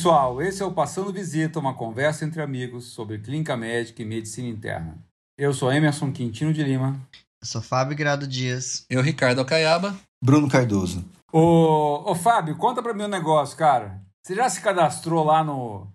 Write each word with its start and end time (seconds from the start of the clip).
pessoal, 0.00 0.40
esse 0.40 0.62
é 0.62 0.64
o 0.64 0.72
Passando 0.72 1.12
Visita, 1.12 1.58
uma 1.58 1.74
conversa 1.74 2.24
entre 2.24 2.40
amigos 2.40 2.86
sobre 2.86 3.18
clínica 3.18 3.54
médica 3.54 4.00
e 4.00 4.04
medicina 4.06 4.48
interna. 4.48 4.96
Eu 5.36 5.52
sou 5.52 5.70
Emerson 5.70 6.10
Quintino 6.10 6.54
de 6.54 6.62
Lima. 6.62 6.98
Eu 7.38 7.46
sou 7.46 7.60
Fábio 7.60 7.94
Grado 7.94 8.26
Dias. 8.26 8.86
Eu, 8.88 9.02
Ricardo 9.02 9.40
Alcaiaba. 9.40 9.94
Bruno 10.24 10.48
Cardoso. 10.48 11.04
Ô, 11.30 12.10
ô 12.10 12.14
Fábio, 12.14 12.56
conta 12.56 12.82
pra 12.82 12.94
mim 12.94 13.02
um 13.02 13.08
negócio, 13.08 13.58
cara. 13.58 14.00
Você 14.24 14.34
já 14.34 14.48
se 14.48 14.62
cadastrou 14.62 15.22
lá 15.22 15.44
no 15.44 15.86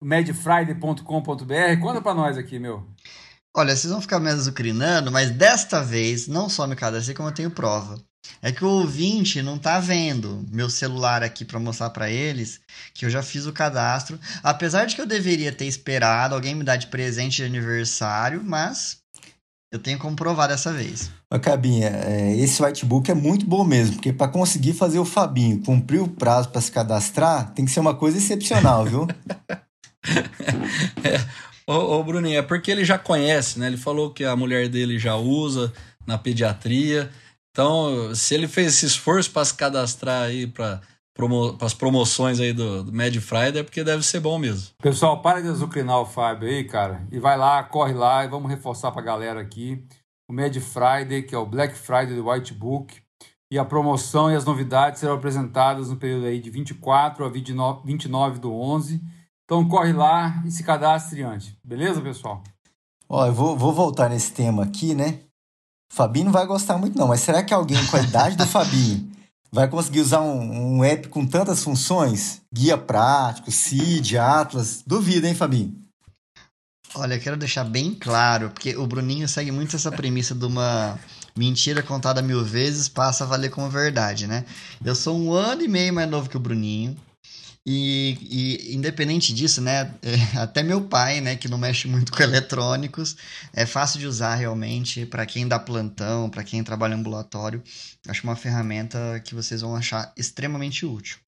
medfriday.com.br? 0.00 1.80
Conta 1.80 2.00
pra 2.00 2.14
nós 2.14 2.38
aqui, 2.38 2.60
meu. 2.60 2.86
Olha, 3.54 3.76
vocês 3.76 3.92
vão 3.92 4.00
ficar 4.00 4.18
me 4.18 4.30
azucrinando, 4.30 5.12
mas 5.12 5.30
desta 5.30 5.82
vez 5.82 6.26
não 6.26 6.48
só 6.48 6.66
me 6.66 6.74
cadastrei, 6.74 7.14
como 7.14 7.28
eu 7.28 7.34
tenho 7.34 7.50
prova. 7.50 8.00
É 8.40 8.50
que 8.50 8.64
o 8.64 8.68
ouvinte 8.68 9.42
não 9.42 9.58
tá 9.58 9.78
vendo 9.78 10.46
meu 10.50 10.70
celular 10.70 11.22
aqui 11.22 11.44
para 11.44 11.60
mostrar 11.60 11.90
para 11.90 12.10
eles 12.10 12.60
que 12.94 13.04
eu 13.04 13.10
já 13.10 13.22
fiz 13.22 13.44
o 13.46 13.52
cadastro. 13.52 14.18
Apesar 14.42 14.86
de 14.86 14.94
que 14.94 15.02
eu 15.02 15.06
deveria 15.06 15.52
ter 15.52 15.66
esperado 15.66 16.34
alguém 16.34 16.54
me 16.54 16.64
dar 16.64 16.76
de 16.76 16.86
presente 16.86 17.36
de 17.36 17.44
aniversário, 17.44 18.42
mas 18.42 18.98
eu 19.70 19.78
tenho 19.78 19.98
como 19.98 20.16
provar 20.16 20.46
dessa 20.46 20.72
vez. 20.72 21.10
Mas, 21.30 21.40
Cabinha, 21.42 21.88
é, 21.88 22.36
esse 22.36 22.62
whitebook 22.62 23.10
é 23.10 23.14
muito 23.14 23.44
bom 23.44 23.64
mesmo, 23.64 23.96
porque 23.96 24.12
para 24.12 24.28
conseguir 24.28 24.72
fazer 24.72 24.98
o 24.98 25.04
Fabinho 25.04 25.62
cumprir 25.62 26.00
o 26.00 26.08
prazo 26.08 26.48
para 26.48 26.60
se 26.60 26.70
cadastrar, 26.72 27.52
tem 27.52 27.64
que 27.64 27.70
ser 27.70 27.80
uma 27.80 27.94
coisa 27.94 28.16
excepcional, 28.16 28.86
viu? 28.86 29.06
é, 31.04 31.20
ô, 31.66 31.74
ô, 31.74 32.04
Bruninho, 32.04 32.38
é 32.38 32.42
porque 32.42 32.70
ele 32.70 32.84
já 32.84 32.98
conhece, 32.98 33.58
né? 33.58 33.66
Ele 33.66 33.76
falou 33.76 34.10
que 34.10 34.24
a 34.24 34.36
mulher 34.36 34.68
dele 34.68 34.98
já 34.98 35.16
usa 35.16 35.72
na 36.06 36.18
pediatria. 36.18 37.10
Então, 37.50 38.14
se 38.14 38.34
ele 38.34 38.48
fez 38.48 38.74
esse 38.74 38.86
esforço 38.86 39.30
para 39.30 39.44
se 39.44 39.54
cadastrar 39.54 40.22
aí 40.22 40.46
para 40.46 40.80
promo 41.14 41.56
as 41.60 41.74
promoções 41.74 42.40
aí 42.40 42.52
do, 42.52 42.84
do 42.84 42.92
Mad 42.92 43.14
Friday, 43.16 43.58
é 43.58 43.62
porque 43.62 43.84
deve 43.84 44.02
ser 44.02 44.20
bom 44.20 44.38
mesmo. 44.38 44.70
Pessoal, 44.82 45.20
para 45.20 45.42
de 45.42 45.48
azucrinar 45.48 46.00
o 46.00 46.06
Fábio 46.06 46.48
aí, 46.48 46.64
cara. 46.64 47.06
E 47.10 47.18
vai 47.18 47.36
lá, 47.36 47.62
corre 47.62 47.92
lá 47.92 48.24
e 48.24 48.28
vamos 48.28 48.50
reforçar 48.50 48.90
para 48.90 49.02
a 49.02 49.04
galera 49.04 49.40
aqui. 49.40 49.84
O 50.28 50.32
Mad 50.32 50.56
Friday, 50.56 51.22
que 51.22 51.34
é 51.34 51.38
o 51.38 51.46
Black 51.46 51.76
Friday 51.76 52.16
do 52.16 52.28
White 52.28 52.54
Book. 52.54 53.00
E 53.50 53.58
a 53.58 53.64
promoção 53.66 54.32
e 54.32 54.34
as 54.34 54.46
novidades 54.46 55.00
serão 55.00 55.14
apresentadas 55.14 55.90
no 55.90 55.96
período 55.96 56.24
aí 56.24 56.40
de 56.40 56.48
24 56.48 57.22
a 57.22 57.28
29, 57.28 57.82
29 57.84 58.40
do 58.40 58.50
11. 58.50 59.02
Então 59.52 59.68
corre 59.68 59.92
lá 59.92 60.42
e 60.46 60.50
se 60.50 60.64
cadastre 60.64 61.22
antes. 61.22 61.52
Beleza, 61.62 62.00
pessoal? 62.00 62.42
Ó, 63.06 63.26
eu 63.26 63.34
vou, 63.34 63.54
vou 63.54 63.70
voltar 63.70 64.08
nesse 64.08 64.32
tema 64.32 64.62
aqui, 64.62 64.94
né? 64.94 65.18
Fabinho 65.92 66.24
não 66.24 66.32
vai 66.32 66.46
gostar 66.46 66.78
muito, 66.78 66.98
não. 66.98 67.08
Mas 67.08 67.20
será 67.20 67.42
que 67.42 67.52
alguém 67.52 67.86
com 67.88 67.98
a 67.98 68.00
idade 68.00 68.34
do 68.34 68.46
Fabinho 68.46 69.12
vai 69.52 69.68
conseguir 69.68 70.00
usar 70.00 70.22
um, 70.22 70.78
um 70.78 70.82
app 70.82 71.06
com 71.08 71.26
tantas 71.26 71.62
funções? 71.62 72.40
Guia 72.50 72.78
prático, 72.78 73.50
CID, 73.50 74.16
Atlas. 74.16 74.82
Duvido, 74.86 75.26
hein, 75.26 75.34
Fabinho? 75.34 75.76
Olha, 76.94 77.16
eu 77.16 77.20
quero 77.20 77.36
deixar 77.36 77.64
bem 77.64 77.94
claro, 77.94 78.48
porque 78.48 78.74
o 78.74 78.86
Bruninho 78.86 79.28
segue 79.28 79.52
muito 79.52 79.76
essa 79.76 79.92
premissa 79.92 80.34
de 80.34 80.46
uma 80.46 80.98
mentira 81.36 81.82
contada 81.82 82.22
mil 82.22 82.42
vezes 82.42 82.88
passa 82.88 83.24
a 83.24 83.26
valer 83.26 83.50
como 83.50 83.68
verdade, 83.68 84.26
né? 84.26 84.46
Eu 84.82 84.94
sou 84.94 85.14
um 85.14 85.30
ano 85.30 85.60
e 85.60 85.68
meio 85.68 85.92
mais 85.92 86.08
novo 86.08 86.30
que 86.30 86.38
o 86.38 86.40
Bruninho. 86.40 86.96
E, 87.64 88.18
e, 88.22 88.74
independente 88.74 89.32
disso, 89.32 89.60
né, 89.60 89.94
é, 90.02 90.14
até 90.38 90.62
meu 90.62 90.80
pai, 90.82 91.20
né, 91.20 91.36
que 91.36 91.48
não 91.48 91.58
mexe 91.58 91.86
muito 91.86 92.12
com 92.12 92.22
eletrônicos, 92.22 93.16
é 93.52 93.64
fácil 93.64 94.00
de 94.00 94.06
usar 94.06 94.34
realmente 94.34 95.06
para 95.06 95.24
quem 95.24 95.46
dá 95.46 95.58
plantão, 95.58 96.28
para 96.28 96.42
quem 96.42 96.62
trabalha 96.64 96.96
ambulatório. 96.96 97.62
Acho 98.08 98.24
uma 98.24 98.36
ferramenta 98.36 99.20
que 99.24 99.34
vocês 99.34 99.60
vão 99.60 99.76
achar 99.76 100.12
extremamente 100.16 100.84
útil. 100.84 101.18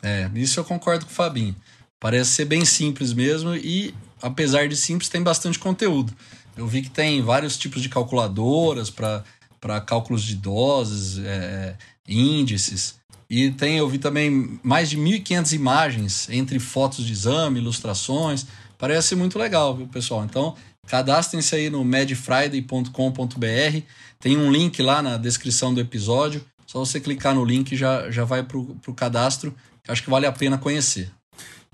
É, 0.00 0.30
isso 0.34 0.60
eu 0.60 0.64
concordo 0.64 1.04
com 1.04 1.10
o 1.10 1.14
Fabinho. 1.14 1.56
Parece 1.98 2.30
ser 2.30 2.44
bem 2.44 2.64
simples 2.64 3.12
mesmo 3.12 3.56
e, 3.56 3.92
apesar 4.22 4.68
de 4.68 4.76
simples, 4.76 5.08
tem 5.08 5.20
bastante 5.20 5.58
conteúdo. 5.58 6.14
Eu 6.56 6.68
vi 6.68 6.82
que 6.82 6.90
tem 6.90 7.20
vários 7.20 7.56
tipos 7.56 7.82
de 7.82 7.88
calculadoras 7.88 8.90
para 8.90 9.80
cálculos 9.84 10.22
de 10.22 10.36
doses, 10.36 11.18
é, 11.18 11.76
índices. 12.06 12.97
E 13.30 13.50
tem, 13.50 13.76
eu 13.76 13.86
vi 13.88 13.98
também 13.98 14.58
mais 14.62 14.88
de 14.88 14.96
1.500 14.96 15.52
imagens 15.52 16.30
entre 16.30 16.58
fotos 16.58 17.04
de 17.04 17.12
exame, 17.12 17.60
ilustrações. 17.60 18.46
Parece 18.78 19.14
muito 19.14 19.38
legal, 19.38 19.76
viu, 19.76 19.86
pessoal? 19.86 20.24
Então, 20.24 20.54
cadastrem-se 20.86 21.54
aí 21.54 21.68
no 21.68 21.84
medfriday.com.br. 21.84 23.82
Tem 24.18 24.38
um 24.38 24.50
link 24.50 24.80
lá 24.80 25.02
na 25.02 25.18
descrição 25.18 25.74
do 25.74 25.80
episódio. 25.80 26.42
Só 26.66 26.78
você 26.78 26.98
clicar 27.00 27.34
no 27.34 27.44
link 27.44 27.76
já, 27.76 28.10
já 28.10 28.24
vai 28.24 28.42
para 28.42 28.56
o 28.56 28.94
cadastro. 28.94 29.54
Acho 29.86 30.02
que 30.02 30.10
vale 30.10 30.24
a 30.26 30.32
pena 30.32 30.56
conhecer. 30.56 31.10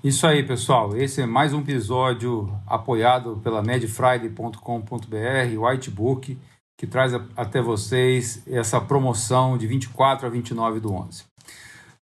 Isso 0.03 0.27
aí, 0.27 0.43
pessoal. 0.43 0.95
Esse 0.95 1.21
é 1.21 1.25
mais 1.25 1.53
um 1.53 1.61
episódio 1.61 2.53
apoiado 2.67 3.39
pela 3.41 3.63
medfriday.com.br, 3.63 5.57
Whitebook, 5.57 6.37
que 6.77 6.85
traz 6.85 7.13
até 7.35 7.61
vocês 7.61 8.43
essa 8.45 8.81
promoção 8.81 9.57
de 9.57 9.65
24 9.67 10.27
a 10.27 10.29
29 10.29 10.81
do 10.81 10.93
11. 10.93 11.34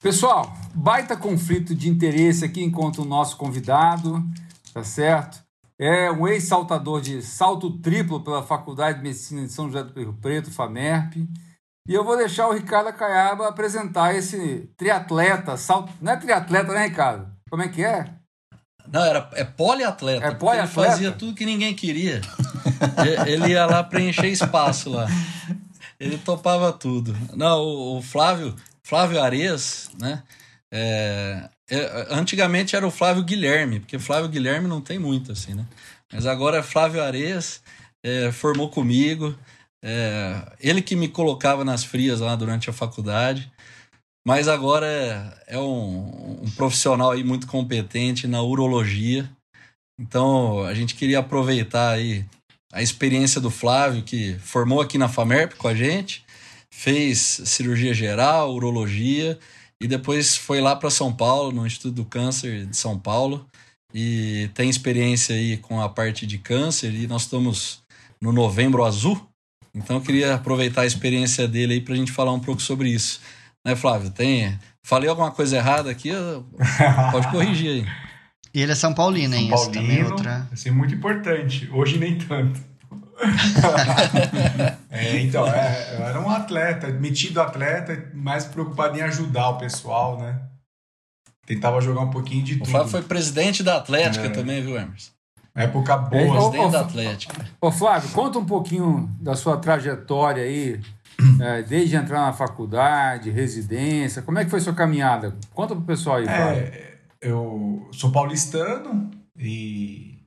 Pessoal, 0.02 0.52
baita 0.74 1.16
conflito 1.16 1.76
de 1.76 1.88
interesse 1.88 2.44
aqui 2.44 2.64
enquanto 2.64 3.04
o 3.04 3.06
nosso 3.06 3.38
convidado, 3.38 4.28
tá 4.74 4.84
certo? 4.84 5.44
É 5.78 6.12
um 6.12 6.28
ex-saltador 6.28 7.00
de 7.02 7.22
salto 7.22 7.78
triplo 7.78 8.20
pela 8.20 8.42
Faculdade 8.42 8.98
de 8.98 9.04
Medicina 9.04 9.46
de 9.46 9.54
São 9.54 9.68
José 9.68 9.84
do 9.84 10.00
Rio 10.00 10.18
Preto, 10.20 10.50
FAMERP. 10.50 11.18
E 11.88 11.94
eu 11.94 12.04
vou 12.04 12.18
deixar 12.18 12.48
o 12.48 12.54
Ricardo 12.54 12.92
Caiaba 12.94 13.48
apresentar 13.48 14.16
esse 14.16 14.68
triatleta, 14.76 15.56
salto... 15.56 15.94
não 16.02 16.14
é 16.14 16.18
triatleta, 16.18 16.74
né, 16.74 16.88
Ricardo? 16.88 17.32
Como 17.48 17.62
é 17.62 17.68
que 17.68 17.84
é? 17.84 18.06
Não, 18.92 19.06
era, 19.06 19.30
é 19.34 19.44
poliatleta. 19.44 20.26
É 20.26 20.32
poliatleta? 20.32 20.82
Ele 20.82 20.90
fazia 20.90 21.12
tudo 21.12 21.36
que 21.36 21.46
ninguém 21.46 21.76
queria. 21.76 22.22
ele 23.28 23.50
ia 23.50 23.68
lá 23.68 23.84
preencher 23.84 24.28
espaço 24.28 24.90
lá. 24.90 25.06
Ele 26.00 26.18
topava 26.18 26.74
tudo. 26.74 27.16
Não, 27.36 27.60
o, 27.60 27.98
o 27.98 28.02
Flávio, 28.02 28.56
Flávio 28.86 29.22
Ares, 29.22 29.90
né? 30.00 30.24
É, 30.74 31.50
é, 31.70 32.08
antigamente 32.10 32.76
era 32.76 32.88
o 32.88 32.92
Flávio 32.92 33.24
Guilherme, 33.24 33.80
porque 33.80 34.00
Flávio 34.00 34.30
Guilherme 34.30 34.68
não 34.68 34.82
tem 34.82 34.98
muito 34.98 35.32
assim, 35.32 35.54
né? 35.54 35.66
Mas 36.12 36.26
agora 36.26 36.64
Flávio 36.64 37.04
Ares, 37.04 37.62
é, 38.04 38.32
formou 38.32 38.70
comigo, 38.70 39.38
é, 39.84 40.54
ele 40.60 40.82
que 40.82 40.96
me 40.96 41.08
colocava 41.08 41.66
nas 41.66 41.84
frias 41.84 42.20
lá 42.20 42.36
durante 42.36 42.70
a 42.70 42.74
faculdade, 42.74 43.52
mas 44.26 44.48
agora 44.48 44.86
é, 44.86 45.56
é 45.56 45.60
um, 45.60 46.44
um, 46.44 46.52
profissional 46.56 47.12
aí 47.12 47.24
muito 47.24 47.48
competente 47.48 48.28
na 48.28 48.42
urologia. 48.42 49.30
Então 50.00 50.64
a 50.64 50.74
gente 50.74 50.96
queria 50.96 51.20
aproveitar 51.20 51.92
aí 51.92 52.26
a 52.72 52.82
experiência 52.82 53.42
do 53.42 53.50
Flávio, 53.50 54.04
que 54.04 54.38
formou 54.40 54.80
aqui 54.80 54.98
na 54.98 55.10
FAMERP 55.10 55.56
com 55.56 55.68
a 55.68 55.76
gente, 55.76 56.24
fez 56.82 57.44
cirurgia 57.46 57.94
geral, 57.94 58.56
urologia 58.56 59.38
e 59.80 59.88
depois 59.88 60.36
foi 60.36 60.60
lá 60.60 60.76
para 60.76 60.90
São 60.90 61.14
Paulo, 61.14 61.52
no 61.52 61.68
Instituto 61.68 61.94
do 61.94 62.06
Câncer 62.06 62.66
de 62.66 62.76
São 62.76 62.98
Paulo 62.98 63.46
e 63.94 64.50
tem 64.56 64.68
experiência 64.68 65.36
aí 65.36 65.58
com 65.58 65.80
a 65.80 65.88
parte 65.88 66.26
de 66.26 66.40
câncer 66.40 66.92
e 66.92 67.06
nós 67.06 67.22
estamos 67.24 67.84
no 68.20 68.32
Novembro 68.32 68.84
Azul. 68.84 69.30
Então 69.76 69.98
eu 69.98 70.02
queria 70.02 70.34
aproveitar 70.34 70.82
a 70.82 70.86
experiência 70.88 71.48
dele 71.48 71.74
aí 71.76 71.82
para 71.82 71.94
a 71.94 71.98
gente 71.98 72.12
falar 72.12 72.34
um 72.34 72.40
pouco 72.40 72.64
sobre 72.64 72.90
isso. 72.90 73.22
Né, 73.64 73.76
Flávio? 73.76 74.10
Tem 74.10 74.58
falei 74.82 75.08
alguma 75.08 75.30
coisa 75.30 75.58
errada 75.58 75.92
aqui? 75.92 76.10
Pode 77.12 77.30
corrigir 77.30 77.70
aí. 77.70 77.86
E 78.56 78.60
ele 78.60 78.72
é 78.72 78.76
São 78.76 78.92
Paulino, 78.92 79.36
hein? 79.36 79.50
São 79.50 79.72
Paulino, 79.72 79.72
Isso 79.72 79.88
também 79.88 80.00
é 80.00 80.06
outra. 80.06 80.50
Isso 80.52 80.68
é 80.68 80.72
muito 80.72 80.96
importante. 80.96 81.70
Hoje 81.72 82.00
nem 82.00 82.18
tanto. 82.18 82.71
é, 84.90 85.20
então, 85.20 85.48
é, 85.48 85.96
eu 85.96 86.06
era 86.06 86.20
um 86.20 86.30
atleta, 86.30 86.88
metido 86.88 87.42
atleta, 87.42 88.10
mais 88.14 88.46
preocupado 88.46 88.98
em 88.98 89.02
ajudar 89.02 89.50
o 89.50 89.58
pessoal, 89.58 90.20
né? 90.20 90.42
Tentava 91.46 91.82
jogar 91.82 92.02
um 92.02 92.10
pouquinho 92.10 92.44
de 92.44 92.58
tudo. 92.58 92.68
O 92.68 92.72
Flávio 92.72 92.90
foi 92.90 93.02
presidente 93.02 93.64
da 93.64 93.78
Atlética 93.78 94.28
é. 94.28 94.30
também, 94.30 94.62
viu, 94.62 94.76
Emerson? 94.76 95.12
Época 95.54 95.98
boa. 95.98 96.22
É, 96.22 96.30
presidente 96.30 96.66
ô, 96.66 96.70
da 96.70 96.82
Atlética. 96.82 97.46
Ô, 97.60 97.72
Flávio, 97.72 98.10
conta 98.12 98.40
um 98.40 98.46
pouquinho 98.46 99.10
da 99.20 99.36
sua 99.36 99.58
trajetória 99.58 100.44
aí, 100.44 100.80
é, 101.42 101.62
desde 101.64 101.96
entrar 101.96 102.22
na 102.22 102.34
faculdade, 102.34 103.30
residência. 103.30 104.22
Como 104.22 104.40
é 104.40 104.46
que 104.46 104.52
foi 104.52 104.62
sua 104.62 104.74
caminhada? 104.74 105.36
Conta 105.54 105.76
pro 105.76 105.84
pessoal 105.84 106.18
aí, 106.18 106.26
Flávio. 106.26 106.64
É, 106.64 106.98
eu 107.22 107.90
sou 107.92 108.12
paulistano 108.12 109.12
e 109.38 110.20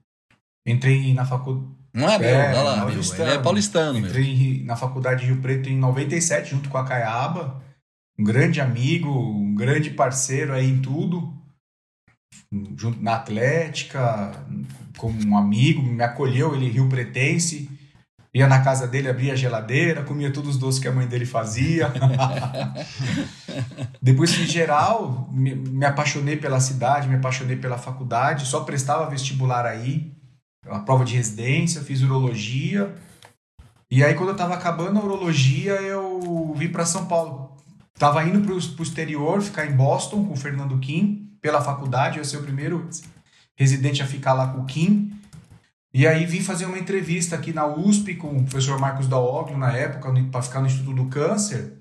entrei 0.66 1.14
na 1.14 1.24
faculdade 1.24 1.83
não 1.94 2.10
é 2.10 2.18
meu, 2.18 2.28
é, 2.28 2.48
olha 2.48 2.62
lá, 2.62 2.86
meu. 2.86 3.00
Ele 3.00 3.30
é 3.30 3.38
paulistano. 3.38 3.98
Entrei 3.98 4.56
meu. 4.56 4.66
na 4.66 4.74
faculdade 4.74 5.20
de 5.20 5.26
Rio 5.26 5.40
Preto 5.40 5.68
em 5.68 5.78
97, 5.78 6.50
junto 6.50 6.68
com 6.68 6.76
a 6.76 6.84
Caiaba. 6.84 7.62
Um 8.18 8.24
grande 8.24 8.60
amigo, 8.60 9.08
um 9.08 9.54
grande 9.54 9.90
parceiro 9.90 10.52
aí 10.52 10.68
em 10.68 10.80
tudo. 10.80 11.32
Junto 12.76 13.00
na 13.00 13.14
Atlética, 13.14 14.32
como 14.98 15.24
um 15.24 15.38
amigo, 15.38 15.82
me 15.82 16.02
acolheu, 16.02 16.54
ele 16.54 16.68
Rio 16.68 16.88
Pretense. 16.88 17.70
Ia 18.34 18.48
na 18.48 18.64
casa 18.64 18.88
dele, 18.88 19.08
abria 19.08 19.34
a 19.34 19.36
geladeira, 19.36 20.02
comia 20.02 20.32
todos 20.32 20.56
os 20.56 20.58
doces 20.58 20.80
que 20.80 20.88
a 20.88 20.92
mãe 20.92 21.06
dele 21.06 21.24
fazia. 21.24 21.92
Depois, 24.02 24.36
em 24.36 24.46
geral, 24.46 25.28
me, 25.30 25.54
me 25.54 25.86
apaixonei 25.86 26.36
pela 26.36 26.58
cidade, 26.58 27.06
me 27.06 27.14
apaixonei 27.14 27.54
pela 27.54 27.78
faculdade, 27.78 28.46
só 28.46 28.64
prestava 28.64 29.08
vestibular 29.08 29.64
aí, 29.64 30.12
a 30.68 30.78
prova 30.80 31.04
de 31.04 31.14
residência, 31.14 31.82
fiz 31.82 32.02
urologia. 32.02 32.94
E 33.90 34.02
aí, 34.02 34.14
quando 34.14 34.30
eu 34.30 34.34
estava 34.34 34.54
acabando 34.54 34.98
a 34.98 35.04
urologia, 35.04 35.74
eu 35.74 36.54
vim 36.56 36.68
para 36.68 36.86
São 36.86 37.06
Paulo. 37.06 37.56
Tava 37.98 38.24
indo 38.24 38.40
para 38.40 38.54
o 38.54 38.82
exterior, 38.82 39.40
ficar 39.40 39.66
em 39.66 39.76
Boston 39.76 40.24
com 40.24 40.32
o 40.32 40.36
Fernando 40.36 40.78
Kim, 40.78 41.30
pela 41.40 41.60
faculdade, 41.60 42.16
eu 42.16 42.22
ia 42.22 42.28
ser 42.28 42.38
o 42.38 42.42
primeiro 42.42 42.88
residente 43.56 44.02
a 44.02 44.06
ficar 44.06 44.32
lá 44.32 44.48
com 44.48 44.62
o 44.62 44.66
Kim. 44.66 45.12
E 45.92 46.06
aí 46.06 46.26
vim 46.26 46.40
fazer 46.40 46.66
uma 46.66 46.78
entrevista 46.78 47.36
aqui 47.36 47.52
na 47.52 47.66
USP 47.66 48.16
com 48.16 48.36
o 48.36 48.44
professor 48.44 48.80
Marcos 48.80 49.06
Daoglio 49.06 49.56
na 49.56 49.72
época, 49.76 50.12
para 50.32 50.42
ficar 50.42 50.60
no 50.60 50.66
Instituto 50.66 51.04
do 51.04 51.06
Câncer. 51.08 51.74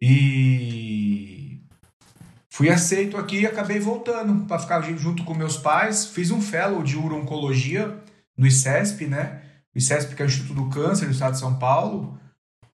E 0.00 1.62
fui 2.50 2.68
aceito 2.68 3.16
aqui 3.16 3.40
e 3.40 3.46
acabei 3.46 3.80
voltando 3.80 4.44
para 4.44 4.58
ficar 4.58 4.82
junto 4.82 5.24
com 5.24 5.32
meus 5.32 5.56
pais. 5.56 6.06
Fiz 6.06 6.30
um 6.30 6.42
fellow 6.42 6.82
de 6.82 6.96
uro-oncologia 6.96 7.98
no 8.38 8.46
ICESP, 8.46 9.06
né? 9.06 9.42
O 9.74 9.78
ICESP, 9.78 10.14
que 10.14 10.22
é 10.22 10.24
o 10.24 10.28
Instituto 10.28 10.54
do 10.54 10.70
Câncer 10.70 11.06
do 11.06 11.12
Estado 11.12 11.32
de 11.32 11.40
São 11.40 11.58
Paulo. 11.58 12.18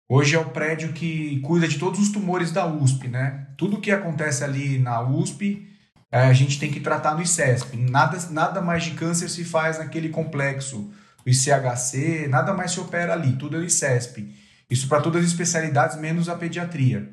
Hoje 0.08 0.37
é 0.37 0.38
o 0.38 0.50
prédio 0.50 0.93
que 0.93 1.40
cuida 1.40 1.66
de 1.66 1.78
todos 1.78 1.99
os 1.99 2.11
tumores 2.11 2.52
da 2.52 2.66
USP, 2.66 3.08
né? 3.08 3.49
Tudo 3.56 3.81
que 3.81 3.90
acontece 3.90 4.44
ali 4.44 4.78
na 4.78 5.00
USP 5.00 5.66
é, 6.14 6.20
a 6.26 6.32
gente 6.32 6.61
tem 6.61 6.70
que 6.70 6.78
tratar 6.78 7.16
no 7.16 7.22
ICESP. 7.22 7.76
Nada, 7.76 8.16
nada 8.31 8.62
mais 8.62 8.84
de 8.84 8.93
câncer 8.93 9.28
se 9.28 9.44
faz 9.44 9.78
naquele 9.78 10.11
complexo, 10.11 10.93
o 11.26 11.28
ICHC, 11.28 12.28
nada 12.28 12.52
mais 12.52 12.70
se 12.70 12.78
opera 12.78 13.14
ali, 13.14 13.32
tudo 13.32 13.56
é 13.56 13.58
o 13.58 13.64
ICESP. 13.64 14.32
Isso 14.70 14.87
para 14.87 15.00
todas 15.00 15.25
as 15.25 15.31
especialidades, 15.31 15.96
menos 15.96 16.28
a 16.28 16.37
pediatria. 16.37 17.12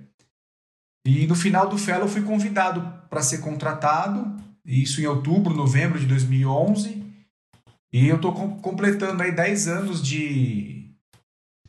E 1.03 1.25
no 1.25 1.33
final 1.33 1.67
do 1.67 1.79
fellow 1.79 2.07
fui 2.07 2.21
convidado 2.21 2.93
para 3.09 3.23
ser 3.23 3.39
contratado, 3.39 4.37
isso 4.63 5.01
em 5.01 5.07
outubro, 5.07 5.51
novembro 5.51 5.99
de 5.99 6.05
2011. 6.05 7.00
E 7.93 8.07
eu 8.07 8.15
estou 8.15 8.33
completando 8.33 9.21
aí 9.21 9.31
10 9.31 9.67
anos 9.67 10.01
de 10.01 10.89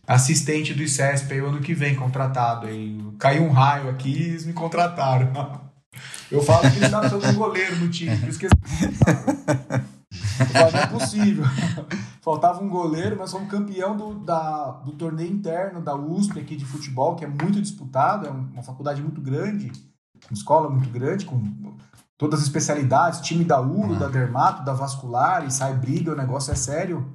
assistente 0.06 0.72
do 0.72 0.82
ICESP 0.82 1.32
aí 1.32 1.40
o 1.40 1.48
ano 1.48 1.60
que 1.60 1.74
vem, 1.74 1.96
contratado. 1.96 2.66
Aí. 2.66 2.98
Caiu 3.18 3.44
um 3.44 3.50
raio 3.50 3.90
aqui 3.90 4.10
e 4.10 4.22
eles 4.28 4.46
me 4.46 4.52
contrataram. 4.52 5.32
Eu 6.30 6.42
falo 6.42 6.62
que 6.62 6.78
eles 6.78 6.84
estavam 6.84 7.10
precisando 7.10 7.36
um 7.36 7.38
goleiro 7.38 7.76
no 7.76 7.90
time, 7.90 8.16
que 8.16 8.24
eles... 8.24 8.38
Eu 10.54 10.72
não 10.72 10.80
é 10.80 10.86
possível. 10.86 11.44
Faltava 12.22 12.62
um 12.62 12.68
goleiro, 12.68 13.16
mas 13.18 13.30
fomos 13.30 13.50
campeão 13.50 13.96
do, 13.96 14.14
da, 14.14 14.70
do 14.84 14.92
torneio 14.92 15.30
interno 15.30 15.82
da 15.82 15.94
USP 15.94 16.38
aqui 16.38 16.56
de 16.56 16.64
futebol, 16.64 17.16
que 17.16 17.24
é 17.24 17.28
muito 17.28 17.60
disputado, 17.60 18.26
é 18.26 18.30
uma 18.30 18.62
faculdade 18.62 19.02
muito 19.02 19.20
grande, 19.20 19.70
uma 20.30 20.34
escola 20.34 20.70
muito 20.70 20.88
grande, 20.88 21.26
com 21.26 21.42
todas 22.22 22.40
as 22.40 22.46
especialidades, 22.46 23.20
time 23.20 23.44
da 23.44 23.60
URO, 23.60 23.96
da 23.98 24.06
Dermato, 24.08 24.64
da 24.64 24.72
Vascular, 24.72 25.44
e 25.44 25.50
sai 25.50 25.74
briga, 25.74 26.12
o 26.12 26.16
negócio 26.16 26.52
é 26.52 26.54
sério. 26.54 27.12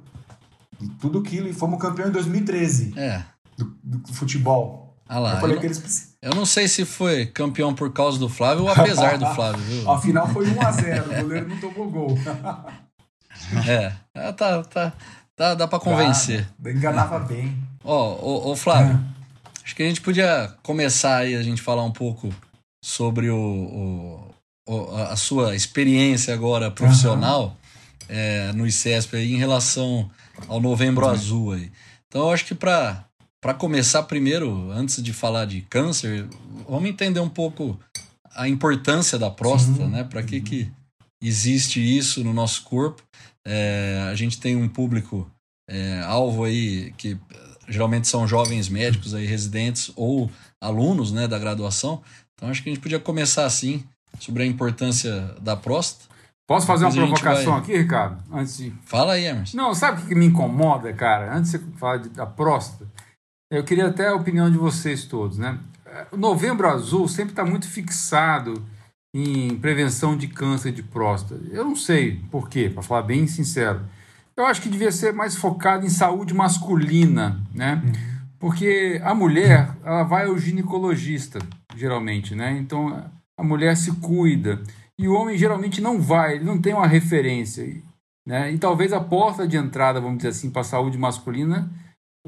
E 0.80 0.86
tudo 1.00 1.18
aquilo, 1.20 1.48
e 1.48 1.52
fomos 1.54 1.80
campeão 1.80 2.08
em 2.08 2.12
2013 2.12 2.92
É. 2.96 3.24
do, 3.56 3.74
do 3.82 4.12
futebol. 4.12 4.94
Ah 5.08 5.18
lá, 5.18 5.34
eu 5.34 5.40
falei 5.40 5.56
eu, 5.56 5.60
que 5.60 5.66
eles 5.66 6.14
eu 6.20 6.34
não 6.34 6.44
sei 6.44 6.68
se 6.68 6.84
foi 6.84 7.24
campeão 7.24 7.74
por 7.74 7.90
causa 7.92 8.18
do 8.18 8.28
Flávio 8.28 8.64
ou 8.64 8.70
apesar 8.70 9.16
do 9.16 9.26
Flávio, 9.34 9.62
viu? 9.62 9.90
A 9.90 9.98
final 9.98 10.28
foi 10.28 10.46
1x0, 10.46 11.04
o 11.18 11.22
goleiro 11.22 11.48
não 11.48 11.58
tomou 11.58 11.90
gol. 11.90 12.18
É, 13.66 13.92
ah, 14.14 14.32
tá, 14.32 14.62
tá, 14.64 14.92
tá, 15.36 15.54
dá 15.54 15.68
pra 15.68 15.78
convencer. 15.78 16.46
Ah, 16.64 16.70
enganava 16.70 17.18
bem. 17.20 17.56
Ó, 17.84 18.14
ô, 18.16 18.50
ô, 18.50 18.56
Flávio, 18.56 18.98
acho 19.64 19.74
que 19.76 19.82
a 19.82 19.86
gente 19.86 20.00
podia 20.00 20.52
começar 20.62 21.18
aí 21.18 21.34
a 21.36 21.42
gente 21.42 21.62
falar 21.62 21.84
um 21.84 21.92
pouco 21.92 22.34
sobre 22.82 23.30
o- 23.30 23.36
o- 23.38 24.27
a 25.08 25.16
sua 25.16 25.56
experiência 25.56 26.34
agora 26.34 26.70
profissional 26.70 27.56
é, 28.08 28.52
no 28.52 28.66
ICESP 28.66 29.16
aí 29.16 29.32
em 29.32 29.38
relação 29.38 30.10
ao 30.46 30.60
Novembro 30.60 31.06
Azul 31.08 31.52
aí. 31.52 31.70
Então 32.06 32.22
eu 32.22 32.30
acho 32.30 32.44
que 32.44 32.54
para 32.54 33.04
para 33.40 33.54
começar 33.54 34.02
primeiro, 34.02 34.68
antes 34.72 35.00
de 35.00 35.12
falar 35.12 35.44
de 35.44 35.60
câncer, 35.62 36.26
vamos 36.68 36.90
entender 36.90 37.20
um 37.20 37.28
pouco 37.28 37.78
a 38.34 38.48
importância 38.48 39.16
da 39.16 39.30
próstata, 39.30 39.84
Sim. 39.84 39.90
né? 39.90 40.02
Para 40.02 40.24
que 40.24 40.40
que 40.40 40.70
existe 41.22 41.80
isso 41.80 42.24
no 42.24 42.32
nosso 42.32 42.62
corpo? 42.64 43.02
É, 43.46 44.08
a 44.10 44.14
gente 44.14 44.40
tem 44.40 44.56
um 44.56 44.68
público 44.68 45.30
é, 45.68 46.00
alvo 46.00 46.44
aí 46.44 46.92
que 46.96 47.16
geralmente 47.68 48.08
são 48.08 48.26
jovens 48.26 48.68
médicos 48.68 49.14
aí 49.14 49.26
residentes 49.26 49.92
ou 49.94 50.30
alunos, 50.60 51.12
né, 51.12 51.28
da 51.28 51.38
graduação. 51.38 52.02
Então 52.34 52.48
acho 52.48 52.62
que 52.62 52.70
a 52.70 52.72
gente 52.72 52.82
podia 52.82 52.98
começar 52.98 53.44
assim 53.44 53.84
sobre 54.18 54.42
a 54.42 54.46
importância 54.46 55.34
da 55.40 55.56
próstata. 55.56 56.06
Posso 56.46 56.66
fazer 56.66 56.84
uma 56.86 56.90
Depois 56.90 57.04
a 57.10 57.14
gente 57.14 57.20
provocação 57.22 57.52
vai- 57.54 57.62
aqui, 57.62 57.76
Ricardo? 57.76 58.22
Antes 58.32 58.56
de 58.56 58.70
Fala 58.86 59.12
aí, 59.14 59.24
Emerson. 59.26 59.56
Não, 59.56 59.74
sabe 59.74 60.02
o 60.02 60.06
que 60.06 60.14
me 60.14 60.24
incomoda, 60.26 60.92
cara? 60.94 61.34
Antes 61.36 61.50
de 61.52 61.58
você 61.58 61.64
falar 61.76 61.96
de- 61.98 62.08
da 62.08 62.24
próstata, 62.24 62.86
eu 63.52 63.62
queria 63.64 63.86
até 63.88 64.08
a 64.08 64.14
opinião 64.14 64.50
de 64.50 64.56
vocês 64.56 65.04
todos, 65.04 65.36
né? 65.36 65.58
O 66.10 66.16
Novembro 66.16 66.66
Azul 66.68 67.06
sempre 67.08 67.32
está 67.32 67.44
muito 67.44 67.68
fixado 67.68 68.64
em 69.14 69.56
prevenção 69.58 70.16
de 70.16 70.26
câncer 70.28 70.72
de 70.72 70.82
próstata. 70.82 71.40
Eu 71.50 71.64
não 71.64 71.76
sei 71.76 72.20
por 72.30 72.48
quê, 72.48 72.70
para 72.72 72.82
falar 72.82 73.02
bem 73.02 73.26
sincero. 73.26 73.80
Eu 74.36 74.46
acho 74.46 74.62
que 74.62 74.68
devia 74.68 74.92
ser 74.92 75.12
mais 75.12 75.34
focado 75.36 75.84
em 75.84 75.88
saúde 75.90 76.32
masculina, 76.32 77.40
né? 77.54 77.82
Porque 78.38 79.00
a 79.04 79.14
mulher, 79.14 79.70
ela 79.84 80.04
vai 80.04 80.26
ao 80.26 80.38
ginecologista, 80.38 81.40
geralmente, 81.76 82.34
né? 82.34 82.56
Então 82.58 83.04
a 83.38 83.44
mulher 83.44 83.76
se 83.76 83.92
cuida. 84.00 84.60
E 84.98 85.06
o 85.06 85.14
homem 85.14 85.38
geralmente 85.38 85.80
não 85.80 86.00
vai, 86.00 86.34
ele 86.34 86.44
não 86.44 86.60
tem 86.60 86.74
uma 86.74 86.86
referência. 86.86 87.64
Né? 88.26 88.52
E 88.52 88.58
talvez 88.58 88.92
a 88.92 89.00
porta 89.00 89.46
de 89.46 89.56
entrada, 89.56 90.00
vamos 90.00 90.18
dizer 90.18 90.30
assim, 90.30 90.50
para 90.50 90.62
a 90.62 90.64
saúde 90.64 90.98
masculina 90.98 91.70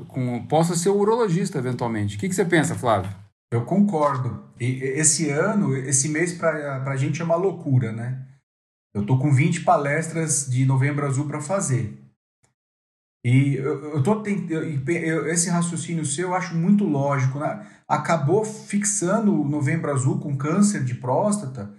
com, 0.08 0.46
possa 0.46 0.76
ser 0.76 0.88
o 0.88 0.96
urologista, 0.96 1.58
eventualmente. 1.58 2.16
O 2.16 2.20
que, 2.20 2.28
que 2.28 2.34
você 2.34 2.44
pensa, 2.44 2.76
Flávio? 2.76 3.10
Eu 3.52 3.64
concordo. 3.64 4.44
E 4.58 4.66
esse 4.82 5.28
ano, 5.28 5.76
esse 5.76 6.08
mês 6.08 6.32
pra, 6.32 6.80
pra 6.80 6.96
gente 6.96 7.20
é 7.20 7.24
uma 7.24 7.34
loucura, 7.34 7.90
né? 7.90 8.24
Eu 8.94 9.04
tô 9.04 9.18
com 9.18 9.32
20 9.32 9.62
palestras 9.62 10.46
de 10.48 10.64
Novembro 10.64 11.06
Azul 11.06 11.26
para 11.26 11.40
fazer. 11.40 11.98
E 13.24 13.54
eu, 13.54 13.96
eu 13.96 14.02
tô 14.02 14.16
tentando. 14.22 14.64
Esse 15.28 15.50
raciocínio 15.50 16.04
seu 16.04 16.28
eu 16.28 16.34
acho 16.34 16.54
muito 16.54 16.84
lógico, 16.84 17.38
né? 17.38 17.66
Acabou 17.86 18.44
fixando 18.44 19.40
o 19.40 19.48
Novembro 19.48 19.90
Azul 19.90 20.18
com 20.18 20.36
câncer 20.36 20.84
de 20.84 20.94
próstata, 20.94 21.70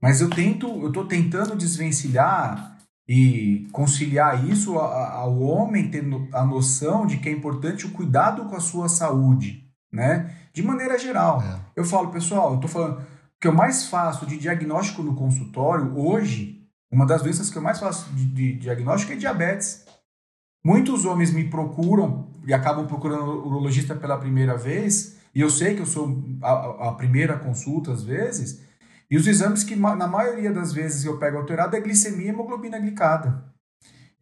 mas 0.00 0.20
eu 0.20 0.30
tento, 0.30 0.66
eu 0.82 0.92
tô 0.92 1.04
tentando 1.04 1.56
desvencilhar 1.56 2.78
e 3.08 3.66
conciliar 3.72 4.48
isso 4.48 4.78
ao 4.78 5.38
homem 5.40 5.90
tendo 5.90 6.28
a 6.32 6.44
noção 6.44 7.06
de 7.06 7.18
que 7.18 7.28
é 7.28 7.32
importante 7.32 7.86
o 7.86 7.90
cuidado 7.90 8.44
com 8.44 8.56
a 8.56 8.60
sua 8.60 8.88
saúde, 8.88 9.68
né? 9.92 10.34
De 10.52 10.62
maneira 10.62 10.98
geral. 10.98 11.42
É. 11.42 11.60
Eu 11.76 11.84
falo, 11.84 12.10
pessoal, 12.10 12.54
eu 12.54 12.60
tô 12.60 12.68
falando 12.68 13.04
que 13.40 13.48
eu 13.48 13.52
mais 13.52 13.86
faço 13.86 14.24
de 14.24 14.38
diagnóstico 14.38 15.02
no 15.02 15.14
consultório 15.14 15.98
hoje, 15.98 16.66
uma 16.90 17.04
das 17.04 17.22
doenças 17.22 17.50
que 17.50 17.58
eu 17.58 17.62
mais 17.62 17.80
faço 17.80 18.10
de, 18.14 18.24
de 18.24 18.52
diagnóstico 18.54 19.12
é 19.12 19.16
diabetes. 19.16 19.83
Muitos 20.64 21.04
homens 21.04 21.30
me 21.30 21.44
procuram 21.44 22.30
e 22.46 22.54
acabam 22.54 22.86
procurando 22.86 23.24
o 23.24 23.46
urologista 23.48 23.94
pela 23.94 24.16
primeira 24.16 24.56
vez, 24.56 25.18
e 25.34 25.40
eu 25.40 25.50
sei 25.50 25.74
que 25.74 25.82
eu 25.82 25.86
sou 25.86 26.24
a, 26.42 26.88
a 26.88 26.92
primeira 26.92 27.38
consulta 27.38 27.92
às 27.92 28.02
vezes, 28.02 28.64
e 29.10 29.16
os 29.18 29.26
exames 29.26 29.62
que 29.62 29.76
na 29.76 30.08
maioria 30.08 30.50
das 30.50 30.72
vezes 30.72 31.04
eu 31.04 31.18
pego 31.18 31.36
alterado 31.36 31.76
é 31.76 31.80
glicemia 31.80 32.26
e 32.26 32.28
hemoglobina 32.30 32.78
glicada. 32.78 33.44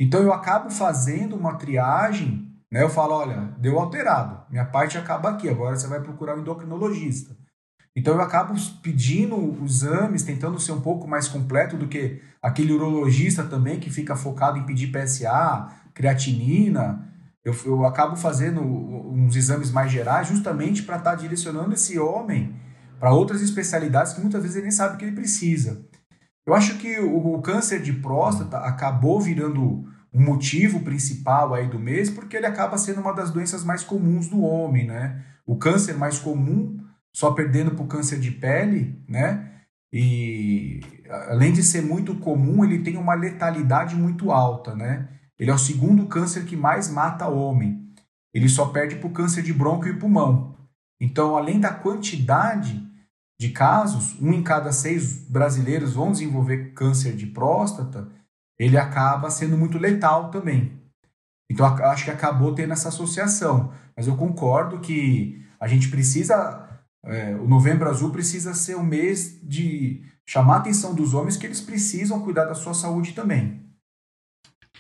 Então 0.01 0.21
eu 0.21 0.33
acabo 0.33 0.69
fazendo 0.69 1.37
uma 1.37 1.55
triagem, 1.55 2.53
né? 2.69 2.83
Eu 2.83 2.91
falo, 2.91 3.15
olha, 3.15 3.55
deu 3.59 3.79
alterado, 3.79 4.43
minha 4.51 4.65
parte 4.65 4.99
acaba 4.99 5.31
aqui, 5.31 5.49
agora 5.49 5.77
você 5.77 5.87
vai 5.87 6.01
procurar 6.01 6.37
um 6.37 6.41
endocrinologista. 6.41 7.37
Então 7.95 8.15
eu 8.15 8.21
acabo 8.23 8.55
pedindo 8.83 9.63
exames, 9.63 10.23
tentando 10.23 10.59
ser 10.59 10.73
um 10.73 10.81
pouco 10.81 11.07
mais 11.07 11.29
completo 11.29 11.77
do 11.77 11.87
que 11.87 12.23
aquele 12.41 12.73
urologista 12.73 13.45
também 13.45 13.79
que 13.79 13.91
fica 13.91 14.17
focado 14.17 14.59
em 14.59 14.65
pedir 14.65 14.91
PSA, 14.91 15.69
creatinina. 15.95 17.09
Eu, 17.45 17.55
eu 17.67 17.85
acabo 17.85 18.17
fazendo 18.17 18.61
uns 18.61 19.35
exames 19.35 19.71
mais 19.71 19.91
gerais 19.91 20.29
justamente 20.29 20.83
para 20.83 20.97
estar 20.97 21.15
direcionando 21.17 21.75
esse 21.75 21.99
homem 21.99 22.55
para 23.01 23.13
outras 23.13 23.43
especialidades 23.43 24.13
que 24.13 24.21
muitas 24.21 24.43
vezes 24.43 24.57
ele 24.57 24.67
nem 24.67 24.71
sabe 24.71 24.97
que 24.97 25.05
ele 25.05 25.17
precisa. 25.17 25.85
Eu 26.47 26.55
acho 26.55 26.79
que 26.79 27.01
o, 27.01 27.35
o 27.35 27.43
câncer 27.43 27.83
de 27.83 27.93
próstata 27.93 28.59
acabou 28.59 29.21
virando 29.21 29.85
um 30.15 30.23
motivo 30.23 30.81
principal 30.81 31.55
aí 31.55 31.69
do 31.69 31.79
mês 31.79 32.11
porque 32.11 32.37
ele 32.37 32.47
acaba 32.47 32.79
sendo 32.79 33.01
uma 33.01 33.13
das 33.13 33.31
doenças 33.31 33.65
mais 33.65 33.83
comuns 33.83 34.29
do 34.29 34.43
homem, 34.43 34.87
né? 34.87 35.25
O 35.47 35.57
câncer 35.57 35.97
mais 35.97 36.19
comum, 36.19 36.79
só 37.13 37.33
perdendo 37.33 37.73
para 37.73 37.85
o 37.85 37.89
câncer 37.89 38.21
de 38.21 38.31
pele, 38.31 39.03
né? 39.09 39.51
E 39.93 40.81
além 41.29 41.53
de 41.53 41.63
ser 41.63 41.83
muito 41.83 42.15
comum, 42.17 42.65
ele 42.65 42.81
tem 42.81 42.97
uma 42.97 43.15
letalidade 43.15 43.95
muito 43.95 44.31
alta, 44.31 44.75
né? 44.75 45.09
Ele 45.43 45.51
é 45.51 45.55
o 45.55 45.59
segundo 45.59 46.07
câncer 46.07 46.45
que 46.45 46.55
mais 46.55 46.89
mata 46.89 47.27
homem. 47.27 47.93
ele 48.33 48.49
só 48.49 48.67
perde 48.67 48.95
para 48.95 49.09
o 49.09 49.13
câncer 49.13 49.43
de 49.43 49.53
bronco 49.53 49.89
e 49.89 49.99
pulmão. 49.99 50.57
Então, 51.01 51.37
além 51.37 51.59
da 51.59 51.75
quantidade 51.75 52.81
de 53.41 53.49
casos, 53.49 54.17
um 54.23 54.33
em 54.33 54.41
cada 54.41 54.71
seis 54.71 55.29
brasileiros 55.29 55.95
vão 55.95 56.13
desenvolver 56.13 56.73
câncer 56.75 57.17
de 57.17 57.27
próstata, 57.27 58.09
ele 58.57 58.79
acaba 58.79 59.31
sendo 59.31 59.59
muito 59.59 59.79
letal 59.79 60.31
também. 60.31 60.81
Então, 61.51 61.67
acho 61.67 62.05
que 62.05 62.13
acabou 62.13 62.55
tendo 62.55 62.73
essa 62.73 62.91
associação. 62.91 63.73
Mas 63.97 64.07
eu 64.07 64.17
concordo 64.17 64.79
que 64.79 65.45
a 65.59 65.67
gente 65.67 65.89
precisa. 65.89 66.69
É, 67.05 67.35
o 67.35 67.49
Novembro 67.49 67.91
Azul 67.91 68.11
precisa 68.13 68.55
ser 68.55 68.77
o 68.77 68.85
mês 68.85 69.41
de 69.43 70.05
chamar 70.25 70.55
a 70.55 70.59
atenção 70.59 70.95
dos 70.95 71.15
homens 71.15 71.37
que 71.37 71.47
eles 71.47 71.61
precisam 71.61 72.23
cuidar 72.23 72.45
da 72.45 72.55
sua 72.55 72.75
saúde 72.75 73.13
também. 73.13 73.62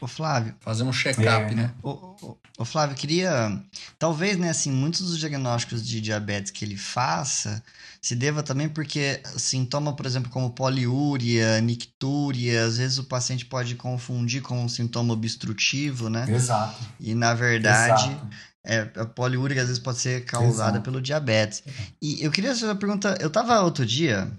Ô 0.02 0.08
Flávio. 0.08 0.52
Fazer 0.58 0.82
um 0.82 0.92
check-up, 0.92 1.52
é. 1.52 1.54
né? 1.54 1.70
Ô, 1.80 1.90
ô, 1.90 2.36
ô, 2.58 2.64
Flávio, 2.64 2.96
queria. 2.96 3.56
Talvez, 4.00 4.36
né, 4.36 4.50
assim, 4.50 4.72
muitos 4.72 5.02
dos 5.02 5.16
diagnósticos 5.16 5.86
de 5.86 6.00
diabetes 6.00 6.50
que 6.50 6.64
ele 6.64 6.76
faça 6.76 7.62
se 8.00 8.16
deva 8.16 8.42
também 8.42 8.68
porque 8.68 9.22
sintoma, 9.36 9.94
por 9.94 10.04
exemplo, 10.04 10.28
como 10.28 10.50
poliúria, 10.50 11.60
nictúria, 11.60 12.64
às 12.64 12.78
vezes 12.78 12.98
o 12.98 13.04
paciente 13.04 13.44
pode 13.44 13.76
confundir 13.76 14.42
com 14.42 14.64
um 14.64 14.68
sintoma 14.68 15.14
obstrutivo, 15.14 16.10
né? 16.10 16.26
Exato. 16.28 16.82
E 16.98 17.14
na 17.14 17.32
verdade. 17.32 18.20
É, 18.64 18.88
a 18.94 19.04
poliúria 19.04 19.60
às 19.60 19.66
vezes 19.66 19.82
pode 19.82 19.98
ser 19.98 20.24
causada 20.24 20.70
Exato. 20.70 20.82
pelo 20.82 21.02
diabetes. 21.02 21.64
E 22.00 22.24
eu 22.24 22.30
queria 22.30 22.50
fazer 22.50 22.66
uma 22.66 22.76
pergunta. 22.76 23.16
Eu 23.20 23.26
estava 23.26 23.60
outro 23.60 23.84
dia 23.84 24.30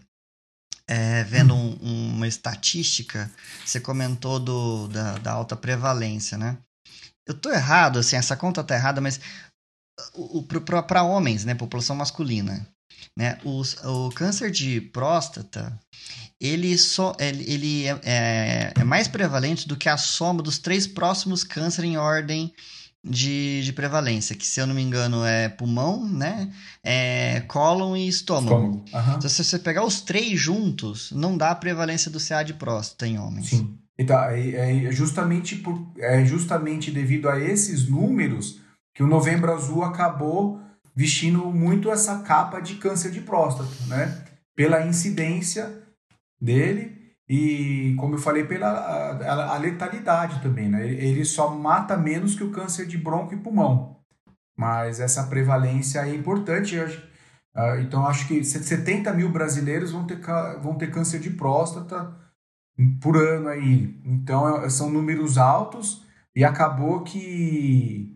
é, 0.88 1.24
vendo 1.24 1.54
um, 1.54 2.14
uma 2.16 2.28
estatística, 2.28 3.32
você 3.66 3.80
comentou 3.80 4.40
do, 4.40 4.88
da, 4.88 5.18
da 5.20 5.32
alta 5.32 5.56
prevalência, 5.56 6.38
né? 6.38 6.58
Eu 7.28 7.34
tô 7.34 7.50
errado, 7.50 8.00
assim, 8.00 8.16
essa 8.16 8.36
conta 8.36 8.64
tá 8.64 8.76
errada, 8.76 9.00
mas 9.00 9.20
para 10.86 11.04
homens, 11.04 11.46
né, 11.46 11.56
população 11.56 11.96
masculina, 11.96 12.68
né, 13.18 13.38
o, 13.44 13.62
o 13.62 14.10
câncer 14.12 14.52
de 14.52 14.82
próstata, 14.82 15.80
ele, 16.42 16.76
ele, 17.20 17.52
ele 17.52 17.88
é, 17.88 18.00
é, 18.04 18.74
é 18.76 18.84
mais 18.84 19.08
prevalente 19.08 19.68
do 19.68 19.78
que 19.78 19.88
a 19.88 19.98
soma 19.98 20.44
dos 20.44 20.58
três 20.58 20.86
próximos 20.86 21.44
cânceres 21.44 21.90
em 21.90 21.98
ordem 21.98 22.54
de, 23.04 23.62
de 23.64 23.74
prevalência, 23.74 24.36
que 24.36 24.48
se 24.48 24.62
eu 24.62 24.66
não 24.66 24.74
me 24.74 24.82
engano 24.82 25.26
é 25.26 25.50
pulmão, 25.50 26.08
né? 26.08 26.50
É 26.82 27.42
cólon 27.42 27.98
e 27.98 28.08
estômago. 28.08 28.84
estômago. 28.86 29.10
Uhum. 29.10 29.18
Então, 29.18 29.30
se 29.30 29.44
você 29.44 29.60
pegar 29.60 29.84
os 29.84 30.00
três 30.02 30.40
juntos, 30.40 31.12
não 31.12 31.38
dá 31.38 31.52
a 31.52 31.56
prevalência 31.56 32.10
do 32.10 32.20
CA 32.20 32.44
de 32.44 32.54
próstata 32.54 33.06
em 33.06 33.20
homens. 33.20 33.50
Sim. 33.50 33.78
Então, 33.98 34.18
é, 34.24 34.86
é, 34.86 34.92
justamente 34.92 35.58
por, 35.58 35.92
é 35.98 36.24
justamente 36.24 36.92
devido 36.92 37.28
a 37.30 37.40
esses 37.40 37.88
números 37.90 38.62
que 38.96 39.04
o 39.04 39.08
Novembro 39.08 39.52
Azul 39.52 39.84
acabou 39.84 40.62
vestindo 40.96 41.46
muito 41.52 41.92
essa 41.92 42.20
capa 42.20 42.60
de 42.60 42.76
câncer 42.76 43.12
de 43.12 43.22
próstata, 43.22 43.70
né? 43.88 44.26
Pela 44.56 44.86
incidência 44.86 45.84
dele 46.40 47.03
e, 47.28 47.96
como 47.98 48.16
eu 48.16 48.20
falei, 48.20 48.44
pela 48.44 48.68
a, 48.70 49.56
a 49.56 49.58
letalidade 49.58 50.42
também, 50.42 50.70
né? 50.70 50.86
Ele 50.88 51.24
só 51.24 51.50
mata 51.50 51.96
menos 51.98 52.36
que 52.36 52.44
o 52.44 52.52
câncer 52.52 52.86
de 52.86 52.98
bronco 52.98 53.34
e 53.34 53.38
pulmão. 53.38 53.98
Mas 54.58 55.00
essa 55.00 55.24
prevalência 55.28 56.00
é 56.02 56.14
importante. 56.14 56.78
Ah, 57.56 57.80
então, 57.80 58.06
acho 58.06 58.28
que 58.28 58.44
70 58.44 59.14
mil 59.14 59.30
brasileiros 59.30 59.92
vão 59.92 60.06
ter, 60.06 60.20
vão 60.62 60.76
ter 60.76 60.92
câncer 60.92 61.20
de 61.20 61.30
próstata 61.32 62.14
por 63.02 63.18
ano 63.18 63.50
aí. 63.50 64.00
Então, 64.06 64.64
é, 64.64 64.70
são 64.70 64.90
números 64.90 65.38
altos 65.38 66.06
e 66.36 66.44
acabou 66.44 67.04
que 67.04 68.16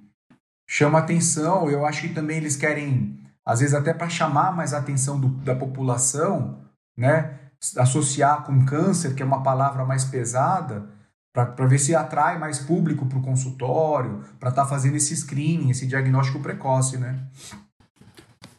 chama 0.67 0.99
atenção. 0.99 1.69
Eu 1.69 1.85
acho 1.85 2.01
que 2.01 2.13
também 2.13 2.37
eles 2.37 2.55
querem, 2.55 3.19
às 3.45 3.59
vezes, 3.61 3.75
até 3.75 3.93
para 3.93 4.09
chamar 4.09 4.55
mais 4.55 4.73
a 4.73 4.79
atenção 4.79 5.19
do, 5.19 5.29
da 5.29 5.55
população, 5.55 6.61
né? 6.95 7.46
Associar 7.77 8.43
com 8.43 8.65
câncer, 8.65 9.13
que 9.15 9.21
é 9.21 9.25
uma 9.25 9.43
palavra 9.43 9.85
mais 9.85 10.05
pesada, 10.05 10.85
para 11.33 11.67
ver 11.67 11.77
se 11.77 11.95
atrai 11.95 12.39
mais 12.39 12.59
público 12.59 13.05
para 13.05 13.17
o 13.17 13.21
consultório, 13.21 14.23
para 14.39 14.49
estar 14.49 14.63
tá 14.63 14.67
fazendo 14.67 14.95
esse 14.95 15.15
screening, 15.15 15.69
esse 15.69 15.85
diagnóstico 15.85 16.39
precoce, 16.39 16.97
né? 16.97 17.19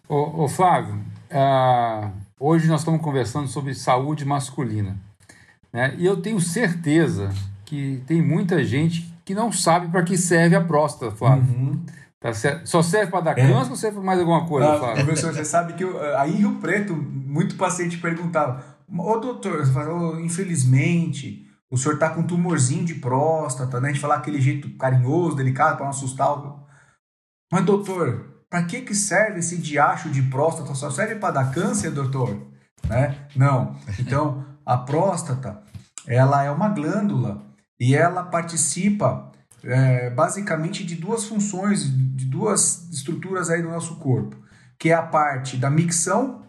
Ô, 0.08 0.44
ô 0.44 0.48
Flávio, 0.48 0.94
uh, 1.30 2.10
hoje 2.38 2.68
nós 2.68 2.80
estamos 2.80 3.00
conversando 3.00 3.48
sobre 3.48 3.74
saúde 3.74 4.24
masculina, 4.24 4.96
né? 5.72 5.94
E 5.98 6.06
eu 6.06 6.22
tenho 6.22 6.40
certeza 6.40 7.30
que 7.64 8.02
tem 8.06 8.22
muita 8.22 8.62
gente 8.64 9.12
que 9.24 9.34
não 9.34 9.50
sabe 9.50 9.88
para 9.88 10.02
que 10.02 10.16
serve 10.16 10.54
a 10.54 10.64
próstata, 10.64 11.14
Flávio. 11.14 11.42
Uhum. 11.42 11.84
Tá 12.20 12.32
Só 12.64 12.82
serve 12.82 13.10
para 13.10 13.20
dar 13.20 13.38
é. 13.38 13.46
câncer 13.46 13.70
ou 13.70 13.76
serve 13.76 13.96
para 13.96 14.06
mais 14.06 14.18
alguma 14.18 14.46
coisa, 14.46 14.72
ah, 14.72 14.78
Flávio? 14.78 15.04
Professor, 15.04 15.34
você 15.34 15.44
sabe 15.44 15.74
que 15.74 15.84
eu, 15.84 16.16
aí 16.16 16.32
em 16.32 16.36
Rio 16.38 16.54
Preto, 16.56 16.94
muito 16.94 17.56
paciente 17.56 17.98
perguntava 17.98 18.77
Ô 18.90 19.18
doutor, 19.18 19.66
falou, 19.66 20.18
infelizmente, 20.20 21.46
o 21.70 21.76
senhor 21.76 21.94
está 21.94 22.08
com 22.10 22.22
um 22.22 22.26
tumorzinho 22.26 22.84
de 22.84 22.94
próstata, 22.94 23.80
né? 23.80 23.88
A 23.88 23.92
gente 23.92 24.00
falar 24.00 24.16
aquele 24.16 24.40
jeito 24.40 24.70
carinhoso, 24.76 25.36
delicado, 25.36 25.76
para 25.76 25.84
não 25.84 25.90
assustar. 25.90 26.30
O... 26.30 26.66
Mas 27.52 27.64
doutor, 27.64 28.42
para 28.48 28.64
que, 28.64 28.80
que 28.80 28.94
serve 28.94 29.40
esse 29.40 29.58
diacho 29.58 30.08
de 30.08 30.22
próstata? 30.22 30.74
Só 30.74 30.90
serve 30.90 31.16
para 31.16 31.34
dar 31.34 31.52
câncer, 31.52 31.90
doutor? 31.90 32.46
Né? 32.88 33.26
Não. 33.36 33.76
Então, 33.98 34.44
a 34.64 34.78
próstata, 34.78 35.62
ela 36.06 36.42
é 36.42 36.50
uma 36.50 36.68
glândula 36.70 37.42
e 37.78 37.94
ela 37.94 38.22
participa 38.22 39.30
é, 39.62 40.08
basicamente 40.10 40.84
de 40.84 40.94
duas 40.94 41.24
funções, 41.24 41.84
de 41.84 42.24
duas 42.24 42.88
estruturas 42.90 43.50
aí 43.50 43.62
do 43.62 43.68
nosso 43.68 43.96
corpo, 43.96 44.36
que 44.78 44.90
é 44.90 44.94
a 44.94 45.02
parte 45.02 45.56
da 45.56 45.68
micção 45.68 46.42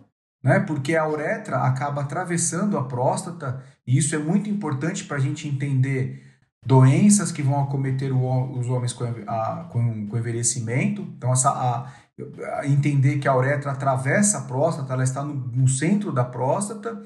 né? 0.44 0.60
Porque 0.60 0.96
a 0.96 1.08
uretra 1.08 1.58
acaba 1.58 2.02
atravessando 2.02 2.78
a 2.78 2.84
próstata 2.84 3.64
e 3.86 3.98
isso 3.98 4.16
é 4.16 4.20
muito 4.20 4.50
importante 4.50 5.04
para 5.04 5.18
a 5.18 5.20
gente 5.20 5.48
entender 5.48 6.24
doenças 6.66 7.32
que 7.32 7.42
vão 7.42 7.62
acometer 7.62 8.12
o, 8.12 8.60
os 8.60 8.70
homens 8.70 8.94
com, 8.94 9.06
a, 9.28 9.68
com, 9.70 10.08
com 10.08 10.18
envelhecimento. 10.18 11.02
Então, 11.18 11.32
essa, 11.32 11.50
a, 11.50 11.88
a 12.60 12.68
entender 12.68 13.20
que 13.20 13.28
a 13.28 13.36
uretra 13.36 13.72
atravessa 13.72 14.40
a 14.40 14.42
próstata, 14.42 14.94
ela 14.94 15.04
está 15.04 15.24
no, 15.24 15.34
no 15.34 15.68
centro 15.68 16.12
da 16.12 16.24
próstata 16.24 17.02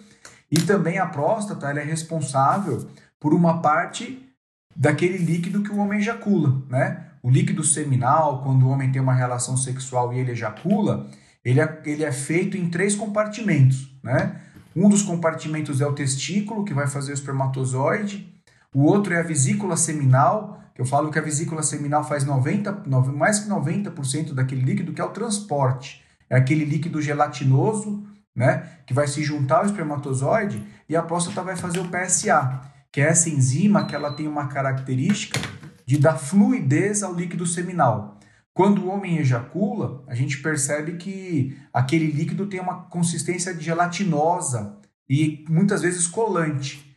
e 0.52 0.62
também 0.62 1.00
a 1.00 1.08
próstata 1.08 1.70
ela 1.70 1.80
é 1.80 1.84
responsável 1.84 2.88
por 3.20 3.34
uma 3.34 3.62
parte 3.62 4.30
daquele 4.76 5.18
líquido 5.18 5.64
que 5.64 5.72
o 5.72 5.78
homem 5.78 6.00
ejacula, 6.00 6.62
né? 6.70 7.08
O 7.22 7.30
líquido 7.30 7.64
seminal, 7.64 8.44
quando 8.44 8.64
o 8.64 8.70
homem 8.70 8.92
tem 8.92 9.02
uma 9.02 9.14
relação 9.14 9.56
sexual 9.56 10.12
e 10.12 10.20
ele 10.20 10.32
ejacula, 10.32 11.08
ele 11.44 11.60
é, 11.60 11.82
ele 11.86 12.04
é 12.04 12.12
feito 12.12 12.58
em 12.58 12.70
três 12.70 12.96
compartimentos, 12.96 13.92
né? 14.02 14.42
Um 14.76 14.90
dos 14.90 15.04
compartimentos 15.04 15.82
é 15.82 15.86
o 15.86 15.94
testículo, 15.94 16.66
que 16.66 16.74
vai 16.74 16.88
fazer 16.88 17.12
o 17.12 17.14
espermatozoide. 17.14 18.34
O 18.74 18.84
outro 18.84 19.14
é 19.14 19.20
a 19.20 19.24
vesícula 19.24 19.78
seminal, 19.78 20.64
que 20.74 20.82
eu 20.82 20.86
falo 20.86 21.12
que 21.12 21.20
a 21.20 21.22
vesícula 21.22 21.62
seminal 21.62 22.04
faz 22.04 22.26
90, 22.26 22.84
mais 23.16 23.40
que 23.40 23.50
90% 23.50 24.34
daquele 24.34 24.64
líquido, 24.64 24.94
que 24.94 25.02
é 25.02 25.04
o 25.04 25.10
transporte. 25.10 26.04
É 26.28 26.36
aquele 26.36 26.66
líquido 26.66 27.00
gelatinoso, 27.02 28.04
né? 28.36 28.68
Que 28.88 28.94
vai 28.94 29.08
se 29.08 29.22
juntar 29.22 29.60
ao 29.60 29.66
espermatozoide 29.66 30.64
e 30.90 30.96
a 30.96 31.04
próstata 31.04 31.44
vai 31.44 31.56
fazer 31.56 31.80
o 31.80 31.90
PSA, 31.90 32.62
que 32.92 33.00
é 33.00 33.06
essa 33.06 33.30
enzima 33.30 33.86
que 33.86 33.94
ela 33.94 34.14
tem 34.14 34.28
uma 34.28 34.48
característica 34.48 35.40
de 35.86 36.00
dar 36.00 36.18
fluidez 36.18 37.04
ao 37.04 37.14
líquido 37.14 37.46
seminal. 37.46 38.18
Quando 38.54 38.84
o 38.84 38.90
homem 38.90 39.18
ejacula, 39.18 40.04
a 40.08 40.14
gente 40.14 40.38
percebe 40.42 40.98
que 40.98 41.58
aquele 41.74 42.12
líquido 42.12 42.46
tem 42.46 42.60
uma 42.60 42.84
consistência 42.84 43.60
gelatinosa 43.60 44.78
e 45.10 45.44
muitas 45.50 45.82
vezes 45.82 46.08
colante. 46.08 46.96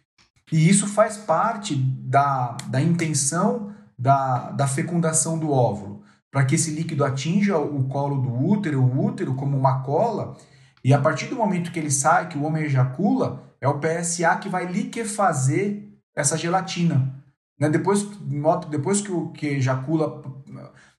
E 0.53 0.69
isso 0.69 0.87
faz 0.87 1.17
parte 1.17 1.75
da, 1.75 2.57
da 2.69 2.81
intenção 2.81 3.73
da, 3.99 4.51
da 4.51 4.67
fecundação 4.67 5.39
do 5.39 5.51
óvulo, 5.51 6.03
para 6.31 6.45
que 6.45 6.55
esse 6.55 6.71
líquido 6.71 7.05
atinja 7.05 7.59
o 7.59 7.85
colo 7.89 8.21
do 8.21 8.47
útero, 8.47 8.83
o 8.83 9.05
útero 9.07 9.35
como 9.35 9.57
uma 9.57 9.83
cola, 9.83 10.37
e 10.85 10.93
a 10.93 11.01
partir 11.01 11.27
do 11.27 11.37
momento 11.37 11.73
que 11.73 11.79
ele 11.79 11.91
sai, 11.91 12.29
que 12.29 12.37
o 12.37 12.43
homem 12.43 12.65
ejacula, 12.65 13.43
é 13.61 13.67
o 13.67 13.81
PSA 13.81 14.37
que 14.37 14.49
vai 14.49 14.67
liquefazer 14.67 15.89
essa 16.15 16.37
gelatina. 16.37 17.15
Né? 17.59 17.69
Depois, 17.71 18.07
depois 18.71 19.01
que 19.01 19.11
o 19.11 19.31
que 19.31 19.47
ejacula 19.47 20.23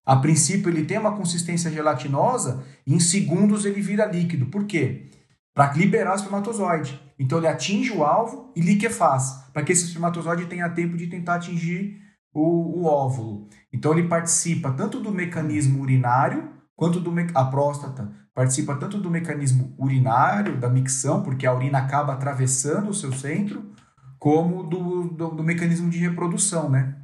a 0.08 0.16
princípio, 0.16 0.70
ele 0.70 0.86
tem 0.86 0.98
uma 0.98 1.18
consistência 1.18 1.70
gelatinosa 1.70 2.64
e 2.86 2.96
em 2.96 3.00
segundos 3.00 3.66
ele 3.66 3.82
vira 3.82 4.06
líquido. 4.06 4.46
Por 4.46 4.64
quê? 4.64 5.12
Para 5.54 5.74
liberar 5.74 6.14
o 6.14 6.16
espermatozoide. 6.16 6.98
Então, 7.20 7.40
ele 7.40 7.48
atinge 7.48 7.92
o 7.92 8.06
alvo 8.06 8.54
e 8.56 8.62
liquefaz, 8.62 9.50
para 9.52 9.64
que 9.64 9.74
esse 9.74 9.84
espermatozoide 9.84 10.46
tenha 10.46 10.70
tempo 10.70 10.96
de 10.96 11.08
tentar 11.08 11.36
atingir 11.36 11.98
o, 12.34 12.80
o 12.80 12.86
óvulo. 12.86 13.50
Então, 13.74 13.92
ele 13.92 14.08
participa 14.08 14.72
tanto 14.72 15.02
do 15.02 15.12
mecanismo 15.12 15.82
urinário, 15.82 16.52
quanto 16.74 17.02
do 17.02 17.14
a 17.34 17.44
próstata 17.44 18.10
participa 18.34 18.78
tanto 18.78 19.00
do 19.00 19.10
mecanismo 19.10 19.76
urinário, 19.78 20.56
da 20.58 20.70
micção, 20.70 21.22
porque 21.22 21.46
a 21.46 21.54
urina 21.54 21.80
acaba 21.80 22.14
atravessando 22.14 22.92
o 22.92 22.94
seu 22.94 23.12
centro, 23.12 23.74
como 24.18 24.64
do, 24.64 25.10
do, 25.10 25.30
do 25.32 25.44
mecanismo 25.44 25.90
de 25.90 25.98
reprodução, 25.98 26.70
né? 26.70 26.96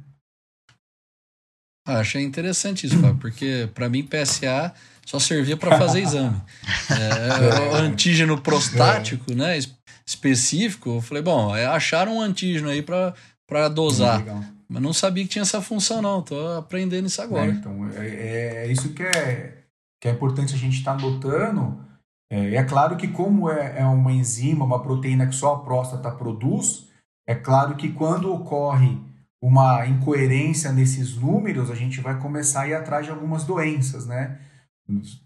Ah, 1.86 1.98
achei 1.98 2.22
interessante 2.22 2.86
isso, 2.86 2.98
Fábio, 2.98 3.18
porque 3.18 3.68
para 3.74 3.88
mim 3.88 4.02
PSA 4.02 4.72
só 5.04 5.18
servia 5.18 5.56
para 5.56 5.78
fazer 5.78 6.00
exame. 6.00 6.40
É, 6.90 7.72
o 7.72 7.74
antígeno 7.76 8.38
prostático, 8.40 9.32
é. 9.32 9.34
né, 9.34 9.58
específico, 10.06 10.96
eu 10.96 11.00
falei, 11.00 11.22
bom, 11.22 11.56
é, 11.56 11.64
acharam 11.64 12.18
um 12.18 12.20
antígeno 12.20 12.68
aí 12.68 12.82
para 12.82 13.68
dosar. 13.70 14.22
Mas 14.68 14.82
não 14.82 14.92
sabia 14.92 15.24
que 15.24 15.30
tinha 15.30 15.42
essa 15.42 15.60
função, 15.62 16.02
não. 16.02 16.22
Tô 16.22 16.58
aprendendo 16.58 17.06
isso 17.06 17.20
agora. 17.22 17.46
É, 17.46 17.50
então, 17.50 17.90
é, 17.96 18.06
é, 18.06 18.72
isso 18.72 18.92
que 18.92 19.02
é, 19.02 19.64
que 20.00 20.08
é 20.08 20.10
importante 20.10 20.54
a 20.54 20.58
gente 20.58 20.78
estar 20.78 20.96
tá 20.96 21.02
notando. 21.02 21.82
É, 22.30 22.56
é 22.56 22.64
claro 22.64 22.96
que, 22.96 23.08
como 23.08 23.50
é, 23.50 23.80
é 23.80 23.84
uma 23.84 24.12
enzima, 24.12 24.64
uma 24.64 24.82
proteína 24.82 25.26
que 25.26 25.34
só 25.34 25.54
a 25.54 25.58
próstata 25.60 26.10
produz, 26.10 26.88
é 27.26 27.34
claro 27.34 27.76
que 27.76 27.90
quando 27.90 28.32
ocorre 28.32 28.98
uma 29.44 29.86
incoerência 29.86 30.72
nesses 30.72 31.16
números, 31.16 31.70
a 31.70 31.74
gente 31.74 32.00
vai 32.00 32.18
começar 32.18 32.62
a 32.62 32.68
ir 32.68 32.72
atrás 32.72 33.04
de 33.04 33.12
algumas 33.12 33.44
doenças, 33.44 34.06
né? 34.06 34.38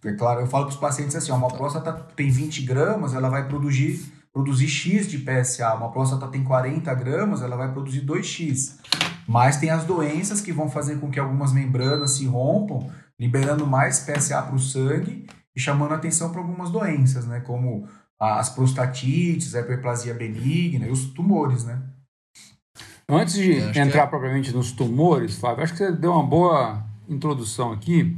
É 0.04 0.12
claro, 0.14 0.40
eu 0.40 0.46
falo 0.48 0.64
para 0.64 0.72
os 0.72 0.80
pacientes 0.80 1.14
assim, 1.14 1.30
ó, 1.30 1.36
uma 1.36 1.46
próstata 1.46 1.92
tem 2.16 2.28
20 2.28 2.62
gramas, 2.62 3.14
ela 3.14 3.28
vai 3.28 3.46
produzir, 3.46 4.12
produzir 4.32 4.66
X 4.66 5.08
de 5.08 5.18
PSA. 5.18 5.72
Uma 5.72 5.92
próstata 5.92 6.26
tem 6.26 6.42
40 6.42 6.92
gramas, 6.94 7.42
ela 7.42 7.54
vai 7.54 7.70
produzir 7.70 8.04
2X. 8.04 8.78
Mas 9.24 9.58
tem 9.58 9.70
as 9.70 9.84
doenças 9.84 10.40
que 10.40 10.52
vão 10.52 10.68
fazer 10.68 10.98
com 10.98 11.08
que 11.12 11.20
algumas 11.20 11.52
membranas 11.52 12.12
se 12.12 12.26
rompam, 12.26 12.90
liberando 13.20 13.68
mais 13.68 14.00
PSA 14.00 14.42
para 14.42 14.56
o 14.56 14.58
sangue 14.58 15.28
e 15.54 15.60
chamando 15.60 15.94
atenção 15.94 16.32
para 16.32 16.40
algumas 16.40 16.70
doenças, 16.70 17.24
né? 17.24 17.38
Como 17.38 17.86
as 18.18 18.48
prostatites, 18.48 19.54
a 19.54 19.60
hiperplasia 19.60 20.12
benigna 20.12 20.88
e 20.88 20.90
os 20.90 21.04
tumores, 21.04 21.62
né? 21.62 21.80
Antes 23.10 23.34
de 23.34 23.52
entrar 23.52 24.02
é... 24.02 24.06
propriamente 24.06 24.52
nos 24.52 24.70
tumores, 24.72 25.38
Fábio, 25.38 25.64
acho 25.64 25.72
que 25.72 25.78
você 25.78 25.92
deu 25.92 26.12
uma 26.12 26.22
boa 26.22 26.84
introdução 27.08 27.72
aqui. 27.72 28.16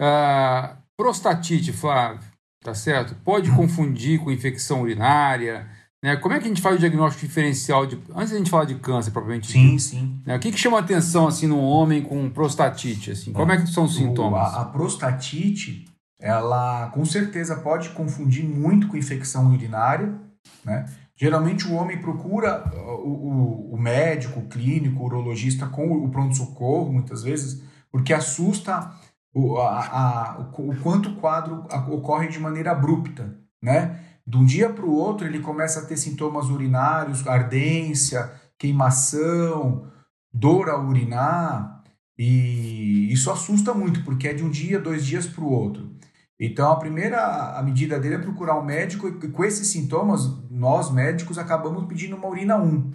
Uh, 0.00 0.76
prostatite, 0.96 1.72
Flávio, 1.72 2.20
tá 2.62 2.74
certo? 2.74 3.14
Pode 3.16 3.50
confundir 3.52 4.18
com 4.20 4.30
infecção 4.30 4.82
urinária. 4.82 5.68
Né? 6.02 6.16
Como 6.16 6.34
é 6.34 6.38
que 6.38 6.44
a 6.44 6.48
gente 6.48 6.62
faz 6.62 6.76
o 6.76 6.78
diagnóstico 6.78 7.26
diferencial 7.26 7.86
de. 7.86 7.98
Antes 8.14 8.30
da 8.30 8.38
gente 8.38 8.50
falar 8.50 8.64
de 8.64 8.76
câncer, 8.76 9.10
propriamente 9.10 9.52
Sim, 9.52 9.70
dito, 9.70 9.82
sim. 9.82 10.20
Né? 10.24 10.36
O 10.36 10.40
que, 10.40 10.50
que 10.50 10.58
chama 10.58 10.78
atenção 10.78 11.26
assim, 11.26 11.46
no 11.46 11.60
homem 11.60 12.02
com 12.02 12.30
prostatite? 12.30 13.10
Assim? 13.10 13.32
Como 13.32 13.52
é 13.52 13.60
que 13.60 13.66
são 13.66 13.84
os 13.84 13.96
sintomas? 13.96 14.54
A, 14.54 14.62
a 14.62 14.64
prostatite, 14.64 15.84
ela 16.18 16.88
com 16.90 17.04
certeza 17.04 17.56
pode 17.56 17.90
confundir 17.90 18.44
muito 18.44 18.88
com 18.88 18.96
infecção 18.96 19.52
urinária. 19.52 20.14
Né? 20.64 20.86
Geralmente 21.16 21.66
o 21.66 21.74
homem 21.74 21.98
procura 21.98 22.70
o, 22.74 23.08
o, 23.08 23.74
o 23.74 23.78
médico, 23.78 24.40
o 24.40 24.48
clínico, 24.48 25.02
o 25.02 25.06
urologista 25.06 25.66
com 25.66 25.90
o 25.90 26.10
pronto-socorro, 26.10 26.92
muitas 26.92 27.22
vezes, 27.22 27.62
porque 27.90 28.12
assusta 28.12 28.92
o, 29.32 29.56
a, 29.56 29.86
a, 29.86 30.40
o 30.40 30.76
quanto 30.82 31.10
o 31.10 31.16
quadro 31.16 31.66
ocorre 31.90 32.28
de 32.28 32.38
maneira 32.38 32.72
abrupta, 32.72 33.34
né? 33.62 34.00
De 34.26 34.36
um 34.36 34.44
dia 34.44 34.68
para 34.68 34.84
o 34.84 34.94
outro 34.94 35.26
ele 35.26 35.38
começa 35.38 35.80
a 35.80 35.86
ter 35.86 35.96
sintomas 35.96 36.50
urinários, 36.50 37.26
ardência, 37.26 38.32
queimação, 38.58 39.86
dor 40.32 40.68
a 40.68 40.78
urinar, 40.78 41.82
e 42.18 43.12
isso 43.12 43.30
assusta 43.30 43.74
muito, 43.74 44.02
porque 44.04 44.28
é 44.28 44.34
de 44.34 44.42
um 44.42 44.50
dia, 44.50 44.80
dois 44.80 45.04
dias 45.04 45.26
para 45.26 45.44
o 45.44 45.50
outro. 45.50 45.85
Então 46.38 46.70
a 46.70 46.76
primeira 46.76 47.56
a 47.58 47.62
medida 47.62 47.98
dele 47.98 48.16
é 48.16 48.18
procurar 48.18 48.58
um 48.58 48.64
médico 48.64 49.08
e 49.08 49.28
com 49.28 49.44
esses 49.44 49.68
sintomas, 49.68 50.30
nós 50.50 50.90
médicos 50.90 51.38
acabamos 51.38 51.86
pedindo 51.86 52.16
uma 52.16 52.28
urina 52.28 52.56
1. 52.56 52.90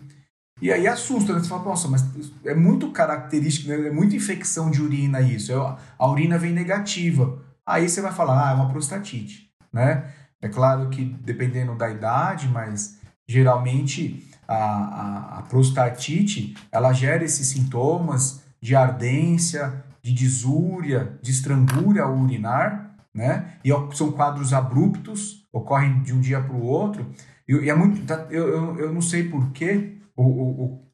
E 0.61 0.71
aí 0.71 0.87
assusta, 0.87 1.33
né? 1.33 1.39
Você 1.39 1.49
fala, 1.49 1.65
nossa, 1.65 1.87
mas 1.87 2.05
é 2.45 2.53
muito 2.53 2.91
característico, 2.91 3.69
né? 3.69 3.87
é 3.87 3.91
muita 3.91 4.15
infecção 4.15 4.69
de 4.69 4.79
urina 4.79 5.19
isso. 5.19 5.51
A 5.97 6.07
urina 6.07 6.37
vem 6.37 6.53
negativa. 6.53 7.39
Aí 7.65 7.89
você 7.89 7.99
vai 7.99 8.11
falar, 8.11 8.47
ah, 8.47 8.51
é 8.51 8.53
uma 8.53 8.69
prostatite, 8.69 9.49
né? 9.73 10.11
É 10.39 10.47
claro 10.47 10.89
que 10.89 11.03
dependendo 11.03 11.75
da 11.75 11.89
idade, 11.89 12.47
mas 12.47 12.99
geralmente 13.27 14.27
a, 14.47 14.55
a, 14.55 15.39
a 15.39 15.41
prostatite, 15.43 16.55
ela 16.71 16.93
gera 16.93 17.23
esses 17.23 17.47
sintomas 17.47 18.41
de 18.61 18.75
ardência, 18.75 19.83
de 20.01 20.13
disúria, 20.13 21.17
de 21.21 21.31
estrangúria 21.31 22.07
urinar, 22.07 22.90
né? 23.13 23.57
E 23.63 23.69
são 23.93 24.11
quadros 24.11 24.53
abruptos, 24.53 25.45
ocorrem 25.51 26.01
de 26.01 26.13
um 26.13 26.21
dia 26.21 26.41
para 26.41 26.55
o 26.55 26.63
outro. 26.63 27.05
E, 27.47 27.53
e 27.53 27.69
é 27.69 27.75
muito, 27.75 28.05
tá, 28.05 28.27
eu, 28.29 28.47
eu, 28.47 28.79
eu 28.79 28.93
não 28.93 29.01
sei 29.01 29.29
porquê, 29.29 29.97
ou, 30.15 30.37
ou, 30.37 30.89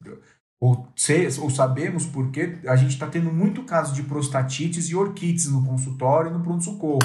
ou, 0.60 0.88
ou 1.40 1.50
sabemos 1.50 2.06
porque 2.06 2.58
a 2.66 2.76
gente 2.76 2.90
está 2.90 3.06
tendo 3.06 3.32
muito 3.32 3.62
caso 3.64 3.94
de 3.94 4.02
prostatites 4.02 4.88
e 4.88 4.96
orquites 4.96 5.46
no 5.50 5.64
consultório 5.64 6.30
e 6.30 6.34
no 6.34 6.42
pronto-socorro. 6.42 6.98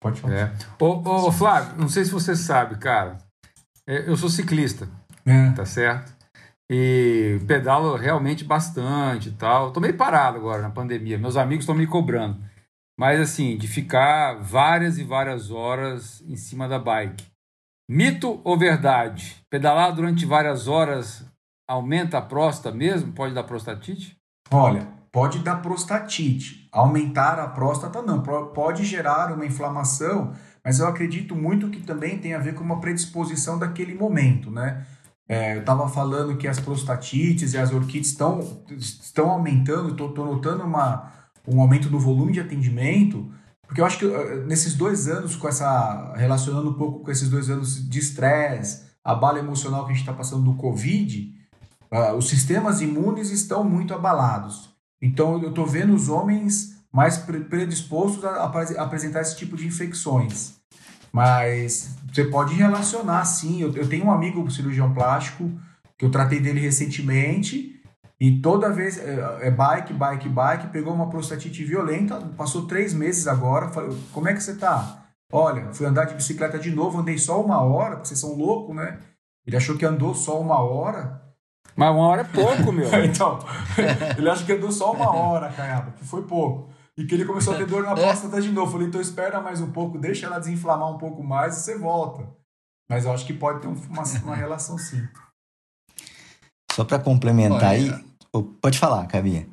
Pode 0.00 0.20
falar. 0.20 0.34
É. 0.34 0.52
Ô, 0.78 1.26
ô, 1.26 1.32
Flávio, 1.32 1.76
não 1.76 1.88
sei 1.88 2.04
se 2.04 2.10
você 2.10 2.36
sabe, 2.36 2.76
cara. 2.76 3.18
É, 3.86 4.08
eu 4.08 4.16
sou 4.16 4.28
ciclista, 4.28 4.88
é. 5.24 5.50
tá 5.52 5.64
certo? 5.64 6.16
E 6.70 7.40
pedalo 7.46 7.96
realmente 7.96 8.44
bastante 8.44 9.30
e 9.30 9.32
tal. 9.32 9.72
Tô 9.72 9.80
meio 9.80 9.96
parado 9.96 10.36
agora 10.36 10.60
na 10.60 10.70
pandemia. 10.70 11.18
Meus 11.18 11.36
amigos 11.36 11.62
estão 11.62 11.74
me 11.74 11.86
cobrando. 11.86 12.38
Mas 12.98 13.20
assim, 13.20 13.56
de 13.56 13.68
ficar 13.68 14.42
várias 14.42 14.98
e 14.98 15.04
várias 15.04 15.52
horas 15.52 16.20
em 16.26 16.34
cima 16.34 16.66
da 16.66 16.80
bike. 16.80 17.24
Mito 17.88 18.40
ou 18.42 18.58
verdade? 18.58 19.36
Pedalar 19.48 19.94
durante 19.94 20.26
várias 20.26 20.66
horas 20.66 21.24
aumenta 21.68 22.18
a 22.18 22.22
próstata 22.22 22.74
mesmo? 22.74 23.12
Pode 23.12 23.34
dar 23.34 23.44
prostatite? 23.44 24.16
Olha, 24.50 24.88
pode 25.12 25.38
dar 25.38 25.62
prostatite. 25.62 26.68
Aumentar 26.72 27.38
a 27.38 27.46
próstata 27.46 28.02
não. 28.02 28.20
Pode 28.20 28.84
gerar 28.84 29.32
uma 29.32 29.46
inflamação, 29.46 30.32
mas 30.64 30.80
eu 30.80 30.88
acredito 30.88 31.36
muito 31.36 31.70
que 31.70 31.80
também 31.80 32.18
tem 32.18 32.34
a 32.34 32.38
ver 32.38 32.54
com 32.54 32.64
uma 32.64 32.80
predisposição 32.80 33.58
daquele 33.58 33.94
momento, 33.94 34.50
né? 34.50 34.84
É, 35.28 35.54
eu 35.56 35.60
estava 35.60 35.86
falando 35.88 36.36
que 36.36 36.48
as 36.48 36.58
prostatites 36.58 37.52
e 37.52 37.58
as 37.58 37.70
orquites 37.72 38.10
estão, 38.10 38.40
estão 38.70 39.30
aumentando, 39.30 39.90
estou 39.90 40.10
notando 40.24 40.64
uma, 40.64 41.12
um 41.52 41.60
aumento 41.60 41.88
do 41.88 41.98
volume 41.98 42.32
de 42.32 42.40
atendimento, 42.40 43.30
porque 43.66 43.80
eu 43.80 43.84
acho 43.86 43.98
que 43.98 44.06
uh, 44.06 44.46
nesses 44.46 44.74
dois 44.74 45.08
anos, 45.08 45.36
com 45.36 45.48
essa 45.48 46.14
relacionando 46.16 46.70
um 46.70 46.74
pouco 46.74 47.00
com 47.00 47.10
esses 47.10 47.28
dois 47.28 47.50
anos 47.50 47.88
de 47.88 47.98
estresse, 47.98 48.82
a 49.04 49.14
bala 49.14 49.38
emocional 49.38 49.84
que 49.84 49.92
a 49.92 49.94
gente 49.94 50.02
está 50.02 50.12
passando 50.12 50.42
do 50.42 50.54
Covid, 50.54 51.34
uh, 51.92 52.14
os 52.14 52.28
sistemas 52.28 52.80
imunes 52.80 53.30
estão 53.30 53.62
muito 53.62 53.94
abalados. 53.94 54.70
Então 55.00 55.40
eu 55.42 55.50
estou 55.50 55.66
vendo 55.66 55.94
os 55.94 56.08
homens 56.08 56.78
mais 56.92 57.18
predispostos 57.18 58.24
a, 58.24 58.30
a, 58.30 58.82
apresentar 58.82 59.20
esse 59.20 59.36
tipo 59.36 59.56
de 59.56 59.66
infecções. 59.66 60.54
Mas 61.12 61.94
você 62.12 62.24
pode 62.24 62.54
relacionar, 62.54 63.24
sim. 63.24 63.62
Eu, 63.62 63.74
eu 63.76 63.88
tenho 63.88 64.06
um 64.06 64.10
amigo 64.10 64.50
cirurgião 64.50 64.92
plástico 64.92 65.50
que 65.96 66.04
eu 66.04 66.10
tratei 66.10 66.40
dele 66.40 66.60
recentemente 66.60 67.77
e 68.20 68.40
toda 68.40 68.72
vez 68.72 68.98
é, 68.98 69.46
é, 69.46 69.50
bike, 69.50 69.92
bike, 69.92 70.28
bike, 70.28 70.66
pegou 70.68 70.92
uma 70.92 71.08
prostatite 71.08 71.64
violenta, 71.64 72.20
passou 72.36 72.66
três 72.66 72.92
meses 72.92 73.28
agora. 73.28 73.68
Falei, 73.68 73.96
como 74.12 74.28
é 74.28 74.34
que 74.34 74.42
você 74.42 74.56
tá? 74.56 75.04
Olha, 75.32 75.72
fui 75.72 75.86
andar 75.86 76.06
de 76.06 76.14
bicicleta 76.14 76.58
de 76.58 76.70
novo, 76.70 76.98
andei 76.98 77.16
só 77.16 77.40
uma 77.40 77.60
hora, 77.60 77.96
porque 77.96 78.08
vocês 78.08 78.18
são 78.18 78.34
loucos, 78.34 78.74
né? 78.74 78.98
Ele 79.46 79.56
achou 79.56 79.76
que 79.76 79.84
andou 79.84 80.14
só 80.14 80.40
uma 80.40 80.58
hora. 80.60 81.22
Mas 81.76 81.90
uma 81.94 82.08
hora 82.08 82.22
é 82.22 82.24
pouco, 82.24 82.72
meu. 82.72 82.88
então, 83.04 83.38
ele 84.18 84.28
acha 84.28 84.44
que 84.44 84.52
andou 84.52 84.72
só 84.72 84.92
uma 84.92 85.14
hora, 85.14 85.52
caiaba, 85.52 85.92
que 85.92 86.04
foi 86.04 86.22
pouco. 86.22 86.70
E 86.96 87.04
que 87.06 87.14
ele 87.14 87.24
começou 87.24 87.54
a 87.54 87.56
ter 87.56 87.66
dor 87.66 87.84
na 87.84 87.94
próstata 87.96 88.42
de 88.42 88.50
novo. 88.50 88.72
Falei, 88.72 88.88
então 88.88 89.00
espera 89.00 89.40
mais 89.40 89.60
um 89.60 89.70
pouco, 89.70 89.96
deixa 89.96 90.26
ela 90.26 90.40
desinflamar 90.40 90.90
um 90.90 90.98
pouco 90.98 91.22
mais 91.22 91.56
e 91.56 91.60
você 91.60 91.78
volta. 91.78 92.28
Mas 92.90 93.04
eu 93.04 93.12
acho 93.12 93.24
que 93.24 93.32
pode 93.32 93.60
ter 93.60 93.68
uma, 93.68 94.02
uma 94.24 94.34
relação 94.34 94.76
sim. 94.76 95.06
Só 96.72 96.84
para 96.84 96.98
complementar 96.98 97.58
Olha, 97.58 97.68
aí, 97.68 98.07
Pode 98.60 98.78
falar, 98.78 99.06
Cabinha. 99.06 99.46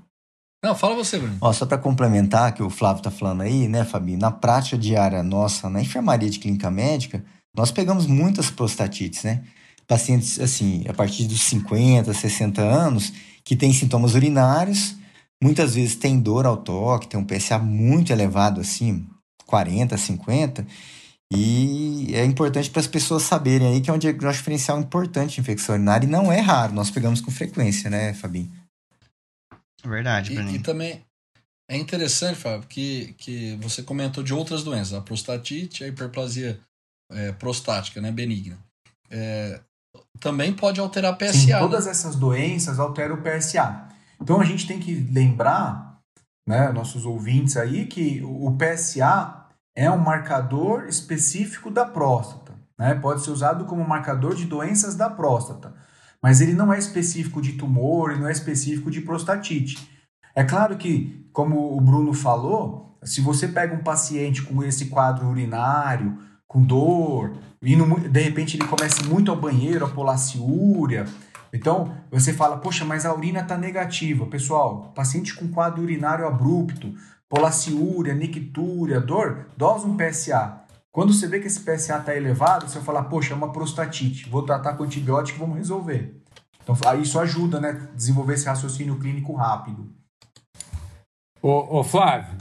Não, 0.64 0.74
fala 0.74 0.96
você, 0.96 1.20
Bruno. 1.20 1.38
Ó, 1.42 1.54
só 1.54 1.66
para 1.66 1.78
complementar 1.78 2.52
que 2.54 2.64
o 2.64 2.72
Flávio 2.72 3.04
tá 3.04 3.12
falando 3.12 3.42
aí, 3.42 3.68
né, 3.68 3.86
Fabi? 3.86 4.18
Na 4.18 4.32
prática 4.32 4.76
diária 4.76 5.22
nossa, 5.22 5.70
na 5.70 5.80
enfermaria 5.80 6.30
de 6.30 6.40
clínica 6.40 6.72
médica, 6.72 7.24
nós 7.56 7.72
pegamos 7.72 8.08
muitas 8.08 8.50
prostatites, 8.50 9.24
né? 9.24 9.44
Pacientes, 9.88 10.40
assim, 10.40 10.84
a 10.90 10.94
partir 10.94 11.26
dos 11.28 11.42
50, 11.44 12.12
60 12.12 12.62
anos, 12.62 13.14
que 13.44 13.56
têm 13.56 13.72
sintomas 13.72 14.16
urinários, 14.16 14.96
muitas 15.42 15.76
vezes 15.76 15.96
tem 15.96 16.20
dor 16.20 16.48
ao 16.48 16.58
toque, 16.58 17.08
tem 17.08 17.20
um 17.20 17.24
PSA 17.24 17.60
muito 17.60 18.12
elevado, 18.12 18.60
assim, 18.60 19.06
40, 19.46 19.96
50, 19.96 20.66
e 21.32 22.10
é 22.14 22.26
importante 22.26 22.72
para 22.72 22.80
as 22.80 22.88
pessoas 22.88 23.22
saberem 23.22 23.68
aí 23.68 23.82
que 23.82 23.90
é 23.92 23.94
um 23.94 24.00
diagnóstico 24.00 24.42
diferencial 24.42 24.80
importante 24.80 25.36
de 25.36 25.42
infecção 25.42 25.76
urinária 25.76 26.08
e 26.08 26.10
não 26.10 26.32
é 26.32 26.40
raro, 26.40 26.74
nós 26.74 26.90
pegamos 26.90 27.22
com 27.22 27.30
frequência, 27.30 27.88
né, 27.88 28.14
Fabinho? 28.16 28.52
Verdade, 29.88 30.34
e, 30.34 30.56
e 30.56 30.60
também 30.60 31.04
é 31.70 31.78
interessante, 31.78 32.40
Fábio, 32.40 32.68
que, 32.68 33.14
que 33.18 33.56
você 33.62 33.82
comentou 33.82 34.24
de 34.24 34.34
outras 34.34 34.64
doenças, 34.64 34.94
a 34.94 35.02
prostatite, 35.02 35.84
a 35.84 35.88
hiperplasia 35.88 36.60
é, 37.12 37.32
prostática, 37.32 38.00
né, 38.00 38.12
benigna. 38.12 38.58
É, 39.10 39.60
também 40.20 40.54
pode 40.54 40.80
alterar 40.80 41.18
PSA. 41.18 41.34
Sim, 41.34 41.48
né? 41.48 41.60
todas 41.60 41.88
essas 41.88 42.16
doenças 42.16 42.80
alteram 42.80 43.16
o 43.16 43.22
PSA. 43.22 43.88
Então 44.22 44.40
a 44.40 44.44
gente 44.44 44.68
tem 44.68 44.80
que 44.80 44.94
lembrar, 45.12 46.00
né, 46.48 46.72
nossos 46.72 47.06
ouvintes 47.06 47.58
aí, 47.58 47.86
que 47.86 48.22
o 48.24 48.56
PSA 48.58 49.46
é 49.76 49.90
um 49.90 49.98
marcador 49.98 50.86
específico 50.88 51.70
da 51.70 51.86
próstata. 51.86 52.54
Né? 52.78 52.96
Pode 52.96 53.24
ser 53.24 53.32
usado 53.32 53.66
como 53.66 53.88
marcador 53.88 54.36
de 54.36 54.46
doenças 54.46 54.96
da 54.96 55.10
próstata, 55.10 55.74
mas 56.22 56.42
ele 56.42 56.54
não 56.54 56.74
é 56.74 56.80
específico 56.80 57.42
de 57.42 57.54
tumor, 57.54 58.12
ele 58.12 58.22
não 58.22 58.28
é 58.28 58.32
específico 58.32 58.90
de 58.90 59.02
prostatite. 59.02 59.90
É 60.36 60.44
claro 60.44 60.78
que, 60.78 61.28
como 61.32 61.78
o 61.78 61.82
Bruno 61.82 62.14
falou, 62.14 62.98
se 63.04 63.22
você 63.22 63.48
pega 63.48 63.76
um 63.76 63.84
paciente 63.84 64.42
com 64.42 64.64
esse 64.64 64.88
quadro 64.88 65.28
urinário, 65.28 66.18
com 66.48 66.62
dor, 66.62 67.34
e 67.62 67.76
de 67.76 68.22
repente 68.22 68.58
ele 68.58 68.68
começa 68.68 69.04
muito 69.04 69.32
ao 69.32 69.38
banheiro, 69.38 69.86
a 69.86 69.90
polaciúria, 69.90 71.06
então 71.54 71.96
você 72.12 72.34
fala, 72.34 72.58
poxa, 72.58 72.84
mas 72.84 73.06
a 73.06 73.14
urina 73.14 73.40
está 73.40 73.58
negativa. 73.58 74.26
Pessoal, 74.26 74.92
paciente 74.94 75.34
com 75.34 75.48
quadro 75.48 75.82
urinário 75.82 76.28
abrupto, 76.28 76.94
polaciúria, 77.30 78.14
nictúria, 78.14 79.00
dor, 79.00 79.48
dose 79.56 79.86
um 79.86 79.96
PSA. 79.96 80.65
Quando 80.96 81.12
você 81.12 81.28
vê 81.28 81.42
que 81.42 81.48
esse 81.48 81.60
PSA 81.60 81.98
está 81.98 82.16
elevado, 82.16 82.70
você 82.70 82.76
vai 82.76 82.86
falar, 82.86 83.04
poxa, 83.04 83.34
é 83.34 83.36
uma 83.36 83.52
prostatite, 83.52 84.30
vou 84.30 84.44
tratar 84.44 84.76
com 84.76 84.86
antibiótico 84.86 85.38
e 85.38 85.42
vamos 85.42 85.58
resolver. 85.58 86.22
Então 86.64 86.74
isso 87.02 87.20
ajuda, 87.20 87.60
né, 87.60 87.90
desenvolver 87.94 88.36
esse 88.36 88.46
raciocínio 88.46 88.98
clínico 88.98 89.34
rápido. 89.36 89.94
Ô, 91.42 91.80
ô 91.80 91.84
Flávio, 91.84 92.38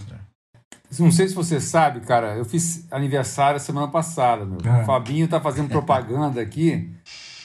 não 1.01 1.11
sei 1.11 1.27
se 1.27 1.35
você 1.35 1.61
sabe, 1.61 2.03
cara, 2.03 2.37
eu 2.37 2.45
fiz 2.45 2.87
aniversário 2.93 3.59
semana 3.59 3.89
passada, 3.89 4.45
meu. 4.45 4.59
É. 4.65 4.83
O 4.83 4.85
Fabinho 4.85 5.27
tá 5.27 5.41
fazendo 5.41 5.69
propaganda 5.69 6.41
aqui 6.41 6.95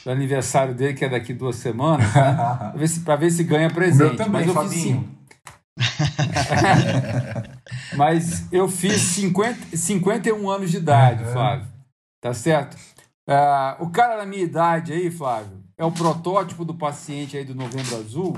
do 0.04 0.12
aniversário 0.12 0.76
dele, 0.76 0.94
que 0.94 1.04
é 1.04 1.08
daqui 1.08 1.34
duas 1.34 1.56
semanas, 1.56 2.06
né? 2.14 2.34
pra, 2.70 2.72
ver 2.76 2.88
se, 2.88 3.00
pra 3.00 3.16
ver 3.16 3.32
se 3.32 3.42
ganha 3.42 3.68
presente. 3.68 4.16
Também, 4.16 4.30
Mas 4.30 4.46
eu 4.46 4.54
Fabinho. 4.54 5.00
fiz 5.00 5.19
Mas 7.96 8.46
eu 8.52 8.68
fiz 8.68 9.00
50, 9.00 9.76
51 9.76 10.50
anos 10.50 10.70
de 10.70 10.78
idade, 10.78 11.24
Flávio. 11.32 11.66
Tá 12.20 12.34
certo? 12.34 12.76
Uh, 13.28 13.84
o 13.84 13.90
cara 13.90 14.16
da 14.16 14.26
minha 14.26 14.42
idade 14.42 14.92
aí, 14.92 15.10
Flávio, 15.10 15.62
é 15.78 15.84
o 15.84 15.92
protótipo 15.92 16.64
do 16.64 16.74
paciente 16.74 17.36
aí 17.36 17.44
do 17.44 17.54
Novembro 17.54 17.96
Azul. 17.96 18.36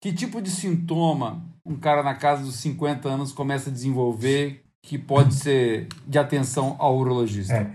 Que 0.00 0.12
tipo 0.12 0.40
de 0.40 0.50
sintoma 0.50 1.42
um 1.64 1.76
cara 1.76 2.02
na 2.02 2.14
casa 2.14 2.44
dos 2.44 2.56
50 2.56 3.08
anos 3.08 3.32
começa 3.32 3.70
a 3.70 3.72
desenvolver 3.72 4.62
que 4.82 4.96
pode 4.96 5.34
ser 5.34 5.88
de 6.06 6.18
atenção 6.18 6.76
ao 6.78 6.96
urologista? 6.96 7.54
É, 7.54 7.70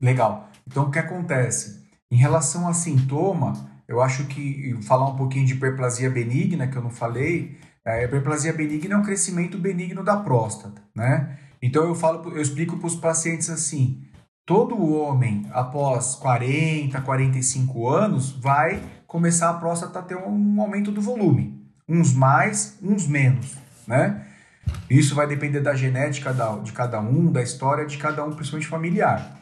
legal. 0.00 0.48
Então, 0.66 0.84
o 0.84 0.90
que 0.90 1.00
acontece? 1.00 1.82
Em 2.12 2.16
relação 2.16 2.68
a 2.68 2.72
sintoma, 2.72 3.54
eu 3.88 4.00
acho 4.00 4.26
que 4.26 4.78
falar 4.82 5.08
um 5.08 5.16
pouquinho 5.16 5.44
de 5.44 5.54
hiperplasia 5.54 6.08
benigna, 6.08 6.68
que 6.68 6.76
eu 6.76 6.82
não 6.82 6.90
falei, 6.90 7.58
a 7.86 8.02
hiperplasia 8.02 8.52
benigna 8.52 8.94
é 8.94 8.98
um 8.98 9.02
crescimento 9.02 9.58
benigno 9.58 10.02
da 10.02 10.16
próstata, 10.16 10.82
né? 10.94 11.38
Então 11.62 11.84
eu 11.84 11.94
falo, 11.94 12.30
eu 12.30 12.40
explico 12.40 12.78
para 12.78 12.86
os 12.86 12.96
pacientes 12.96 13.50
assim: 13.50 14.02
todo 14.46 14.92
homem 14.92 15.46
após 15.52 16.14
40, 16.14 17.00
45 17.00 17.88
anos 17.88 18.32
vai 18.32 18.82
começar 19.06 19.50
a 19.50 19.54
próstata 19.54 19.98
a 19.98 20.02
ter 20.02 20.16
um 20.16 20.60
aumento 20.60 20.90
do 20.90 21.00
volume 21.00 21.64
uns 21.88 22.14
mais, 22.14 22.78
uns 22.82 23.06
menos, 23.06 23.56
né? 23.86 24.26
Isso 24.88 25.14
vai 25.14 25.26
depender 25.26 25.60
da 25.60 25.74
genética 25.74 26.34
de 26.62 26.72
cada 26.72 27.00
um, 27.00 27.30
da 27.30 27.42
história 27.42 27.86
de 27.86 27.98
cada 27.98 28.24
um, 28.24 28.32
principalmente 28.32 28.68
familiar. 28.68 29.40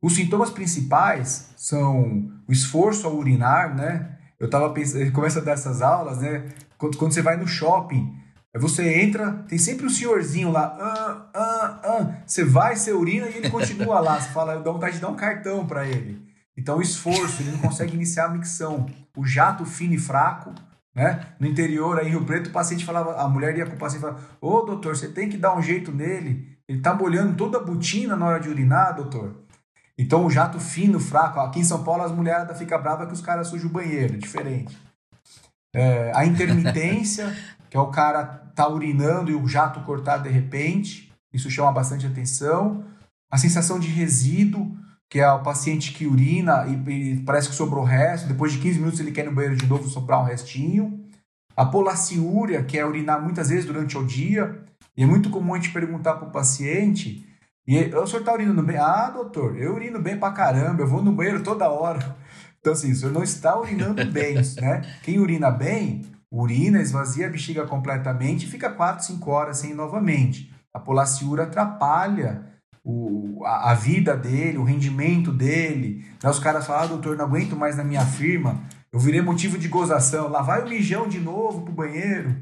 Os 0.00 0.14
sintomas 0.14 0.50
principais 0.50 1.50
são 1.56 2.30
o 2.48 2.52
esforço 2.52 3.06
ao 3.06 3.14
urinar, 3.14 3.74
né? 3.74 4.18
Eu 4.38 4.48
tava 4.48 4.70
pensando, 4.70 5.10
começa 5.12 5.40
a 5.40 5.42
dar 5.42 5.52
essas 5.52 5.82
aulas, 5.82 6.18
né? 6.18 6.46
Quando, 6.84 6.98
quando 6.98 7.12
você 7.12 7.22
vai 7.22 7.38
no 7.38 7.46
shopping, 7.46 8.14
você 8.54 9.00
entra, 9.00 9.32
tem 9.48 9.56
sempre 9.56 9.86
um 9.86 9.88
senhorzinho 9.88 10.50
lá, 10.50 10.76
ah, 10.78 11.30
ah, 11.34 11.80
ah. 11.82 12.22
você 12.26 12.44
vai, 12.44 12.76
você 12.76 12.92
urina 12.92 13.26
e 13.26 13.38
ele 13.38 13.48
continua 13.48 14.00
lá. 14.00 14.20
Você 14.20 14.28
fala, 14.28 14.60
dá 14.60 14.70
vontade 14.70 14.96
de 14.96 15.00
dar 15.00 15.08
um 15.08 15.16
cartão 15.16 15.66
para 15.66 15.86
ele. 15.86 16.22
Então, 16.54 16.76
o 16.76 16.82
esforço, 16.82 17.40
ele 17.40 17.52
não 17.52 17.58
consegue 17.58 17.94
iniciar 17.94 18.26
a 18.26 18.28
micção. 18.28 18.86
O 19.16 19.24
jato 19.24 19.64
fino 19.64 19.94
e 19.94 19.98
fraco, 19.98 20.52
né? 20.94 21.26
No 21.40 21.46
interior, 21.46 21.98
aí 21.98 22.06
em 22.06 22.10
Rio 22.10 22.24
Preto, 22.24 22.48
o 22.48 22.52
paciente 22.52 22.84
falava, 22.84 23.18
a 23.18 23.26
mulher 23.28 23.56
ia 23.56 23.64
com 23.64 23.76
o 23.76 23.78
paciente 23.78 24.02
e 24.02 24.06
falava: 24.06 24.22
Ô 24.40 24.60
doutor, 24.60 24.94
você 24.94 25.08
tem 25.08 25.30
que 25.30 25.38
dar 25.38 25.56
um 25.56 25.62
jeito 25.62 25.90
nele. 25.90 26.58
Ele 26.68 26.80
tá 26.80 26.92
molhando 26.92 27.34
toda 27.34 27.56
a 27.56 27.62
botina 27.62 28.14
na 28.14 28.26
hora 28.26 28.40
de 28.40 28.50
urinar, 28.50 28.94
doutor. 28.94 29.34
Então 29.96 30.26
o 30.26 30.30
jato 30.30 30.60
fino, 30.60 31.00
fraco. 31.00 31.40
Aqui 31.40 31.60
em 31.60 31.64
São 31.64 31.82
Paulo 31.82 32.02
as 32.02 32.12
mulheres 32.12 32.58
ficam 32.58 32.80
bravas 32.80 33.06
que 33.06 33.14
os 33.14 33.22
caras 33.22 33.48
sujam 33.48 33.70
o 33.70 33.72
banheiro, 33.72 34.18
diferente. 34.18 34.76
É, 35.74 36.12
a 36.14 36.24
intermitência, 36.24 37.36
que 37.68 37.76
é 37.76 37.80
o 37.80 37.88
cara 37.88 38.24
tá 38.54 38.68
urinando 38.68 39.30
e 39.30 39.34
o 39.34 39.46
jato 39.48 39.80
cortar 39.80 40.18
de 40.18 40.28
repente, 40.28 41.12
isso 41.32 41.50
chama 41.50 41.72
bastante 41.72 42.06
atenção. 42.06 42.84
A 43.30 43.36
sensação 43.36 43.80
de 43.80 43.88
resíduo, 43.88 44.76
que 45.10 45.18
é 45.18 45.28
o 45.30 45.42
paciente 45.42 45.92
que 45.92 46.06
urina 46.06 46.64
e, 46.66 46.90
e, 46.90 47.16
parece 47.20 47.48
que 47.48 47.54
sobrou 47.54 47.82
resto, 47.82 48.28
depois 48.28 48.52
de 48.52 48.58
15 48.58 48.78
minutos 48.78 49.00
ele 49.00 49.10
quer 49.10 49.24
ir 49.24 49.28
no 49.28 49.34
banheiro 49.34 49.56
de 49.56 49.66
novo 49.66 49.88
sobrar 49.88 50.20
um 50.20 50.24
restinho. 50.24 51.04
A 51.56 51.66
polaciúria, 51.66 52.62
que 52.62 52.78
é 52.78 52.86
urinar 52.86 53.20
muitas 53.20 53.48
vezes 53.48 53.64
durante 53.64 53.98
o 53.98 54.04
dia, 54.04 54.60
e 54.96 55.02
é 55.02 55.06
muito 55.06 55.30
comum 55.30 55.54
a 55.54 55.56
gente 55.56 55.72
perguntar 55.72 56.14
para 56.14 56.28
o 56.28 56.32
paciente, 56.32 57.26
e 57.66 57.78
o 57.94 58.06
senhor 58.06 58.20
está 58.20 58.32
urinando 58.32 58.62
bem? 58.62 58.76
Ah, 58.76 59.10
doutor, 59.10 59.56
eu 59.56 59.74
urino 59.74 60.00
bem 60.00 60.18
pra 60.18 60.32
caramba, 60.32 60.82
eu 60.82 60.86
vou 60.86 61.02
no 61.02 61.12
banheiro 61.12 61.42
toda 61.42 61.70
hora. 61.70 62.16
Então 62.64 62.72
assim, 62.72 62.92
o 62.92 62.96
senhor 62.96 63.12
não 63.12 63.22
está 63.22 63.60
urinando 63.60 64.02
bem, 64.10 64.36
né? 64.58 64.80
Quem 65.02 65.18
urina 65.18 65.50
bem, 65.50 66.00
urina, 66.32 66.80
esvazia 66.80 67.26
a 67.26 67.30
bexiga 67.30 67.66
completamente 67.66 68.46
e 68.46 68.48
fica 68.48 68.70
4, 68.70 69.04
5 69.04 69.30
horas 69.30 69.58
sem 69.58 69.72
ir 69.72 69.74
novamente. 69.74 70.50
A 70.72 70.80
polaciúria 70.80 71.44
atrapalha 71.44 72.46
o, 72.82 73.44
a, 73.44 73.72
a, 73.72 73.74
vida 73.74 74.16
dele, 74.16 74.56
o 74.56 74.64
rendimento 74.64 75.30
dele. 75.30 76.06
Né? 76.22 76.30
Os 76.30 76.38
caras 76.38 76.66
falam, 76.66 76.84
ah, 76.84 76.86
doutor, 76.86 77.18
não 77.18 77.26
aguento 77.26 77.54
mais 77.54 77.76
na 77.76 77.84
minha 77.84 78.04
firma, 78.04 78.62
eu 78.90 78.98
virei 78.98 79.20
motivo 79.20 79.58
de 79.58 79.68
gozação. 79.68 80.28
Lá 80.30 80.40
vai 80.40 80.62
o 80.62 80.68
mijão 80.68 81.06
de 81.06 81.20
novo 81.20 81.62
pro 81.62 81.72
banheiro. 81.72 82.34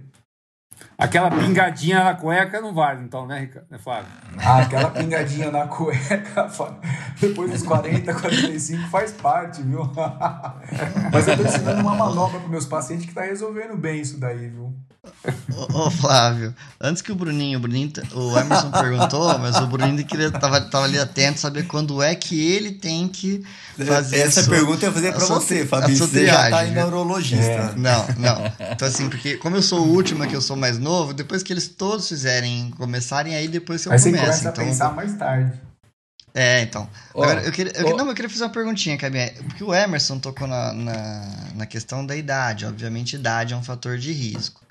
Aquela 0.97 1.31
pingadinha 1.31 2.03
na 2.03 2.15
cueca 2.15 2.61
não 2.61 2.73
vale, 2.73 3.05
então, 3.05 3.27
né, 3.27 3.41
Ricardo? 3.41 3.67
Né, 3.71 3.79
Flávio? 3.79 4.07
Ah, 4.39 4.63
aquela 4.63 4.91
pingadinha 4.91 5.51
na 5.51 5.67
cueca, 5.67 6.49
depois 7.21 7.51
dos 7.51 7.63
40, 7.63 8.13
45, 8.13 8.89
faz 8.91 9.13
parte, 9.13 9.63
viu? 9.63 9.81
Mas 11.13 11.29
eu 11.29 11.37
tô 11.37 11.43
ensinando 11.45 11.81
uma 11.81 11.95
manobra 11.95 12.41
para 12.41 12.49
meus 12.49 12.67
pacientes 12.67 13.07
que 13.07 13.15
tá 13.15 13.23
resolvendo 13.23 13.77
bem 13.77 14.01
isso 14.01 14.19
daí, 14.19 14.49
viu? 14.49 14.75
Ô, 15.53 15.87
ô, 15.87 15.91
Flávio, 15.91 16.55
antes 16.81 17.03
que 17.03 17.11
o 17.11 17.15
Bruninho, 17.17 17.59
o 17.59 17.61
Bruninho, 17.61 17.91
o 18.15 18.39
Emerson 18.39 18.71
perguntou, 18.71 19.37
mas 19.41 19.57
o 19.57 19.67
Bruninho 19.67 20.05
queria 20.05 20.31
tava, 20.31 20.61
tava 20.61 20.85
ali 20.85 20.97
atento 20.97 21.41
saber 21.41 21.67
quando 21.67 22.01
é 22.01 22.15
que 22.15 22.41
ele 22.41 22.71
tem 22.71 23.09
que 23.09 23.45
fazer 23.77 24.21
Essa 24.21 24.45
sua, 24.45 24.55
pergunta 24.55 24.87
eu 24.87 24.93
fazer 24.93 25.13
para 25.13 25.25
você, 25.25 25.67
Fabio. 25.67 25.97
Você 25.97 26.21
triagem, 26.21 26.51
já 26.51 26.51
tá 26.51 26.67
em 26.67 26.71
neurologista. 26.71 27.43
É. 27.43 27.75
Não, 27.77 28.07
não. 28.17 28.53
Então 28.71 28.87
assim, 28.87 29.09
porque 29.09 29.37
como 29.39 29.57
eu 29.57 29.63
sou 29.63 29.81
o 29.81 29.89
último, 29.89 30.25
que 30.25 30.37
eu 30.37 30.41
sou 30.41 30.57
mais 30.57 30.79
novo, 30.79 31.13
depois 31.13 31.43
que 31.43 31.53
eles 31.53 31.67
todos 31.67 32.09
fizerem, 32.09 32.71
começarem 32.71 33.35
aí 33.35 33.49
depois 33.49 33.83
que 33.83 33.89
eu 33.89 33.93
aí 33.93 33.99
começo. 33.99 34.17
Aí 34.17 34.33
você 34.33 34.39
começa 34.39 34.49
então, 34.51 34.65
a 34.65 34.67
pensar 34.69 34.95
mais 34.95 35.15
tarde. 35.17 35.72
É, 36.35 36.63
então. 36.63 36.89
Oh, 37.13 37.23
Agora, 37.23 37.43
eu 37.43 37.53
queria, 37.53 37.73
eu, 37.77 37.89
oh. 37.89 37.97
não, 37.97 38.09
eu 38.09 38.15
queria 38.15 38.31
fazer 38.31 38.45
uma 38.45 38.51
perguntinha, 38.51 38.97
Cabinha. 38.97 39.33
Porque 39.49 39.63
o 39.63 39.75
Emerson 39.75 40.19
tocou 40.19 40.47
na, 40.47 40.73
na, 40.73 41.49
na 41.57 41.67
questão 41.67 42.05
da 42.05 42.17
idade. 42.17 42.65
Obviamente, 42.65 43.17
idade 43.17 43.53
é 43.53 43.57
um 43.57 43.63
fator 43.63 43.99
de 43.99 44.13
risco. 44.13 44.63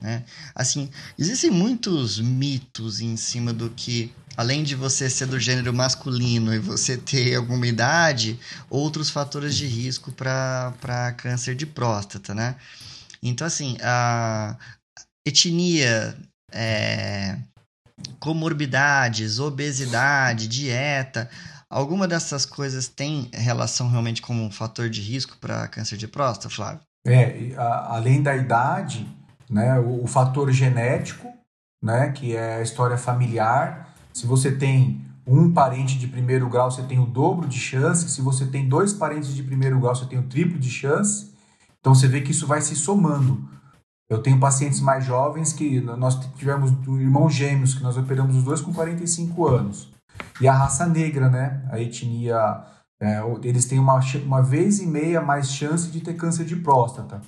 Né? 0.00 0.24
Assim, 0.54 0.90
existem 1.18 1.50
muitos 1.50 2.20
mitos 2.20 3.00
em 3.00 3.16
cima 3.16 3.52
do 3.52 3.70
que, 3.70 4.12
além 4.36 4.62
de 4.62 4.74
você 4.74 5.08
ser 5.08 5.26
do 5.26 5.40
gênero 5.40 5.72
masculino 5.72 6.54
e 6.54 6.58
você 6.58 6.98
ter 6.98 7.34
alguma 7.34 7.66
idade, 7.66 8.38
outros 8.68 9.08
fatores 9.08 9.56
de 9.56 9.66
risco 9.66 10.12
para 10.12 11.14
câncer 11.16 11.54
de 11.54 11.64
próstata, 11.64 12.34
né? 12.34 12.56
Então, 13.22 13.46
assim, 13.46 13.78
a 13.80 14.56
etnia, 15.26 16.16
é, 16.52 17.38
comorbidades, 18.20 19.38
obesidade, 19.38 20.48
dieta, 20.48 21.30
alguma 21.68 22.06
dessas 22.06 22.44
coisas 22.44 22.88
tem 22.88 23.30
relação 23.32 23.88
realmente 23.88 24.22
como 24.22 24.42
um 24.42 24.50
fator 24.50 24.88
de 24.88 25.00
risco 25.00 25.36
para 25.38 25.68
câncer 25.68 25.96
de 25.96 26.06
próstata, 26.06 26.48
Flávio? 26.48 26.80
É, 27.06 27.54
a, 27.56 27.94
além 27.94 28.22
da 28.22 28.36
idade, 28.36 29.06
né? 29.48 29.78
O, 29.78 30.04
o, 30.04 30.06
fator 30.06 30.50
genético, 30.50 31.32
né? 31.82 32.10
Que 32.10 32.34
é 32.34 32.56
a 32.56 32.62
história 32.62 32.96
familiar. 32.96 33.94
Se 34.12 34.26
você 34.26 34.50
tem 34.50 35.04
um 35.26 35.52
parente 35.52 35.98
de 35.98 36.06
primeiro 36.06 36.48
grau, 36.48 36.70
você 36.70 36.82
tem 36.82 36.98
o 36.98 37.06
dobro 37.06 37.48
de 37.48 37.58
chance. 37.58 38.08
Se 38.08 38.20
você 38.20 38.46
tem 38.46 38.68
dois 38.68 38.92
parentes 38.92 39.34
de 39.34 39.42
primeiro 39.42 39.78
grau, 39.78 39.94
você 39.94 40.06
tem 40.06 40.18
o 40.18 40.24
triplo 40.24 40.58
de 40.58 40.70
chance. 40.70 41.32
Então 41.80 41.94
você 41.94 42.08
vê 42.08 42.20
que 42.20 42.32
isso 42.32 42.46
vai 42.46 42.60
se 42.60 42.74
somando. 42.74 43.48
Eu 44.08 44.22
tenho 44.22 44.38
pacientes 44.38 44.80
mais 44.80 45.04
jovens 45.04 45.52
que 45.52 45.80
nós 45.80 46.14
tivemos 46.36 46.70
irmãos 46.86 47.34
gêmeos 47.34 47.74
que 47.74 47.82
nós 47.82 47.96
operamos 47.96 48.36
os 48.36 48.44
dois 48.44 48.60
com 48.60 48.72
45 48.72 49.46
anos. 49.46 49.92
E 50.40 50.46
a 50.46 50.52
raça 50.52 50.86
negra, 50.86 51.28
né? 51.28 51.66
A 51.70 51.80
etnia, 51.80 52.62
é, 53.00 53.20
eles 53.42 53.66
têm 53.66 53.78
uma, 53.78 54.00
uma 54.24 54.42
vez 54.42 54.80
e 54.80 54.86
meia 54.86 55.20
mais 55.20 55.50
chance 55.50 55.90
de 55.90 56.00
ter 56.00 56.14
câncer 56.14 56.44
de 56.44 56.56
próstata. 56.56 57.20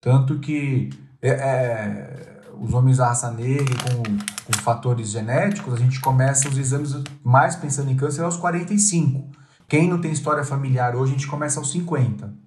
Tanto 0.00 0.38
que 0.38 0.90
é, 1.20 1.30
é, 1.30 2.42
os 2.60 2.72
homens 2.72 2.98
da 2.98 3.08
raça 3.08 3.30
negra 3.30 3.74
com, 3.82 4.02
com 4.46 4.62
fatores 4.62 5.10
genéticos, 5.10 5.74
a 5.74 5.76
gente 5.76 6.00
começa 6.00 6.48
os 6.48 6.56
exames 6.56 6.94
mais 7.24 7.56
pensando 7.56 7.90
em 7.90 7.96
câncer 7.96 8.22
aos 8.22 8.36
45. 8.36 9.28
Quem 9.68 9.88
não 9.88 10.00
tem 10.00 10.12
história 10.12 10.44
familiar 10.44 10.94
hoje, 10.94 11.12
a 11.12 11.16
gente 11.16 11.26
começa 11.26 11.58
aos 11.58 11.72
50. 11.72 12.41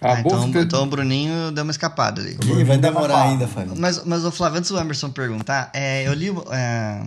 Ah, 0.00 0.14
ah 0.14 0.20
então, 0.20 0.48
então 0.48 0.82
o 0.82 0.86
Bruninho 0.86 1.50
deu 1.52 1.62
uma 1.62 1.70
escapada 1.70 2.20
ali. 2.20 2.38
Ih, 2.42 2.64
vai 2.64 2.78
demorar 2.78 3.22
ainda, 3.22 3.46
Fábio. 3.46 3.74
Mas, 3.76 4.02
mas 4.04 4.24
o 4.24 4.30
Flávio, 4.30 4.58
antes 4.58 4.70
do 4.70 4.78
Emerson 4.78 5.10
perguntar, 5.10 5.70
é, 5.74 6.06
eu 6.06 6.14
li 6.14 6.30
é, 6.50 7.02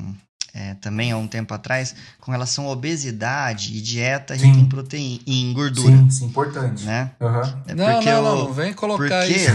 é, 0.53 0.75
também 0.75 1.11
há 1.11 1.17
um 1.17 1.27
tempo 1.27 1.51
atrás 1.53 1.95
com 2.21 2.31
relação 2.31 2.67
à 2.67 2.71
obesidade 2.71 3.75
e 3.75 3.81
dieta 3.81 4.35
rica 4.35 4.59
em 4.59 4.65
proteína, 4.65 5.19
em 5.25 5.51
gordura. 5.51 5.97
Sim, 5.97 6.09
sim, 6.11 6.25
importante. 6.25 6.85
Né? 6.85 7.09
Uhum. 7.19 7.41
É 7.67 7.73
não, 7.73 7.85
não, 7.85 8.03
não, 8.03 8.37
não, 8.45 8.53
vem 8.53 8.71
colocar 8.73 9.21
porque, 9.21 9.33
isso. 9.33 9.49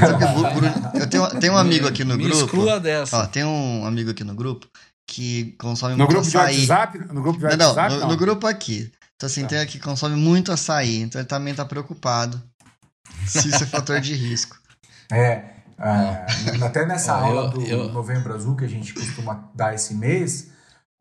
eu 1.00 1.06
tenho, 1.06 1.28
tenho 1.40 1.52
um 1.52 1.58
amigo 1.58 1.86
aqui 1.86 2.02
no 2.02 2.16
Me 2.16 2.24
grupo. 2.24 2.44
Exclua 2.44 2.80
dessa. 2.80 3.18
Ó, 3.18 3.26
tem 3.26 3.44
um 3.44 3.86
amigo 3.86 4.10
aqui 4.10 4.24
no 4.24 4.34
grupo 4.34 4.66
que 5.06 5.54
consome 5.58 5.92
no 5.92 5.98
muito 5.98 6.10
grupo 6.10 6.26
açaí. 6.26 6.54
De 6.56 6.70
WhatsApp, 6.72 6.98
no 7.12 7.22
grupo 7.22 7.38
de 7.38 7.44
WhatsApp? 7.44 7.92
Não, 7.92 8.00
não, 8.00 8.06
no, 8.06 8.12
no 8.12 8.18
grupo 8.18 8.46
aqui. 8.48 8.90
Então, 9.14 9.26
assim, 9.26 9.42
tá. 9.42 9.48
tem 9.48 9.58
aqui 9.60 9.78
que 9.78 9.84
consome 9.84 10.16
muito 10.16 10.50
açaí, 10.50 11.00
então 11.02 11.20
ele 11.20 11.28
também 11.28 11.54
tá 11.54 11.64
preocupado 11.64 12.42
se 13.26 13.48
isso 13.48 13.64
é 13.64 13.66
fator 13.66 14.00
de 14.00 14.14
risco. 14.14 14.56
É, 15.10 15.54
é 15.78 16.62
até 16.62 16.84
nessa 16.84 17.14
aula 17.14 17.48
do 17.48 17.62
eu... 17.62 17.90
Novembro 17.90 18.34
Azul 18.34 18.54
que 18.54 18.66
a 18.66 18.68
gente 18.68 18.92
costuma 18.92 19.48
dar 19.54 19.74
esse 19.74 19.94
mês, 19.94 20.50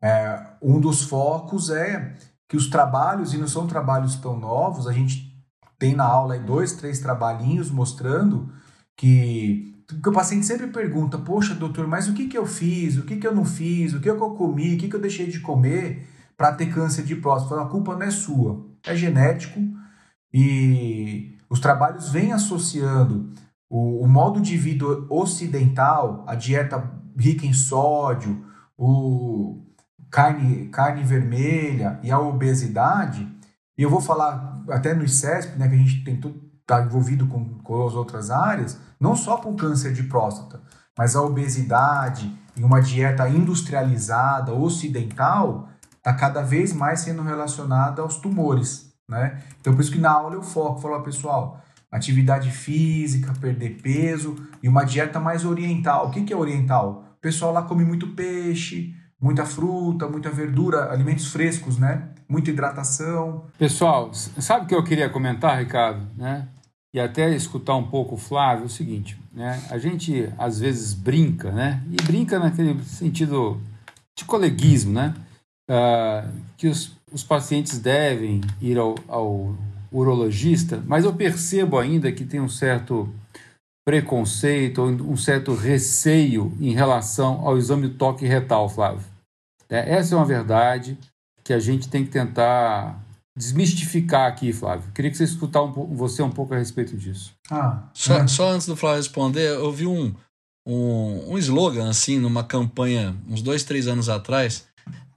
é, 0.02 0.46
um 0.62 0.80
dos 0.80 1.02
focos 1.02 1.68
é 1.68 2.14
que 2.48 2.56
os 2.56 2.68
trabalhos, 2.68 3.34
e 3.34 3.36
não 3.36 3.46
são 3.46 3.66
trabalhos 3.66 4.16
tão 4.16 4.38
novos, 4.38 4.86
a 4.86 4.92
gente 4.92 5.28
tem 5.78 5.94
na 5.94 6.04
aula 6.04 6.34
aí 6.34 6.40
dois, 6.40 6.72
três 6.72 6.98
trabalhinhos 6.98 7.70
mostrando 7.70 8.52
que. 8.96 9.74
Porque 9.86 10.08
o 10.10 10.12
paciente 10.12 10.44
sempre 10.44 10.66
pergunta, 10.66 11.16
poxa, 11.16 11.54
doutor, 11.54 11.86
mas 11.86 12.08
o 12.08 12.12
que, 12.12 12.28
que 12.28 12.36
eu 12.36 12.44
fiz? 12.44 12.98
O 12.98 13.04
que, 13.04 13.16
que 13.16 13.26
eu 13.26 13.34
não 13.34 13.44
fiz? 13.44 13.94
O 13.94 14.00
que, 14.00 14.02
que 14.02 14.10
eu 14.10 14.30
comi? 14.34 14.74
O 14.74 14.78
que, 14.78 14.86
que 14.86 14.94
eu 14.94 15.00
deixei 15.00 15.28
de 15.28 15.40
comer 15.40 16.06
para 16.36 16.52
ter 16.52 16.66
câncer 16.66 17.04
de 17.04 17.16
próstata? 17.16 17.62
A 17.62 17.66
culpa 17.66 17.94
não 17.94 18.02
é 18.02 18.10
sua, 18.10 18.66
é 18.84 18.94
genético. 18.94 19.58
E 20.30 21.37
os 21.48 21.60
trabalhos 21.60 22.10
vêm 22.10 22.32
associando 22.32 23.32
o, 23.68 24.04
o 24.04 24.08
modo 24.08 24.40
de 24.40 24.56
vida 24.56 24.84
ocidental, 25.08 26.24
a 26.26 26.34
dieta 26.34 26.90
rica 27.18 27.46
em 27.46 27.52
sódio, 27.52 28.44
o, 28.76 29.62
carne, 30.10 30.68
carne 30.68 31.02
vermelha 31.02 31.98
e 32.02 32.10
a 32.10 32.18
obesidade, 32.18 33.28
e 33.76 33.82
eu 33.82 33.90
vou 33.90 34.00
falar 34.00 34.62
até 34.70 34.94
no 34.94 35.04
ICESP, 35.04 35.58
né, 35.58 35.68
que 35.68 35.74
a 35.74 35.78
gente 35.78 36.04
tem 36.04 36.16
tudo 36.16 36.48
está 36.68 36.82
envolvido 36.82 37.26
com, 37.26 37.58
com 37.60 37.86
as 37.86 37.94
outras 37.94 38.30
áreas, 38.30 38.78
não 39.00 39.16
só 39.16 39.38
com 39.38 39.56
câncer 39.56 39.94
de 39.94 40.02
próstata, 40.02 40.60
mas 40.96 41.16
a 41.16 41.22
obesidade 41.22 42.30
e 42.54 42.62
uma 42.62 42.82
dieta 42.82 43.26
industrializada, 43.26 44.52
ocidental, 44.52 45.70
está 45.96 46.12
cada 46.12 46.42
vez 46.42 46.74
mais 46.74 47.00
sendo 47.00 47.22
relacionada 47.22 48.02
aos 48.02 48.18
tumores, 48.18 48.87
né? 49.08 49.42
Então, 49.60 49.74
por 49.74 49.80
isso 49.80 49.90
que 49.92 49.98
na 49.98 50.10
aula 50.10 50.34
eu 50.34 50.42
foco, 50.42 50.80
falo, 50.80 51.02
pessoal, 51.02 51.62
atividade 51.90 52.50
física, 52.50 53.32
perder 53.40 53.80
peso 53.82 54.36
e 54.62 54.68
uma 54.68 54.84
dieta 54.84 55.18
mais 55.18 55.44
oriental. 55.44 56.08
O 56.08 56.10
que, 56.10 56.22
que 56.22 56.32
é 56.32 56.36
oriental? 56.36 57.04
O 57.16 57.20
pessoal 57.20 57.52
lá 57.52 57.62
come 57.62 57.84
muito 57.84 58.08
peixe, 58.08 58.94
muita 59.20 59.44
fruta, 59.44 60.06
muita 60.06 60.30
verdura, 60.30 60.92
alimentos 60.92 61.32
frescos, 61.32 61.78
né? 61.78 62.10
Muita 62.28 62.50
hidratação. 62.50 63.46
Pessoal, 63.58 64.12
sabe 64.12 64.64
o 64.64 64.68
que 64.68 64.74
eu 64.74 64.84
queria 64.84 65.08
comentar, 65.08 65.58
Ricardo, 65.58 66.06
né? 66.16 66.46
E 66.92 67.00
até 67.00 67.34
escutar 67.34 67.74
um 67.74 67.88
pouco 67.88 68.14
o 68.14 68.18
Flávio, 68.18 68.64
é 68.64 68.66
o 68.66 68.70
seguinte, 68.70 69.18
né? 69.32 69.62
A 69.70 69.78
gente 69.78 70.32
às 70.38 70.60
vezes 70.60 70.94
brinca, 70.94 71.50
né? 71.50 71.82
E 71.90 72.02
brinca 72.02 72.38
naquele 72.38 72.82
sentido 72.84 73.60
de 74.16 74.24
coleguismo, 74.24 74.92
né? 74.92 75.14
Uh, 75.70 76.30
que 76.56 76.66
os, 76.66 76.97
os 77.12 77.22
pacientes 77.22 77.78
devem 77.78 78.40
ir 78.60 78.78
ao, 78.78 78.94
ao 79.08 79.56
urologista, 79.90 80.82
mas 80.86 81.04
eu 81.04 81.14
percebo 81.14 81.78
ainda 81.78 82.12
que 82.12 82.24
tem 82.24 82.40
um 82.40 82.48
certo 82.48 83.12
preconceito 83.86 84.82
ou 84.82 84.88
um 84.88 85.16
certo 85.16 85.54
receio 85.54 86.54
em 86.60 86.74
relação 86.74 87.46
ao 87.46 87.56
exame 87.56 87.88
toque 87.88 88.26
retal, 88.26 88.68
Flávio. 88.68 89.04
É, 89.68 89.94
essa 89.94 90.14
é 90.14 90.18
uma 90.18 90.26
verdade 90.26 90.98
que 91.42 91.52
a 91.52 91.58
gente 91.58 91.88
tem 91.88 92.04
que 92.04 92.10
tentar 92.10 93.02
desmistificar 93.36 94.26
aqui, 94.26 94.52
Flávio. 94.52 94.90
Queria 94.92 95.10
que 95.10 95.16
você 95.16 95.24
escutar 95.24 95.62
um, 95.62 95.72
você 95.94 96.22
um 96.22 96.30
pouco 96.30 96.52
a 96.52 96.58
respeito 96.58 96.96
disso. 96.96 97.32
Ah, 97.50 97.84
só, 97.94 98.18
é. 98.18 98.26
só 98.26 98.50
antes 98.50 98.66
do 98.66 98.76
Flávio 98.76 98.98
responder, 98.98 99.48
eu 99.48 99.72
vi 99.72 99.86
um, 99.86 100.14
um, 100.66 101.32
um 101.32 101.38
slogan 101.38 101.88
assim 101.88 102.18
numa 102.18 102.44
campanha 102.44 103.16
uns 103.26 103.40
dois, 103.40 103.64
três 103.64 103.86
anos 103.86 104.08
atrás, 104.08 104.66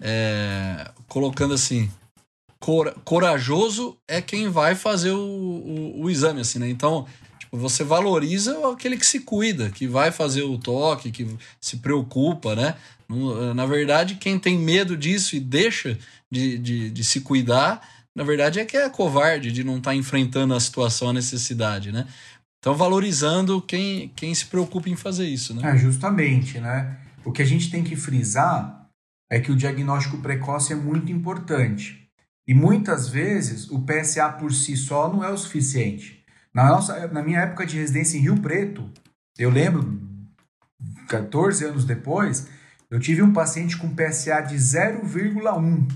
é, 0.02 0.90
colocando 1.08 1.54
assim: 1.54 1.90
cor, 2.60 2.94
corajoso 3.06 3.96
é 4.08 4.22
quem 4.22 4.50
vai 4.50 4.76
fazer 4.76 5.12
o, 5.12 5.20
o, 5.20 6.04
o 6.04 6.10
exame, 6.10 6.42
assim, 6.42 6.60
né? 6.60 6.70
Então, 6.70 7.06
você 7.52 7.84
valoriza 7.84 8.58
aquele 8.72 8.98
que 8.98 9.06
se 9.06 9.20
cuida, 9.20 9.70
que 9.70 9.86
vai 9.86 10.12
fazer 10.12 10.44
o 10.44 10.58
toque, 10.58 11.12
que 11.12 11.28
se 11.60 11.78
preocupa, 11.78 12.56
né? 12.56 12.76
Na 13.54 13.66
verdade, 13.66 14.16
quem 14.16 14.40
tem 14.40 14.58
medo 14.58 14.96
disso 14.96 15.36
e 15.36 15.40
deixa 15.40 15.98
de, 16.32 16.58
de, 16.58 16.90
de 16.90 17.04
se 17.04 17.20
cuidar, 17.20 17.86
na 18.16 18.24
verdade 18.24 18.62
é 18.62 18.66
que 18.66 18.78
é 18.78 18.90
covarde 18.90 19.52
de 19.52 19.66
não 19.66 19.80
estar 19.80 19.92
tá 19.92 19.96
enfrentando 19.96 20.54
a 20.54 20.60
situação, 20.62 21.10
a 21.10 21.14
necessidade, 21.14 21.92
né? 21.92 22.08
Então, 22.60 22.74
valorizando 22.74 23.62
quem, 23.62 24.14
quem 24.16 24.34
se 24.34 24.46
preocupa 24.46 24.88
em 24.88 24.96
fazer 24.96 25.28
isso, 25.28 25.54
né? 25.54 25.74
É, 25.74 25.78
justamente, 25.78 26.60
né? 26.60 26.98
O 27.26 27.34
que 27.34 27.42
a 27.42 27.46
gente 27.46 27.70
tem 27.70 27.84
que 27.84 27.98
frisar 27.98 28.81
é 29.32 29.40
que 29.40 29.52
o 29.52 29.56
diagnóstico 29.56 30.18
precoce 30.18 30.74
é 30.74 30.76
muito 30.76 31.10
importante. 31.10 32.06
E 32.46 32.54
muitas 32.54 33.08
vezes 33.08 33.72
o 33.72 33.80
PSA 33.86 34.30
por 34.30 34.52
si 34.52 34.76
só 34.76 35.12
não 35.12 35.24
é 35.24 35.30
o 35.30 35.38
suficiente. 35.38 36.22
Na, 36.54 36.68
nossa, 36.68 37.08
na 37.08 37.24
minha 37.24 37.40
época 37.40 37.66
de 37.66 37.78
residência 37.78 38.18
em 38.18 38.22
Rio 38.22 38.42
Preto, 38.42 38.92
eu 39.40 39.50
lembro, 39.50 40.02
14 41.08 41.64
anos 41.64 41.86
depois, 41.86 42.50
eu 42.90 43.00
tive 43.00 43.22
um 43.22 43.32
paciente 43.32 43.78
com 43.78 43.96
PSA 43.96 44.42
de 44.42 44.58
0,1, 44.58 45.88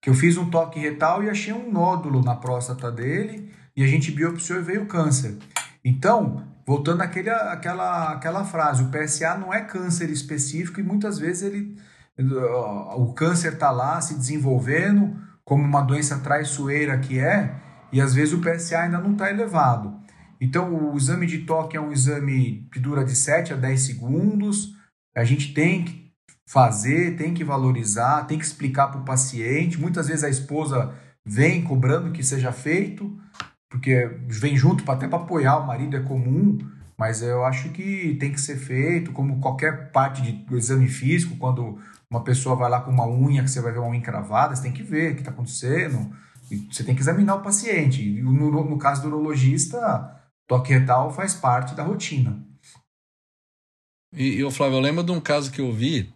que 0.00 0.08
eu 0.08 0.14
fiz 0.14 0.36
um 0.36 0.48
toque 0.48 0.78
retal 0.78 1.24
e 1.24 1.30
achei 1.30 1.52
um 1.52 1.72
nódulo 1.72 2.22
na 2.22 2.36
próstata 2.36 2.92
dele, 2.92 3.52
e 3.76 3.82
a 3.82 3.86
gente 3.88 4.12
biopsiou 4.12 4.60
e 4.60 4.62
veio 4.62 4.86
câncer. 4.86 5.36
Então, 5.84 6.46
voltando 6.64 7.00
àquele, 7.00 7.30
àquela, 7.30 8.12
àquela 8.12 8.44
frase, 8.44 8.84
o 8.84 8.90
PSA 8.90 9.36
não 9.36 9.52
é 9.52 9.60
câncer 9.62 10.08
específico 10.08 10.78
e 10.78 10.84
muitas 10.84 11.18
vezes 11.18 11.42
ele, 11.42 11.76
o 12.18 13.12
câncer 13.12 13.54
está 13.54 13.70
lá 13.70 14.00
se 14.00 14.14
desenvolvendo 14.14 15.16
como 15.44 15.62
uma 15.62 15.82
doença 15.82 16.18
traiçoeira 16.18 16.98
que 16.98 17.18
é, 17.18 17.54
e 17.92 18.00
às 18.00 18.14
vezes 18.14 18.34
o 18.34 18.40
PSA 18.40 18.80
ainda 18.80 18.98
não 18.98 19.12
está 19.12 19.30
elevado. 19.30 19.94
Então, 20.40 20.92
o 20.92 20.96
exame 20.96 21.26
de 21.26 21.38
toque 21.38 21.76
é 21.76 21.80
um 21.80 21.92
exame 21.92 22.68
que 22.72 22.80
dura 22.80 23.04
de 23.04 23.14
7 23.14 23.52
a 23.52 23.56
10 23.56 23.80
segundos. 23.80 24.74
A 25.16 25.24
gente 25.24 25.54
tem 25.54 25.84
que 25.84 26.12
fazer, 26.46 27.16
tem 27.16 27.32
que 27.32 27.44
valorizar, 27.44 28.26
tem 28.26 28.38
que 28.38 28.44
explicar 28.44 28.88
para 28.88 29.00
o 29.00 29.04
paciente. 29.04 29.80
Muitas 29.80 30.08
vezes 30.08 30.24
a 30.24 30.28
esposa 30.28 30.92
vem 31.24 31.62
cobrando 31.62 32.12
que 32.12 32.22
seja 32.22 32.52
feito, 32.52 33.16
porque 33.70 34.10
vem 34.28 34.56
junto 34.56 34.90
até 34.90 35.08
para 35.08 35.18
apoiar 35.18 35.58
o 35.58 35.66
marido, 35.66 35.96
é 35.96 36.00
comum, 36.00 36.58
mas 36.98 37.22
eu 37.22 37.44
acho 37.44 37.70
que 37.70 38.16
tem 38.20 38.30
que 38.30 38.40
ser 38.40 38.56
feito, 38.56 39.12
como 39.12 39.40
qualquer 39.40 39.90
parte 39.90 40.20
do 40.32 40.56
exame 40.56 40.88
físico, 40.88 41.36
quando 41.36 41.78
uma 42.14 42.24
pessoa 42.24 42.56
vai 42.56 42.70
lá 42.70 42.80
com 42.80 42.90
uma 42.90 43.06
unha, 43.06 43.42
que 43.42 43.50
você 43.50 43.60
vai 43.60 43.72
ver 43.72 43.78
uma 43.78 43.88
unha 43.88 43.98
encravada, 43.98 44.54
você 44.54 44.62
tem 44.62 44.72
que 44.72 44.82
ver 44.82 45.12
o 45.12 45.14
que 45.14 45.20
está 45.20 45.30
acontecendo 45.30 46.10
você 46.70 46.84
tem 46.84 46.94
que 46.94 47.00
examinar 47.00 47.36
o 47.36 47.42
paciente. 47.42 48.02
E 48.02 48.22
no, 48.22 48.50
no 48.50 48.78
caso 48.78 49.02
do 49.02 49.08
urologista, 49.08 50.20
toque 50.46 50.72
retal 50.72 51.12
faz 51.12 51.34
parte 51.34 51.74
da 51.74 51.82
rotina. 51.82 52.44
E, 54.12 54.42
e 54.42 54.50
Flávio, 54.50 54.76
eu 54.76 54.80
lembro 54.80 55.02
de 55.02 55.12
um 55.12 55.20
caso 55.20 55.50
que 55.50 55.60
eu 55.60 55.72
vi 55.72 56.12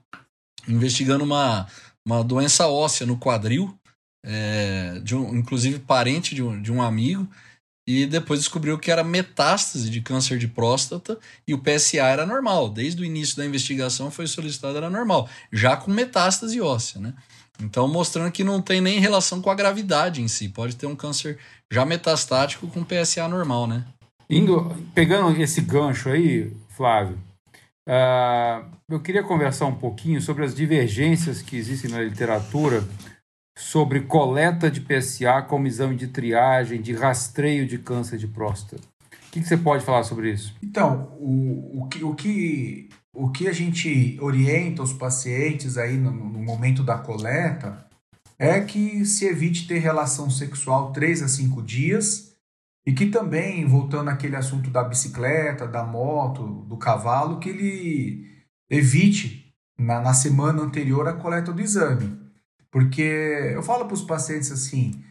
investigando 0.66 1.24
uma, 1.24 1.66
uma 2.06 2.22
doença 2.22 2.68
óssea 2.68 3.06
no 3.06 3.18
quadril, 3.18 3.76
é, 4.24 5.00
de 5.00 5.16
um, 5.16 5.34
inclusive 5.36 5.78
parente 5.78 6.34
de 6.34 6.42
um, 6.42 6.60
de 6.60 6.70
um 6.70 6.82
amigo, 6.82 7.28
e 7.90 8.04
depois 8.04 8.40
descobriu 8.40 8.78
que 8.78 8.90
era 8.90 9.02
metástase 9.02 9.88
de 9.88 10.02
câncer 10.02 10.36
de 10.36 10.46
próstata 10.46 11.18
e 11.46 11.54
o 11.54 11.58
PSA 11.58 12.02
era 12.02 12.26
normal. 12.26 12.68
Desde 12.68 13.00
o 13.00 13.04
início 13.04 13.34
da 13.34 13.46
investigação 13.46 14.10
foi 14.10 14.26
solicitado, 14.26 14.76
era 14.76 14.90
normal, 14.90 15.26
já 15.50 15.74
com 15.74 15.90
metástase 15.90 16.60
óssea, 16.60 17.00
né? 17.00 17.14
Então, 17.58 17.88
mostrando 17.88 18.30
que 18.30 18.44
não 18.44 18.60
tem 18.60 18.82
nem 18.82 19.00
relação 19.00 19.40
com 19.40 19.48
a 19.48 19.54
gravidade 19.54 20.20
em 20.20 20.28
si. 20.28 20.50
Pode 20.50 20.76
ter 20.76 20.84
um 20.84 20.94
câncer 20.94 21.38
já 21.72 21.86
metastático 21.86 22.68
com 22.68 22.84
PSA 22.84 23.26
normal, 23.26 23.66
né? 23.66 23.86
Indo, 24.28 24.70
pegando 24.94 25.40
esse 25.40 25.62
gancho 25.62 26.10
aí, 26.10 26.52
Flávio, 26.76 27.18
uh, 27.88 28.66
eu 28.86 29.00
queria 29.00 29.22
conversar 29.22 29.64
um 29.64 29.74
pouquinho 29.74 30.20
sobre 30.20 30.44
as 30.44 30.54
divergências 30.54 31.40
que 31.40 31.56
existem 31.56 31.90
na 31.90 32.02
literatura 32.02 32.86
sobre 33.58 34.02
coleta 34.02 34.70
de 34.70 34.80
PSA 34.80 35.42
como 35.42 35.66
exame 35.66 35.96
de 35.96 36.06
triagem, 36.06 36.80
de 36.80 36.94
rastreio 36.94 37.66
de 37.66 37.76
câncer 37.76 38.16
de 38.16 38.28
próstata. 38.28 38.80
O 38.80 39.30
que, 39.32 39.40
que 39.40 39.48
você 39.48 39.56
pode 39.56 39.84
falar 39.84 40.04
sobre 40.04 40.30
isso? 40.30 40.54
Então, 40.62 41.12
o, 41.18 41.82
o, 41.82 41.88
que, 41.88 42.04
o, 42.04 42.14
que, 42.14 42.88
o 43.12 43.30
que 43.30 43.48
a 43.48 43.52
gente 43.52 44.16
orienta 44.22 44.80
os 44.80 44.92
pacientes 44.92 45.76
aí 45.76 45.96
no, 45.96 46.12
no 46.12 46.38
momento 46.38 46.84
da 46.84 46.96
coleta 46.98 47.84
é 48.38 48.60
que 48.60 49.04
se 49.04 49.26
evite 49.26 49.66
ter 49.66 49.80
relação 49.80 50.30
sexual 50.30 50.92
3 50.92 51.24
a 51.24 51.28
5 51.28 51.60
dias 51.60 52.36
e 52.86 52.92
que 52.92 53.06
também, 53.06 53.66
voltando 53.66 54.08
àquele 54.08 54.36
assunto 54.36 54.70
da 54.70 54.84
bicicleta, 54.84 55.66
da 55.66 55.82
moto, 55.82 56.64
do 56.68 56.76
cavalo, 56.76 57.40
que 57.40 57.48
ele 57.48 58.44
evite 58.70 59.52
na, 59.76 60.00
na 60.00 60.14
semana 60.14 60.62
anterior 60.62 61.08
a 61.08 61.12
coleta 61.12 61.52
do 61.52 61.60
exame. 61.60 62.27
Porque 62.70 63.02
eu 63.54 63.62
falo 63.62 63.86
para 63.86 63.94
os 63.94 64.02
pacientes 64.02 64.52
assim, 64.52 65.02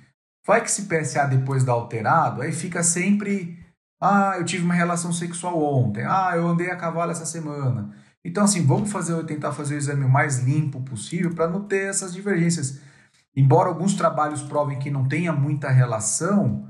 vai 0.45 0.61
que 0.61 0.71
se 0.71 0.83
PSA 0.83 1.25
depois 1.25 1.63
dá 1.63 1.73
alterado, 1.73 2.41
aí 2.41 2.51
fica 2.51 2.83
sempre, 2.83 3.59
ah, 4.01 4.35
eu 4.37 4.45
tive 4.45 4.63
uma 4.63 4.73
relação 4.73 5.11
sexual 5.11 5.61
ontem, 5.61 6.05
ah, 6.05 6.33
eu 6.35 6.47
andei 6.47 6.69
a 6.69 6.75
cavalo 6.75 7.11
essa 7.11 7.25
semana. 7.25 7.95
Então, 8.23 8.43
assim, 8.43 8.65
vamos 8.65 8.91
fazer, 8.91 9.23
tentar 9.25 9.53
fazer 9.53 9.75
o 9.75 9.77
exame 9.77 10.05
o 10.05 10.09
mais 10.09 10.39
limpo 10.39 10.81
possível 10.81 11.33
para 11.33 11.47
não 11.47 11.61
ter 11.63 11.89
essas 11.89 12.13
divergências. 12.13 12.79
Embora 13.35 13.69
alguns 13.69 13.93
trabalhos 13.93 14.41
provem 14.41 14.79
que 14.79 14.91
não 14.91 15.07
tenha 15.07 15.31
muita 15.31 15.69
relação, 15.69 16.67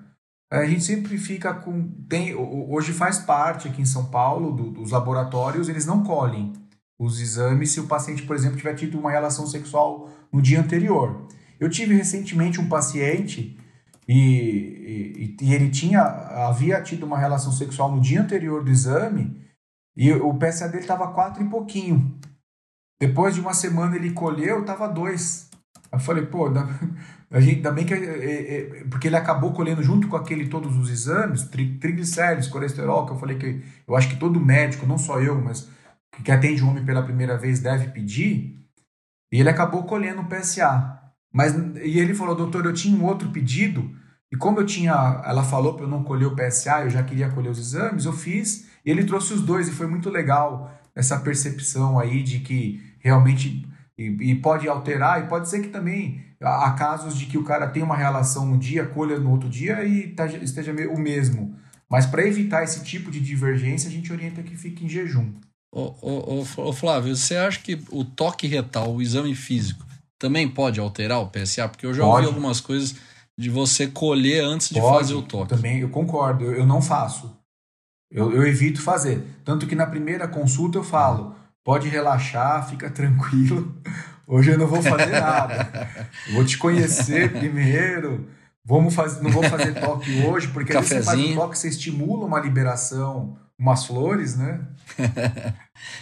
a 0.52 0.65
gente 0.65 0.84
sempre 0.84 1.17
fica 1.17 1.54
com. 1.54 1.89
Tem, 2.08 2.36
hoje 2.36 2.93
faz 2.93 3.19
parte 3.19 3.67
aqui 3.67 3.82
em 3.82 3.86
São 3.86 4.06
Paulo 4.06 4.52
do, 4.52 4.71
dos 4.71 4.91
laboratórios, 4.91 5.67
eles 5.67 5.86
não 5.86 6.04
colhem 6.04 6.54
os 6.99 7.21
exames 7.21 7.71
se 7.71 7.79
o 7.79 7.88
paciente, 7.88 8.23
por 8.23 8.36
exemplo, 8.36 8.57
tiver 8.57 8.73
tido 8.73 8.99
uma 8.99 9.12
relação 9.12 9.45
sexual 9.45 10.10
no 10.31 10.41
dia 10.41 10.60
anterior. 10.60 11.27
Eu 11.60 11.69
tive 11.69 11.95
recentemente 11.95 12.60
um 12.60 12.67
paciente 12.67 13.57
e, 14.07 15.36
e, 15.39 15.45
e, 15.45 15.53
ele 15.53 15.69
tinha 15.69 16.01
havia 16.01 16.81
tido 16.81 17.05
uma 17.05 17.17
relação 17.17 17.51
sexual 17.51 17.91
no 17.91 18.01
dia 18.01 18.21
anterior 18.21 18.63
do 18.63 18.71
exame 18.71 19.45
e 19.95 20.12
o 20.13 20.33
PSA 20.33 20.67
dele 20.67 20.81
estava 20.81 21.12
quatro 21.13 21.43
e 21.43 21.49
pouquinho. 21.49 22.17
Depois 22.99 23.36
de 23.36 23.41
uma 23.41 23.53
semana 23.53 23.95
ele 23.95 24.12
colheu, 24.12 24.62
estava 24.62 24.88
dois. 24.88 25.49
Eu 25.91 25.99
falei, 25.99 26.25
pô, 26.25 26.47
a 27.29 27.39
gente, 27.39 27.57
ainda 27.57 27.71
bem 27.71 27.86
que. 27.86 27.93
É, 27.93 27.97
é, 27.97 28.79
é, 28.79 28.83
porque 28.86 29.07
ele 29.07 29.15
acabou 29.15 29.53
colhendo 29.53 29.83
junto 29.83 30.07
com 30.07 30.15
aquele 30.15 30.47
todos 30.47 30.77
os 30.77 30.89
exames, 30.89 31.43
tri, 31.43 31.77
triglicéridos, 31.77 32.47
colesterol, 32.47 33.05
que 33.05 33.12
eu 33.12 33.19
falei 33.19 33.38
que 33.38 33.62
eu 33.88 33.95
acho 33.95 34.10
que 34.10 34.15
todo 34.15 34.39
médico, 34.39 34.86
não 34.86 34.97
só 34.97 35.19
eu, 35.19 35.39
mas 35.39 35.69
que 36.24 36.32
atende 36.32 36.63
um 36.63 36.70
homem 36.70 36.86
pela 36.86 37.04
primeira 37.04 37.38
vez 37.38 37.60
deve 37.60 37.89
pedir. 37.89 38.58
E 39.32 39.39
ele 39.39 39.50
acabou 39.50 39.84
colhendo 39.84 40.22
o 40.22 40.26
PSA. 40.26 40.98
Mas, 41.32 41.54
e 41.84 42.00
ele 42.00 42.13
falou, 42.13 42.36
doutor, 42.36 42.65
eu 42.65 42.74
tinha 42.74 42.98
um 42.98 43.06
outro 43.06 43.30
pedido, 43.30 43.93
e 44.32 44.36
como 44.36 44.60
eu 44.60 44.65
tinha. 44.65 45.22
Ela 45.26 45.43
falou 45.43 45.74
para 45.74 45.86
eu 45.86 45.89
não 45.89 46.04
colher 46.04 46.28
o 46.28 46.36
PSA, 46.36 46.84
eu 46.84 46.89
já 46.89 47.04
queria 47.04 47.30
colher 47.30 47.50
os 47.50 47.60
exames, 47.60 48.06
eu 48.06 48.13
fiz, 48.13 48.67
e 48.86 48.89
ele 48.89 49.04
trouxe 49.04 49.34
os 49.34 49.41
dois, 49.41 49.67
e 49.67 49.72
foi 49.72 49.88
muito 49.88 50.10
legal 50.10 50.72
essa 50.96 51.20
percepção 51.20 52.00
aí 52.00 52.24
de 52.24 52.39
que 52.39 52.82
realmente. 53.00 53.67
E, 53.98 54.32
e 54.32 54.36
pode 54.36 54.67
alterar, 54.67 55.24
e 55.24 55.28
pode 55.28 55.50
ser 55.50 55.60
que 55.60 55.70
também 55.70 56.24
há 56.39 56.72
casos 56.72 57.17
de 57.17 57.26
que 57.26 57.38
o 57.38 57.43
cara 57.43 57.67
tem 57.67 57.82
uma 57.82 57.96
relação 57.96 58.46
no 58.46 58.58
dia, 58.58 58.86
colha 58.86 59.20
no 59.20 59.32
outro 59.32 59.50
dia 59.50 59.84
e 59.84 60.10
tá, 60.10 60.28
esteja 60.28 60.72
o 60.72 61.00
mesmo. 61.00 61.56
Mas 61.89 62.06
para 62.06 62.28
evitar 62.28 62.63
esse 62.63 62.84
tipo 62.84 63.10
de 63.10 63.20
divergência, 63.20 63.89
a 63.89 63.91
gente 63.91 64.12
orienta 64.12 64.43
que 64.43 64.56
fique 64.56 64.86
em 64.86 64.89
jejum. 64.89 65.34
Ô, 65.71 65.93
ô, 66.01 66.45
ô, 66.58 66.73
Flávio, 66.73 67.15
você 67.15 67.36
acha 67.36 67.60
que 67.60 67.80
o 67.91 68.03
toque 68.03 68.47
retal, 68.47 68.93
o 68.93 69.01
exame 69.01 69.36
físico, 69.36 69.86
também 70.17 70.47
pode 70.47 70.80
alterar 70.80 71.19
o 71.19 71.27
PSA? 71.27 71.67
Porque 71.67 71.86
eu 71.86 71.93
já 71.93 72.03
pode. 72.03 72.25
ouvi 72.25 72.27
algumas 72.27 72.62
coisas 72.62 72.95
de 73.38 73.49
você 73.49 73.88
colher 73.88 74.43
antes 74.43 74.69
de 74.69 74.80
pode, 74.80 74.97
fazer 74.97 75.13
o 75.13 75.21
toque. 75.21 75.49
Também, 75.49 75.80
eu 75.80 75.89
concordo, 75.89 76.45
eu, 76.45 76.53
eu 76.53 76.65
não 76.65 76.82
faço. 76.82 77.38
Eu, 78.10 78.32
eu 78.32 78.47
evito 78.47 78.82
fazer. 78.82 79.23
Tanto 79.43 79.67
que 79.67 79.75
na 79.75 79.86
primeira 79.86 80.27
consulta 80.27 80.77
eu 80.77 80.84
falo, 80.84 81.36
pode 81.63 81.88
relaxar, 81.89 82.67
fica 82.67 82.89
tranquilo. 82.89 83.75
Hoje 84.25 84.51
eu 84.51 84.58
não 84.58 84.67
vou 84.67 84.82
fazer 84.82 85.12
nada. 85.12 85.89
vou 86.34 86.43
te 86.43 86.58
conhecer 86.58 87.32
primeiro. 87.38 88.27
Vamos 88.65 88.93
fazer, 88.93 89.23
não 89.23 89.32
vou 89.32 89.43
fazer 89.43 89.73
toque 89.80 90.12
hoje, 90.25 90.49
porque 90.49 90.75
aí 90.75 90.84
você 90.84 91.01
faz 91.01 91.17
o 91.17 91.36
toque, 91.36 91.58
você 91.58 91.69
estimula 91.69 92.25
uma 92.25 92.38
liberação, 92.38 93.38
umas 93.60 93.86
flores, 93.86 94.38
né? 94.38 94.62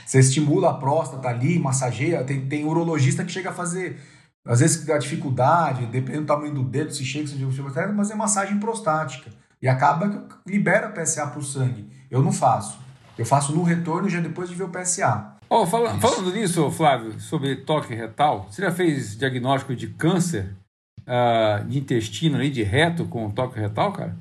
Você 0.06 0.20
estimula 0.20 0.72
a 0.72 0.74
próstata 0.74 1.28
ali, 1.28 1.58
massageia. 1.58 2.24
Tem, 2.24 2.46
tem 2.48 2.66
urologista 2.66 3.24
que 3.24 3.32
chega 3.32 3.50
a 3.50 3.54
fazer, 3.54 4.00
às 4.46 4.60
vezes 4.60 4.88
a 4.90 4.98
dificuldade, 4.98 5.86
dependendo 5.86 6.24
do 6.24 6.28
tamanho 6.28 6.54
do 6.54 6.64
dedo, 6.64 6.94
se 6.94 7.06
chega, 7.06 7.28
se 7.28 7.38
chega, 7.38 7.94
mas 7.94 8.12
é 8.12 8.16
massagem 8.16 8.60
prostática. 8.60 9.32
E 9.62 9.68
acaba 9.68 10.10
que 10.10 10.52
libera 10.52 10.90
PSA 10.90 11.28
para 11.28 11.40
o 11.40 11.44
sangue. 11.44 11.90
Eu 12.12 12.22
não 12.22 12.32
faço. 12.32 12.78
Eu 13.18 13.26
faço 13.26 13.56
no 13.56 13.64
retorno 13.64 14.10
já 14.10 14.20
depois 14.20 14.50
de 14.50 14.56
ver 14.56 14.66
o 14.66 14.70
PSA. 14.70 15.36
Oh, 15.50 15.66
fala, 15.66 15.98
falando 16.00 16.32
nisso, 16.34 16.70
Flávio, 16.72 17.20
sobre 17.20 17.56
toque 17.56 17.94
retal, 17.94 18.48
você 18.50 18.64
já 18.64 18.72
fez 18.72 19.16
diagnóstico 19.16 19.76
de 19.76 19.88
câncer 19.88 20.56
uh, 21.02 21.64
de 21.66 21.78
intestino 21.78 22.36
ali, 22.36 22.50
de 22.50 22.64
reto 22.64 23.06
com 23.06 23.30
toque 23.30 23.60
retal, 23.60 23.94
cara? 23.94 24.18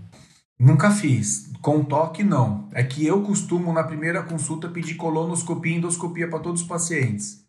Nunca 0.58 0.90
fiz. 0.90 1.50
Com 1.60 1.82
toque, 1.82 2.22
não. 2.22 2.68
É 2.72 2.82
que 2.82 3.06
eu 3.06 3.22
costumo, 3.22 3.72
na 3.72 3.82
primeira 3.82 4.22
consulta, 4.22 4.68
pedir 4.68 4.94
colonoscopia 4.94 5.72
e 5.72 5.76
endoscopia 5.76 6.28
para 6.28 6.38
todos 6.38 6.62
os 6.62 6.68
pacientes. 6.68 7.44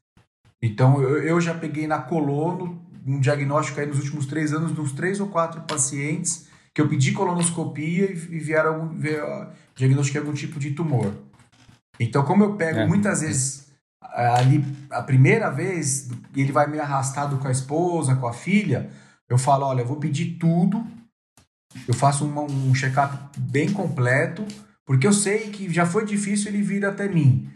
Então, 0.61 1.01
eu, 1.01 1.21
eu 1.21 1.41
já 1.41 1.53
peguei 1.53 1.85
na 1.85 1.99
colono 1.99 2.81
um 3.05 3.19
diagnóstico 3.19 3.79
aí 3.79 3.85
nos 3.85 3.99
últimos 3.99 4.25
três 4.25 4.53
anos, 4.53 4.71
dos 4.71 4.91
três 4.91 5.19
ou 5.19 5.27
quatro 5.27 5.61
pacientes, 5.61 6.47
que 6.73 6.81
eu 6.81 6.89
pedi 6.89 7.11
colonoscopia 7.11 8.11
e, 8.11 8.13
e 8.13 8.39
vieram 8.39 8.89
ver, 8.89 9.23
uh, 9.23 9.47
diagnostiquei 9.75 10.21
algum 10.21 10.33
tipo 10.33 10.59
de 10.59 10.71
tumor. 10.71 11.13
Então, 11.99 12.25
como 12.25 12.43
eu 12.43 12.55
pego 12.55 12.79
é. 12.79 12.87
muitas 12.87 13.21
vezes 13.21 13.65
ali 14.01 14.63
a 14.89 15.01
primeira 15.01 15.49
vez, 15.49 16.09
ele 16.35 16.51
vai 16.51 16.67
me 16.67 16.79
arrastado 16.79 17.37
com 17.37 17.47
a 17.47 17.51
esposa, 17.51 18.15
com 18.15 18.27
a 18.27 18.33
filha, 18.33 18.89
eu 19.29 19.37
falo, 19.37 19.65
olha, 19.65 19.81
eu 19.81 19.85
vou 19.85 19.97
pedir 19.97 20.37
tudo 20.39 20.85
eu 21.87 21.93
faço 21.93 22.25
uma, 22.25 22.41
um 22.41 22.73
check-up 22.73 23.17
bem 23.37 23.71
completo, 23.71 24.45
porque 24.85 25.07
eu 25.07 25.13
sei 25.13 25.49
que 25.49 25.71
já 25.71 25.85
foi 25.85 26.05
difícil 26.05 26.49
ele 26.49 26.61
vir 26.61 26.85
até 26.85 27.07
mim. 27.07 27.49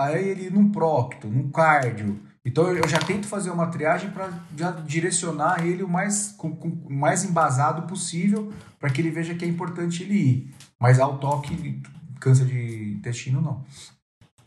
Aí 0.00 0.28
ele 0.28 0.50
num 0.50 0.70
procto, 0.70 1.26
num 1.26 1.50
cardio. 1.50 2.20
Então 2.44 2.72
eu 2.72 2.88
já 2.88 2.98
tento 2.98 3.26
fazer 3.26 3.50
uma 3.50 3.66
triagem 3.66 4.10
para 4.10 4.28
direcionar 4.86 5.66
ele 5.66 5.82
o 5.82 5.88
mais, 5.88 6.32
com, 6.38 6.54
com, 6.54 6.88
mais 6.88 7.24
embasado 7.24 7.82
possível 7.82 8.52
para 8.78 8.88
que 8.88 9.00
ele 9.00 9.10
veja 9.10 9.34
que 9.34 9.44
é 9.44 9.48
importante 9.48 10.02
ele 10.02 10.14
ir. 10.14 10.54
Mas 10.80 11.00
ao 11.00 11.18
toque, 11.18 11.82
câncer 12.20 12.46
de 12.46 12.94
intestino, 12.96 13.40
não. 13.40 13.64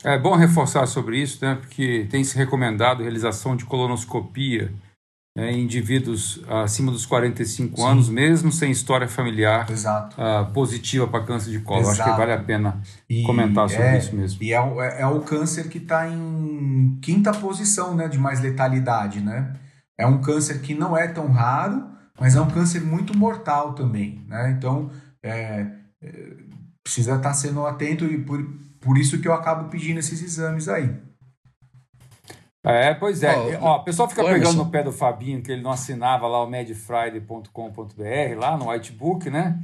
É 0.03 0.17
bom 0.17 0.35
reforçar 0.35 0.87
sobre 0.87 1.21
isso, 1.21 1.45
né? 1.45 1.55
Porque 1.55 2.07
tem 2.09 2.23
se 2.23 2.35
recomendado 2.35 3.01
a 3.01 3.03
realização 3.03 3.55
de 3.55 3.65
colonoscopia 3.65 4.73
é, 5.35 5.51
indivíduos 5.51 6.41
acima 6.47 6.91
dos 6.91 7.05
45 7.05 7.77
Sim. 7.77 7.87
anos, 7.87 8.09
mesmo 8.09 8.51
sem 8.51 8.69
história 8.69 9.07
familiar 9.07 9.65
uh, 9.69 10.51
positiva 10.51 11.07
para 11.07 11.23
câncer 11.23 11.51
de 11.51 11.59
colo. 11.59 11.81
Exato. 11.81 12.01
Acho 12.01 12.11
que 12.11 12.17
vale 12.17 12.33
a 12.33 12.43
pena 12.43 12.81
e 13.09 13.23
comentar 13.23 13.69
sobre 13.69 13.85
é, 13.85 13.97
isso 13.97 14.15
mesmo. 14.15 14.43
E 14.43 14.53
é, 14.53 14.57
é, 14.57 15.01
é 15.01 15.07
o 15.07 15.21
câncer 15.21 15.69
que 15.69 15.77
está 15.77 16.07
em 16.07 16.99
quinta 17.01 17.31
posição 17.31 17.95
né, 17.95 18.07
de 18.07 18.17
mais 18.17 18.41
letalidade. 18.41 19.21
Né? 19.21 19.53
É 19.97 20.05
um 20.05 20.19
câncer 20.19 20.59
que 20.59 20.73
não 20.73 20.97
é 20.97 21.07
tão 21.07 21.31
raro, 21.31 21.85
mas 22.19 22.35
é 22.35 22.41
um 22.41 22.49
câncer 22.49 22.81
muito 22.81 23.17
mortal 23.17 23.73
também. 23.73 24.25
Né? 24.27 24.53
Então, 24.57 24.91
é, 25.23 25.65
é 26.01 26.51
precisa 26.83 27.15
estar 27.15 27.29
tá 27.29 27.33
sendo 27.33 27.65
atento 27.65 28.05
e 28.05 28.17
por, 28.17 28.43
por 28.79 28.97
isso 28.97 29.19
que 29.19 29.27
eu 29.27 29.33
acabo 29.33 29.69
pedindo 29.69 29.99
esses 29.99 30.21
exames 30.21 30.67
aí. 30.67 30.93
É, 32.63 32.93
pois 32.93 33.23
é. 33.23 33.57
Ó, 33.59 33.77
o 33.77 33.83
pessoal 33.83 34.07
fica 34.07 34.23
pegando 34.23 34.57
no 34.57 34.69
pé 34.69 34.83
do 34.83 34.91
Fabinho 34.91 35.41
que 35.41 35.51
ele 35.51 35.63
não 35.63 35.71
assinava 35.71 36.27
lá 36.27 36.43
o 36.43 36.47
medfriday.com.br, 36.47 38.39
lá 38.39 38.55
no 38.55 38.69
whitebook, 38.69 39.29
né? 39.29 39.57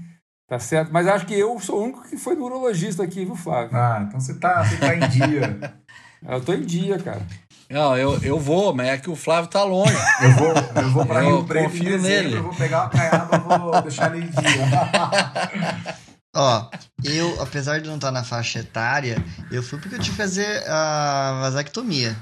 Tá 0.50 0.58
certo? 0.58 0.92
Mas 0.92 1.08
acho 1.08 1.26
que 1.26 1.38
eu 1.38 1.60
sou 1.60 1.80
o 1.80 1.84
único 1.84 2.08
que 2.08 2.18
foi 2.18 2.34
neurologista 2.36 3.04
aqui, 3.04 3.26
viu, 3.26 3.36
Flávio? 3.36 3.76
Ah, 3.78 4.06
então 4.08 4.20
você 4.20 4.34
tá, 4.40 4.64
você 4.64 4.78
tá 4.78 4.96
em 4.96 5.08
dia. 5.10 5.74
eu 6.28 6.42
tô 6.42 6.54
em 6.54 6.62
dia, 6.62 6.98
cara. 6.98 7.22
Não, 7.70 7.98
eu, 7.98 8.18
eu 8.24 8.40
vou, 8.40 8.74
mas 8.74 8.88
é 8.88 8.98
que 8.98 9.10
o 9.10 9.16
Flávio 9.16 9.50
tá 9.50 9.64
longe. 9.64 9.94
Eu 10.24 10.32
vou, 10.32 10.54
eu 10.82 10.90
vou 10.92 11.06
pra 11.06 11.20
Rio 11.22 11.44
Preto 11.44 11.76
em 11.76 11.84
dezembro, 11.84 12.24
nele. 12.24 12.36
eu 12.38 12.44
vou 12.44 12.54
pegar 12.56 12.84
uma 12.84 12.90
caiaba, 12.90 13.58
vou 13.60 13.82
deixar 13.82 14.16
ele 14.16 14.26
em 14.26 14.30
dia. 14.30 15.98
Ó, 16.36 16.70
eu, 17.04 17.42
apesar 17.42 17.80
de 17.80 17.88
não 17.88 17.96
estar 17.96 18.12
na 18.12 18.24
faixa 18.24 18.60
etária, 18.60 19.18
eu 19.52 19.64
fui 19.64 19.80
porque 19.80 19.96
eu 19.96 20.00
tive 20.00 20.12
que 20.12 20.22
fazer 20.22 20.64
a 20.70 21.40
vasectomia. 21.42 22.16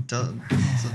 Então, 0.00 0.34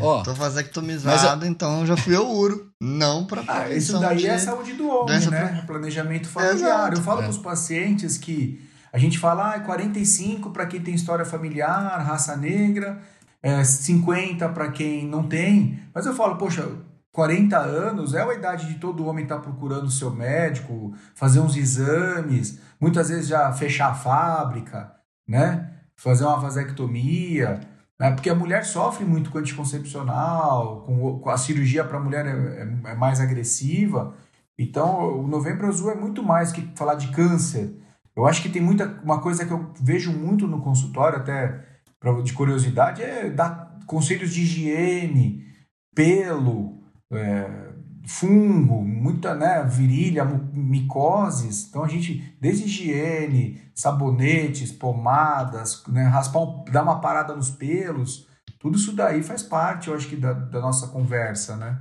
oh, 0.01 0.23
tô 0.23 0.33
vasectomizado, 0.33 1.45
então 1.45 1.85
já 1.85 1.95
fui 1.95 2.15
ao 2.15 2.27
uro. 2.27 2.71
Não 2.81 3.25
para 3.25 3.43
ah, 3.47 3.69
Isso 3.69 3.99
daí 3.99 4.17
de... 4.17 4.27
é 4.27 4.33
a 4.33 4.39
saúde 4.39 4.73
do 4.73 4.87
homem, 4.89 5.19
né? 5.27 5.47
Pra... 5.47 5.61
Planejamento 5.61 6.27
familiar. 6.27 6.55
Exato. 6.55 6.97
Eu 6.97 7.03
falo 7.03 7.19
é. 7.19 7.23
para 7.23 7.31
os 7.31 7.37
pacientes 7.37 8.17
que 8.17 8.67
a 8.91 8.97
gente 8.97 9.19
fala, 9.19 9.53
ah, 9.53 9.59
45 9.59 10.49
para 10.49 10.65
quem 10.65 10.81
tem 10.81 10.93
história 10.93 11.23
familiar, 11.23 11.99
raça 11.99 12.35
negra, 12.35 12.99
é 13.43 13.63
50 13.63 14.49
para 14.49 14.71
quem 14.71 15.07
não 15.07 15.23
tem. 15.27 15.79
Mas 15.93 16.05
eu 16.05 16.15
falo, 16.15 16.35
poxa, 16.35 16.67
40 17.11 17.57
anos 17.57 18.13
é 18.13 18.21
a 18.21 18.33
idade 18.33 18.67
de 18.67 18.79
todo 18.79 19.05
homem 19.05 19.23
estar 19.23 19.35
tá 19.35 19.41
procurando 19.41 19.85
o 19.85 19.91
seu 19.91 20.11
médico, 20.11 20.93
fazer 21.13 21.39
uns 21.39 21.55
exames, 21.55 22.59
muitas 22.79 23.09
vezes 23.09 23.27
já 23.27 23.51
fechar 23.53 23.91
a 23.91 23.93
fábrica, 23.93 24.91
né? 25.27 25.71
Fazer 25.95 26.25
uma 26.25 26.39
vasectomia. 26.39 27.61
Né? 27.99 28.11
Porque 28.11 28.29
a 28.29 28.35
mulher 28.35 28.65
sofre 28.65 29.05
muito 29.05 29.29
com 29.29 29.37
anticoncepcional, 29.37 30.83
com, 30.85 31.19
com 31.19 31.29
a 31.29 31.37
cirurgia 31.37 31.83
para 31.83 31.97
a 31.97 32.01
mulher 32.01 32.25
é, 32.25 32.29
é, 32.29 32.91
é, 32.91 32.95
mais 32.95 33.19
agressiva. 33.19 34.15
Então, 34.57 35.19
o 35.19 35.27
Novembro 35.27 35.67
Azul 35.67 35.91
é 35.91 35.95
muito 35.95 36.23
mais 36.23 36.51
que 36.51 36.61
falar 36.75 36.95
de 36.95 37.09
câncer. 37.09 37.73
Eu 38.15 38.25
acho 38.25 38.41
que 38.41 38.49
tem 38.49 38.61
muita 38.61 38.99
uma 39.03 39.21
coisa 39.21 39.45
que 39.45 39.51
eu 39.51 39.71
vejo 39.81 40.11
muito 40.11 40.47
no 40.47 40.61
consultório, 40.61 41.19
até 41.19 41.63
pra, 41.99 42.21
de 42.21 42.33
curiosidade, 42.33 43.01
é 43.01 43.29
dar 43.29 43.77
conselhos 43.85 44.33
de 44.33 44.41
higiene, 44.41 45.45
pelo, 45.93 46.81
é, 47.11 47.64
fungo, 48.07 48.83
muita 48.83 49.33
né, 49.33 49.63
virilha, 49.63 50.25
micoses. 50.53 51.67
Então 51.69 51.83
a 51.83 51.87
gente, 51.87 52.35
desde 52.39 52.65
higiene, 52.65 53.61
sabonetes, 53.73 54.71
pomadas, 54.71 55.83
né, 55.87 56.03
raspar, 56.03 56.45
dar 56.71 56.83
uma 56.83 56.99
parada 56.99 57.35
nos 57.35 57.49
pelos, 57.49 58.27
tudo 58.59 58.77
isso 58.77 58.93
daí 58.93 59.21
faz 59.21 59.43
parte, 59.43 59.89
eu 59.89 59.95
acho 59.95 60.07
que, 60.07 60.15
da, 60.15 60.33
da 60.33 60.59
nossa 60.59 60.87
conversa, 60.87 61.55
né? 61.55 61.77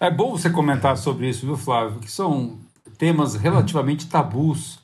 É 0.00 0.10
bom 0.10 0.32
você 0.32 0.50
comentar 0.50 0.96
sobre 0.96 1.28
isso, 1.28 1.46
viu, 1.46 1.56
Flávio? 1.56 2.00
Que 2.00 2.10
são 2.10 2.58
temas 2.98 3.34
relativamente 3.34 4.08
tabus 4.08 4.80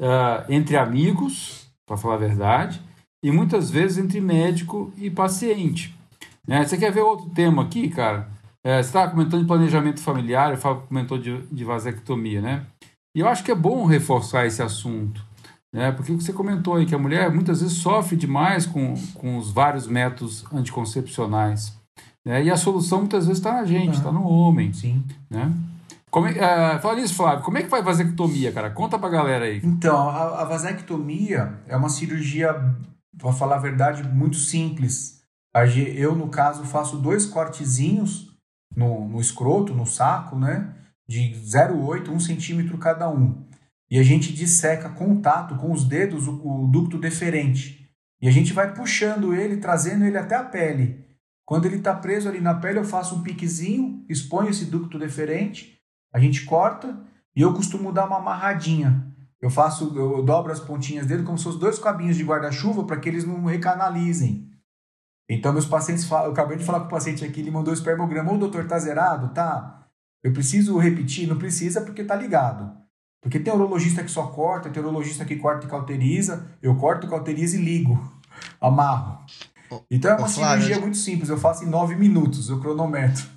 uh, 0.00 0.44
entre 0.48 0.76
amigos, 0.76 1.66
para 1.86 1.96
falar 1.96 2.14
a 2.14 2.18
verdade, 2.18 2.80
e 3.22 3.30
muitas 3.30 3.70
vezes 3.70 3.98
entre 3.98 4.20
médico 4.20 4.92
e 4.96 5.10
paciente. 5.10 5.94
Né? 6.46 6.64
Você 6.64 6.76
quer 6.76 6.90
ver 6.90 7.02
outro 7.02 7.28
tema 7.30 7.62
aqui, 7.62 7.88
cara? 7.88 8.28
É, 8.66 8.82
você 8.82 8.88
estava 8.88 9.12
comentando 9.12 9.42
de 9.42 9.46
planejamento 9.46 10.00
familiar, 10.00 10.52
o 10.52 10.56
Fábio 10.56 10.82
comentou 10.88 11.16
de, 11.16 11.40
de 11.52 11.62
vasectomia, 11.62 12.40
né? 12.40 12.66
E 13.16 13.20
eu 13.20 13.28
acho 13.28 13.44
que 13.44 13.52
é 13.52 13.54
bom 13.54 13.86
reforçar 13.86 14.44
esse 14.44 14.60
assunto, 14.60 15.24
né? 15.72 15.92
Porque 15.92 16.12
você 16.12 16.32
comentou 16.32 16.74
aí 16.74 16.84
que 16.84 16.94
a 16.94 16.98
mulher 16.98 17.30
muitas 17.30 17.60
vezes 17.60 17.76
sofre 17.76 18.16
demais 18.16 18.66
com, 18.66 18.94
com 19.14 19.38
os 19.38 19.52
vários 19.52 19.86
métodos 19.86 20.44
anticoncepcionais. 20.52 21.78
Né? 22.26 22.42
E 22.42 22.50
a 22.50 22.56
solução 22.56 22.98
muitas 22.98 23.28
vezes 23.28 23.38
está 23.38 23.52
na 23.52 23.64
gente, 23.64 23.98
está 23.98 24.10
no 24.10 24.28
homem. 24.28 24.72
Sim. 24.72 25.04
Né? 25.30 25.52
Como, 26.10 26.26
é, 26.26 26.78
fala 26.80 26.98
isso, 26.98 27.14
Flávio. 27.14 27.44
Como 27.44 27.58
é 27.58 27.62
que 27.62 27.68
faz 27.68 27.84
vasectomia, 27.84 28.50
cara? 28.50 28.70
Conta 28.70 28.98
pra 28.98 29.08
galera 29.08 29.44
aí. 29.44 29.60
Então, 29.62 29.96
a, 30.08 30.42
a 30.42 30.44
vasectomia 30.44 31.54
é 31.68 31.76
uma 31.76 31.88
cirurgia, 31.88 32.52
para 33.16 33.32
falar 33.32 33.56
a 33.56 33.60
verdade, 33.60 34.02
muito 34.02 34.36
simples. 34.36 35.22
Eu, 35.94 36.16
no 36.16 36.26
caso, 36.26 36.64
faço 36.64 36.96
dois 36.96 37.26
cortezinhos 37.26 38.35
no, 38.76 39.08
no 39.08 39.20
escroto, 39.20 39.74
no 39.74 39.86
saco, 39.86 40.38
né? 40.38 40.74
De 41.08 41.34
0,8, 41.34 42.10
1 42.10 42.20
centímetro 42.20 42.76
cada 42.76 43.08
um. 43.08 43.46
E 43.90 43.98
a 43.98 44.02
gente 44.02 44.32
disseca 44.32 44.90
contato 44.90 45.56
com 45.56 45.72
os 45.72 45.84
dedos 45.84 46.28
o, 46.28 46.64
o 46.64 46.68
ducto 46.68 46.98
deferente. 46.98 47.88
E 48.20 48.28
a 48.28 48.30
gente 48.30 48.52
vai 48.52 48.74
puxando 48.74 49.34
ele, 49.34 49.56
trazendo 49.56 50.04
ele 50.04 50.18
até 50.18 50.34
a 50.36 50.44
pele. 50.44 51.06
Quando 51.44 51.66
ele 51.66 51.76
está 51.76 51.94
preso 51.94 52.28
ali 52.28 52.40
na 52.40 52.54
pele, 52.54 52.78
eu 52.78 52.84
faço 52.84 53.14
um 53.14 53.22
piquezinho, 53.22 54.04
exponho 54.08 54.50
esse 54.50 54.64
ducto 54.64 54.98
deferente, 54.98 55.78
a 56.12 56.18
gente 56.18 56.44
corta 56.44 56.98
e 57.34 57.40
eu 57.40 57.54
costumo 57.54 57.92
dar 57.92 58.06
uma 58.06 58.18
amarradinha. 58.18 59.06
Eu 59.40 59.50
faço, 59.50 59.96
eu 59.96 60.24
dobro 60.24 60.50
as 60.50 60.58
pontinhas 60.58 61.06
dele 61.06 61.22
como 61.22 61.38
se 61.38 61.44
fossem 61.44 61.60
dois 61.60 61.78
cabinhos 61.78 62.16
de 62.16 62.24
guarda-chuva 62.24 62.84
para 62.84 62.98
que 62.98 63.08
eles 63.08 63.24
não 63.24 63.44
recanalizem. 63.44 64.45
Então, 65.28 65.52
meus 65.52 65.66
pacientes 65.66 66.04
falam, 66.04 66.26
eu 66.26 66.32
acabei 66.32 66.56
de 66.56 66.64
falar 66.64 66.80
com 66.80 66.86
o 66.86 66.90
paciente 66.90 67.24
aqui, 67.24 67.40
ele 67.40 67.50
mandou 67.50 67.72
o 67.72 67.76
espermograma, 67.76 68.32
ô 68.32 68.38
doutor, 68.38 68.66
tá 68.66 68.78
zerado? 68.78 69.34
Tá. 69.34 69.86
Eu 70.22 70.32
preciso 70.32 70.78
repetir? 70.78 71.28
Não 71.28 71.36
precisa 71.36 71.80
porque 71.80 72.04
tá 72.04 72.14
ligado. 72.14 72.76
Porque 73.20 73.40
tem 73.40 73.52
urologista 73.52 74.04
que 74.04 74.10
só 74.10 74.28
corta, 74.28 74.70
tem 74.70 74.80
urologista 74.80 75.24
que 75.24 75.36
corta 75.36 75.66
e 75.66 75.68
cauteriza, 75.68 76.46
eu 76.62 76.76
corto, 76.76 77.08
cauterizo 77.08 77.56
e 77.56 77.60
ligo, 77.60 78.00
amarro. 78.60 79.24
Então 79.90 80.12
é 80.12 80.16
uma 80.16 80.28
cirurgia 80.28 80.78
muito 80.78 80.96
simples, 80.96 81.28
eu 81.28 81.38
faço 81.38 81.64
em 81.64 81.68
nove 81.68 81.96
minutos, 81.96 82.48
eu 82.48 82.60
cronometro. 82.60 83.35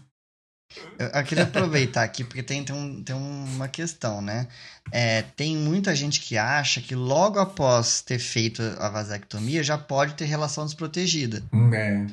Eu, 0.99 1.07
eu 1.07 1.23
queria 1.23 1.45
aproveitar 1.45 2.03
aqui, 2.03 2.23
porque 2.23 2.43
tem, 2.43 2.63
tem, 2.63 2.75
um, 2.75 3.01
tem 3.03 3.15
uma 3.15 3.67
questão, 3.67 4.21
né? 4.21 4.47
É, 4.91 5.23
tem 5.23 5.57
muita 5.57 5.95
gente 5.95 6.19
que 6.21 6.37
acha 6.37 6.79
que 6.79 6.93
logo 6.93 7.39
após 7.39 8.01
ter 8.01 8.19
feito 8.19 8.61
a 8.79 8.89
vasectomia 8.89 9.63
já 9.63 9.77
pode 9.77 10.13
ter 10.13 10.25
relação 10.25 10.65
desprotegida. 10.65 11.43
Hum, 11.51 11.73
é. 11.73 12.05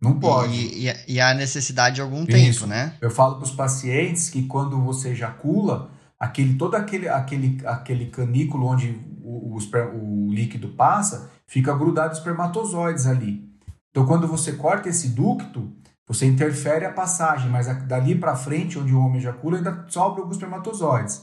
Não 0.00 0.18
pode. 0.18 0.52
E, 0.52 0.88
e, 0.88 0.94
e 1.08 1.20
há 1.20 1.32
necessidade 1.32 1.96
de 1.96 2.00
algum 2.02 2.22
Isso. 2.24 2.32
tempo, 2.32 2.66
né? 2.66 2.94
Eu 3.00 3.10
falo 3.10 3.36
para 3.36 3.44
os 3.44 3.50
pacientes 3.50 4.28
que 4.28 4.42
quando 4.42 4.78
você 4.82 5.10
ejacula, 5.10 5.90
aquele, 6.20 6.54
todo 6.54 6.74
aquele, 6.74 7.08
aquele, 7.08 7.58
aquele 7.64 8.06
canículo 8.06 8.66
onde 8.66 9.00
o, 9.22 9.56
o, 9.56 10.28
o 10.28 10.32
líquido 10.32 10.68
passa, 10.68 11.30
fica 11.46 11.74
grudado 11.74 12.14
espermatozoides 12.14 13.06
ali. 13.06 13.46
Então, 13.90 14.06
quando 14.06 14.28
você 14.28 14.52
corta 14.52 14.90
esse 14.90 15.08
ducto, 15.08 15.72
você 16.06 16.24
interfere 16.24 16.84
a 16.84 16.92
passagem, 16.92 17.50
mas 17.50 17.66
dali 17.84 18.14
para 18.14 18.36
frente, 18.36 18.78
onde 18.78 18.94
o 18.94 19.00
homem 19.00 19.18
ejacula, 19.18 19.58
ainda 19.58 19.84
sobra 19.88 20.20
alguns 20.20 20.36
espermatozoides. 20.36 21.22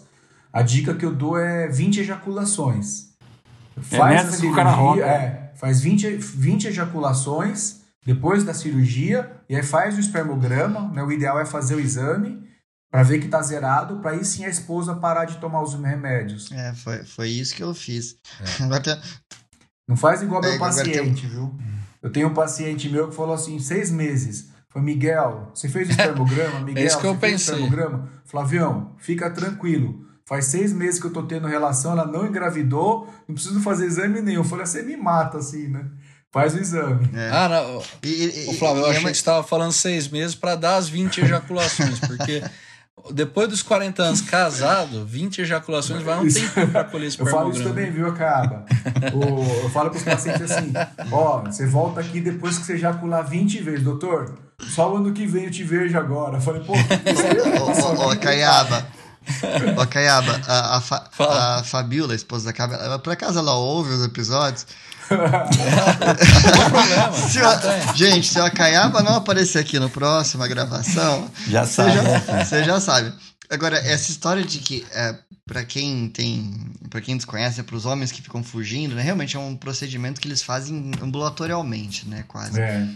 A 0.51 0.61
dica 0.61 0.93
que 0.93 1.05
eu 1.05 1.15
dou 1.15 1.37
é 1.37 1.67
20 1.67 2.01
ejaculações. 2.01 3.13
É 3.77 3.81
faz 3.81 4.21
é 4.21 4.27
a 4.27 4.31
cirurgia, 4.31 5.05
é, 5.05 5.51
faz 5.55 5.81
20, 5.81 6.17
20 6.17 6.67
ejaculações 6.67 7.81
depois 8.05 8.43
da 8.43 8.53
cirurgia 8.53 9.31
e 9.49 9.55
aí 9.55 9.63
faz 9.63 9.95
o 9.95 9.99
espermograma, 9.99 10.91
né? 10.91 11.01
O 11.01 11.11
ideal 11.11 11.39
é 11.39 11.45
fazer 11.45 11.75
o 11.75 11.79
exame 11.79 12.43
para 12.91 13.01
ver 13.01 13.19
que 13.19 13.27
tá 13.27 13.41
zerado, 13.41 13.99
para 14.01 14.11
aí 14.11 14.23
sim 14.23 14.45
a 14.45 14.49
esposa 14.49 14.93
parar 14.93 15.25
de 15.25 15.37
tomar 15.37 15.63
os 15.63 15.73
remédios. 15.73 16.51
É, 16.51 16.73
foi, 16.75 17.03
foi 17.03 17.29
isso 17.29 17.55
que 17.55 17.63
eu 17.63 17.73
fiz. 17.73 18.17
É. 18.39 18.63
Não 19.89 19.97
faz 19.97 20.21
igual 20.21 20.43
é, 20.43 20.51
meu 20.51 20.59
paciente, 20.59 21.25
viu? 21.25 21.57
Eu 22.01 22.11
tenho 22.11 22.27
um 22.27 22.33
paciente 22.33 22.89
meu 22.89 23.09
que 23.09 23.15
falou 23.15 23.33
assim, 23.33 23.57
seis 23.59 23.89
meses. 23.89 24.52
Foi 24.73 24.81
Miguel, 24.81 25.51
você 25.53 25.69
fez 25.69 25.87
o 25.87 25.91
espermograma? 25.91 26.59
Miguel, 26.65 26.83
é 26.83 26.87
isso 26.87 26.99
que 26.99 27.05
eu 27.05 27.15
pensei. 27.15 27.53
espermograma? 27.53 28.09
Flavião, 28.25 28.95
fica 28.97 29.29
tranquilo. 29.29 30.03
Faz 30.25 30.45
seis 30.45 30.73
meses 30.73 30.99
que 30.99 31.05
eu 31.05 31.13
tô 31.13 31.21
tendo 31.23 31.47
relação, 31.47 31.91
ela 31.91 32.07
não 32.07 32.25
engravidou, 32.25 33.07
não 33.27 33.35
preciso 33.35 33.59
fazer 33.61 33.85
exame 33.85 34.19
nenhum. 34.19 34.39
Eu 34.39 34.43
falei, 34.43 34.65
você 34.65 34.81
me 34.81 34.97
mata 34.97 35.37
assim, 35.37 35.67
né? 35.67 35.85
Faz 36.31 36.55
o 36.55 36.59
exame. 36.59 37.07
É. 37.13 37.29
Ah, 37.29 37.47
não. 37.47 37.83
E, 38.01 38.49
e, 38.49 38.57
Flávio, 38.57 38.81
eu 38.81 38.87
achei 38.87 39.01
é 39.01 39.03
que 39.03 39.09
você 39.09 39.11
estava 39.11 39.43
falando 39.43 39.71
seis 39.71 40.07
meses 40.07 40.33
para 40.33 40.55
dar 40.55 40.77
as 40.77 40.89
20 40.89 41.21
ejaculações, 41.21 41.99
porque 41.99 42.41
depois 43.11 43.49
dos 43.49 43.61
40 43.61 44.01
anos 44.01 44.21
casado, 44.21 45.05
20 45.05 45.41
ejaculações 45.41 46.01
vai 46.03 46.19
um 46.19 46.27
tempo 46.27 46.67
para 46.71 46.83
colher 46.85 47.07
esse 47.07 47.19
Eu 47.19 47.25
falo 47.25 47.51
isso 47.51 47.63
também, 47.63 47.91
viu, 47.91 48.07
Acaba? 48.07 48.65
eu 49.63 49.69
falo 49.71 49.89
para 49.89 49.97
os 49.97 50.03
pacientes 50.03 50.49
assim: 50.49 50.71
ó, 51.11 51.39
você 51.41 51.65
volta 51.65 51.99
aqui 51.99 52.21
depois 52.21 52.57
que 52.57 52.65
você 52.65 52.73
ejacular 52.73 53.27
20 53.27 53.61
vezes, 53.61 53.83
doutor. 53.83 54.37
Só 54.59 54.93
o 54.93 54.97
ano 54.97 55.11
que 55.11 55.25
vem 55.25 55.45
eu 55.45 55.51
te 55.51 55.63
vejo 55.63 55.97
agora. 55.97 56.37
Eu 56.37 56.41
falei, 56.41 56.63
pô, 56.63 56.73
Ô, 56.73 58.11
ô, 58.11 58.17
Caiaba. 58.17 58.87
Ô, 59.81 59.87
Caiaba, 59.87 60.39
a, 60.47 60.77
a, 60.77 60.81
Fa, 60.81 61.09
a 61.19 61.63
Fabiola, 61.63 62.13
a 62.13 62.15
esposa 62.15 62.45
da 62.45 62.53
Caiaba, 62.53 62.75
ela, 62.75 62.99
por 62.99 63.11
acaso 63.11 63.39
ela 63.39 63.53
ouve 63.55 63.91
os 63.93 64.05
episódios? 64.05 64.65
se 67.29 67.39
a, 67.39 67.93
gente, 67.93 68.27
se 68.27 68.39
a 68.39 68.49
Caiaba 68.49 69.01
não 69.01 69.15
aparecer 69.15 69.59
aqui 69.59 69.79
no 69.79 69.89
próxima 69.89 70.47
gravação, 70.47 71.29
já 71.47 71.65
sabe. 71.65 71.91
Você 71.91 71.97
já, 71.97 72.43
você 72.43 72.63
já 72.63 72.79
sabe. 72.79 73.13
Agora, 73.49 73.77
essa 73.77 74.11
história 74.11 74.43
de 74.43 74.59
que, 74.59 74.85
é, 74.91 75.15
para 75.45 75.63
quem 75.63 76.09
tem, 76.09 76.71
para 76.89 77.01
quem 77.01 77.15
desconhece, 77.15 77.59
é 77.59 77.63
para 77.63 77.75
os 77.75 77.85
homens 77.85 78.11
que 78.11 78.21
ficam 78.21 78.43
fugindo, 78.43 78.95
né, 78.95 79.01
realmente 79.01 79.35
é 79.35 79.39
um 79.39 79.55
procedimento 79.55 80.19
que 80.19 80.27
eles 80.27 80.41
fazem 80.41 80.91
ambulatorialmente, 81.01 82.07
né, 82.07 82.23
quase. 82.27 82.59
É. 82.59 82.87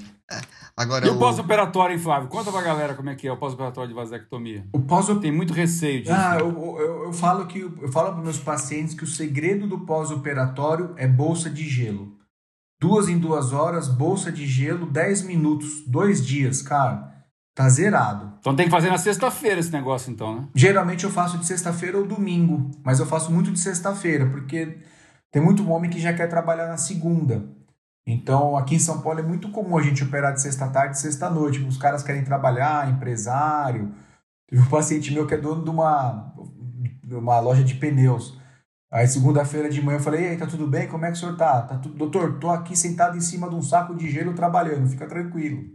Agora, 0.76 1.08
e 1.08 1.10
o, 1.10 1.16
o... 1.16 1.20
pós-operatório, 1.20 1.96
hein, 1.96 2.00
Flávio? 2.00 2.30
Conta 2.30 2.52
pra 2.52 2.62
galera 2.62 2.94
como 2.94 3.10
é 3.10 3.16
que 3.16 3.28
é 3.28 3.32
o 3.32 3.38
pós-operatório 3.38 3.90
de 3.90 3.96
vasectomia. 3.96 4.66
O 4.74 4.80
pós 4.80 5.08
Tem 5.20 5.32
muito 5.32 5.54
receio 5.54 6.02
disso. 6.02 6.14
Ah, 6.14 6.38
eu, 6.40 6.50
eu, 6.80 7.04
eu, 7.06 7.14
falo 7.14 7.48
que 7.48 7.60
eu 7.60 7.92
falo 7.92 8.14
para 8.14 8.22
meus 8.22 8.38
pacientes 8.38 8.94
que 8.94 9.04
o 9.04 9.08
segredo 9.08 9.68
do 9.68 9.80
pós-operatório 9.80 10.94
é 10.98 11.08
bolsa 11.08 11.50
de 11.50 11.68
gelo. 11.68 12.16
Duas 12.80 13.10
em 13.10 13.18
duas 13.18 13.54
horas, 13.54 13.88
bolsa 13.88 14.32
de 14.32 14.46
gelo, 14.46 14.86
10 14.86 15.24
minutos, 15.24 15.84
dois 15.88 16.24
dias, 16.24 16.62
cara. 16.62 17.12
Tá 17.56 17.68
zerado. 17.70 18.34
Então 18.40 18.56
tem 18.56 18.66
que 18.66 18.72
fazer 18.72 18.92
na 18.92 19.00
sexta-feira 19.00 19.60
esse 19.60 19.72
negócio, 19.72 20.12
então, 20.12 20.36
né? 20.36 20.48
Geralmente 20.54 21.04
eu 21.04 21.10
faço 21.10 21.40
de 21.40 21.46
sexta-feira 21.48 21.98
ou 21.98 22.06
domingo, 22.06 22.70
mas 22.84 23.00
eu 23.00 23.06
faço 23.08 23.32
muito 23.32 23.52
de 23.52 23.60
sexta-feira, 23.60 24.28
porque 24.28 24.78
tem 25.32 25.42
muito 25.42 25.68
homem 25.68 25.90
que 25.90 26.00
já 26.00 26.14
quer 26.14 26.28
trabalhar 26.28 26.68
na 26.68 26.78
segunda. 26.78 27.57
Então, 28.10 28.56
aqui 28.56 28.76
em 28.76 28.80
São 28.80 29.02
Paulo 29.02 29.20
é 29.20 29.24
muito 29.24 29.52
comum 29.52 29.78
a 29.78 29.84
gente 29.84 30.02
operar 30.02 30.34
de 30.34 30.42
sexta-tarde 30.42 30.96
e 30.96 31.00
sexta-noite. 31.00 31.60
Os 31.60 31.76
caras 31.76 32.02
querem 32.02 32.24
trabalhar, 32.24 32.90
empresário. 32.90 33.92
Teve 34.50 34.62
um 34.62 34.70
paciente 34.70 35.14
meu 35.14 35.28
que 35.28 35.34
é 35.34 35.38
dono 35.38 35.62
de 35.62 35.70
uma, 35.70 36.34
de 37.04 37.16
uma 37.16 37.38
loja 37.42 37.66
de 37.66 37.76
pneus. 37.76 38.40
Aí 38.90 39.06
segunda-feira 39.06 39.70
de 39.70 39.82
manhã 39.82 39.98
eu 39.98 40.02
falei, 40.02 40.24
e 40.24 40.28
aí, 40.30 40.38
tá 40.38 40.48
tudo 40.48 40.66
bem? 40.66 40.88
Como 40.88 41.04
é 41.04 41.12
que 41.12 41.18
o 41.18 41.20
senhor 41.20 41.36
tá? 41.36 41.62
tá 41.64 41.78
tudo... 41.78 41.96
Doutor, 41.96 42.40
tô 42.40 42.50
aqui 42.50 42.78
sentado 42.78 43.18
em 43.18 43.22
cima 43.22 43.50
de 43.50 43.56
um 43.56 43.62
saco 43.62 43.94
de 43.94 44.10
gelo 44.10 44.34
trabalhando, 44.34 44.88
fica 44.88 45.06
tranquilo. 45.06 45.66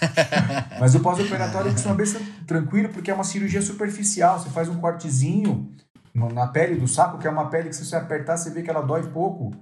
Mas 0.80 0.94
o 0.94 1.00
pós-operatório 1.00 1.72
costuma 1.72 2.06
ser 2.06 2.22
tranquilo 2.46 2.88
porque 2.88 3.10
é 3.10 3.14
uma 3.14 3.22
cirurgia 3.22 3.60
superficial. 3.60 4.38
Você 4.38 4.48
faz 4.48 4.66
um 4.70 4.80
cortezinho 4.80 5.70
na 6.14 6.46
pele 6.46 6.80
do 6.80 6.88
saco, 6.88 7.18
que 7.18 7.26
é 7.26 7.30
uma 7.30 7.50
pele 7.50 7.68
que 7.68 7.76
se 7.76 7.84
você 7.84 7.96
apertar, 7.96 8.38
você 8.38 8.48
vê 8.48 8.62
que 8.62 8.70
ela 8.70 8.80
dói 8.80 9.02
pouco. 9.08 9.52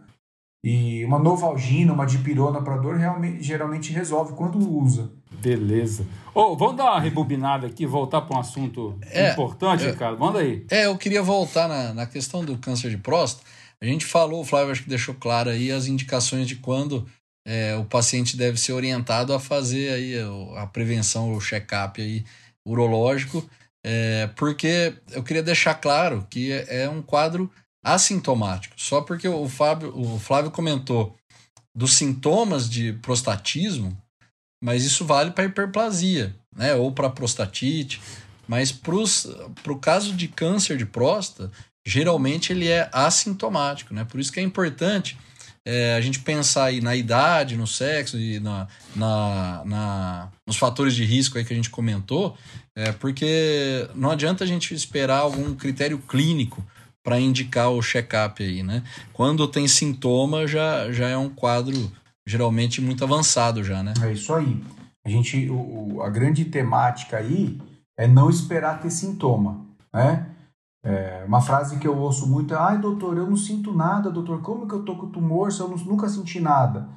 E 0.65 1.05
uma 1.05 1.19
novalgina, 1.19 1.93
uma 1.93 2.05
dipirona 2.05 2.61
para 2.61 2.77
dor 2.77 2.97
realmente, 2.97 3.43
geralmente 3.43 3.93
resolve 3.93 4.33
quando 4.33 4.59
usa. 4.59 5.11
Beleza. 5.41 6.05
Oh, 6.35 6.57
vamos 6.57 6.77
dar 6.77 6.85
uma 6.85 7.01
rebobinada 7.01 7.67
aqui, 7.67 7.87
voltar 7.87 8.23
para 8.23 8.37
um 8.37 8.41
assunto 8.41 8.99
é, 9.03 9.33
importante, 9.33 9.85
é, 9.85 9.91
Ricardo. 9.91 10.19
Manda 10.19 10.41
aí. 10.41 10.67
É, 10.71 10.87
eu 10.87 10.97
queria 10.97 11.23
voltar 11.23 11.69
na, 11.69 11.95
na 11.95 12.07
questão 12.07 12.45
do 12.45 12.59
câncer 12.59 12.91
de 12.91 12.99
próstata. 12.99 13.47
A 13.81 13.87
gente 13.87 14.05
falou, 14.05 14.41
o 14.41 14.45
Flávio 14.45 14.73
acho 14.73 14.83
que 14.83 14.89
deixou 14.89 15.15
claro 15.15 15.51
aí 15.51 15.71
as 15.71 15.87
indicações 15.87 16.49
de 16.49 16.57
quando 16.57 17.07
é, 17.47 17.77
o 17.77 17.85
paciente 17.85 18.37
deve 18.37 18.59
ser 18.59 18.73
orientado 18.73 19.33
a 19.33 19.39
fazer 19.39 19.93
aí 19.93 20.15
a 20.57 20.67
prevenção, 20.67 21.33
o 21.33 21.41
check-up 21.41 22.01
aí 22.01 22.25
urológico, 22.67 23.49
é, 23.85 24.29
porque 24.37 24.93
eu 25.13 25.23
queria 25.23 25.43
deixar 25.43 25.75
claro 25.75 26.27
que 26.29 26.53
é, 26.53 26.83
é 26.83 26.89
um 26.91 27.01
quadro 27.01 27.51
assintomático. 27.95 28.75
Só 28.77 29.01
porque 29.01 29.29
o, 29.29 29.49
Fábio, 29.49 29.93
o 29.97 30.19
Flávio 30.19 30.51
comentou 30.51 31.17
dos 31.75 31.93
sintomas 31.95 32.69
de 32.69 32.93
prostatismo, 32.95 33.97
mas 34.63 34.85
isso 34.85 35.05
vale 35.05 35.31
para 35.31 35.45
hiperplasia, 35.45 36.35
né? 36.55 36.75
Ou 36.75 36.93
para 36.93 37.11
prostatite. 37.11 38.01
Mas 38.47 38.73
para 38.73 39.73
o 39.73 39.79
caso 39.79 40.15
de 40.15 40.27
câncer 40.27 40.77
de 40.77 40.87
próstata, 40.87 41.51
geralmente 41.87 42.53
ele 42.53 42.69
é 42.69 42.89
assintomático, 42.93 43.95
né? 43.95 44.05
Por 44.05 44.19
isso 44.19 44.33
que 44.33 44.41
é 44.41 44.43
importante 44.43 45.17
é, 45.65 45.95
a 45.95 46.01
gente 46.01 46.21
pensar 46.21 46.65
aí 46.65 46.81
na 46.81 46.97
idade, 46.97 47.55
no 47.55 47.67
sexo 47.67 48.19
e 48.19 48.41
na, 48.41 48.67
na, 48.97 49.63
na, 49.67 50.29
nos 50.47 50.57
fatores 50.57 50.95
de 50.95 51.05
risco 51.05 51.37
aí 51.37 51.45
que 51.45 51.53
a 51.53 51.57
gente 51.57 51.69
comentou, 51.69 52.37
é, 52.75 52.91
porque 52.93 53.87
não 53.95 54.11
adianta 54.11 54.45
a 54.45 54.47
gente 54.47 54.73
esperar 54.73 55.19
algum 55.19 55.55
critério 55.55 55.99
clínico 55.99 56.65
para 57.03 57.21
indicar 57.21 57.71
o 57.71 57.83
check-up 57.83 58.43
aí, 58.43 58.63
né? 58.63 58.83
Quando 59.13 59.49
tem 59.49 59.67
sintoma, 59.67 60.47
já, 60.47 60.91
já 60.93 61.09
é 61.09 61.17
um 61.17 61.31
quadro 61.31 61.91
geralmente 62.27 62.81
muito 62.81 63.03
avançado 63.03 63.65
já, 63.65 63.83
né? 63.83 63.95
É 64.03 64.13
isso 64.13 64.35
aí. 64.35 64.63
A 65.05 65.09
gente, 65.09 65.49
o, 65.51 66.03
a 66.03 66.11
grande 66.11 66.45
temática 66.45 67.17
aí 67.17 67.59
é 67.97 68.07
não 68.07 68.29
esperar 68.29 68.81
ter 68.81 68.91
sintoma, 68.91 69.65
né? 69.93 70.27
É, 70.85 71.25
uma 71.27 71.41
frase 71.41 71.79
que 71.79 71.89
eu 71.89 71.97
ouço 71.97 72.27
muito 72.29 72.55
é: 72.55 72.57
ai, 72.57 72.79
doutor, 72.79 73.17
eu 73.17 73.27
não 73.27 73.37
sinto 73.37 73.73
nada, 73.73 74.11
doutor, 74.11 74.41
como 74.43 74.67
que 74.69 74.75
eu 74.75 74.85
tô 74.85 74.95
com 74.97 75.11
tumor 75.11 75.51
se 75.51 75.61
eu 75.61 75.69
não, 75.69 75.77
nunca 75.79 76.09
senti 76.09 76.41
nada? 76.41 76.89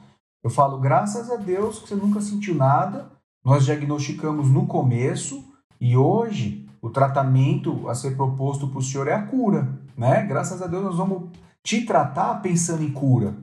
Eu 0.43 0.49
falo, 0.49 0.79
graças 0.79 1.29
a 1.31 1.35
Deus 1.35 1.79
que 1.79 1.89
você 1.89 1.95
nunca 1.95 2.21
sentiu 2.21 2.55
nada, 2.55 3.11
nós 3.43 3.65
diagnosticamos 3.65 4.49
no 4.49 4.67
começo 4.67 5.43
e 5.79 5.95
hoje 5.95 6.67
o 6.81 6.89
tratamento 6.89 7.87
a 7.87 7.95
ser 7.95 8.15
proposto 8.15 8.67
para 8.67 8.79
o 8.79 8.83
senhor 8.83 9.07
é 9.07 9.13
a 9.13 9.21
cura, 9.23 9.80
né? 9.97 10.25
Graças 10.25 10.61
a 10.61 10.67
Deus 10.67 10.83
nós 10.83 10.97
vamos 10.97 11.29
te 11.63 11.85
tratar 11.85 12.41
pensando 12.41 12.83
em 12.83 12.91
cura. 12.91 13.35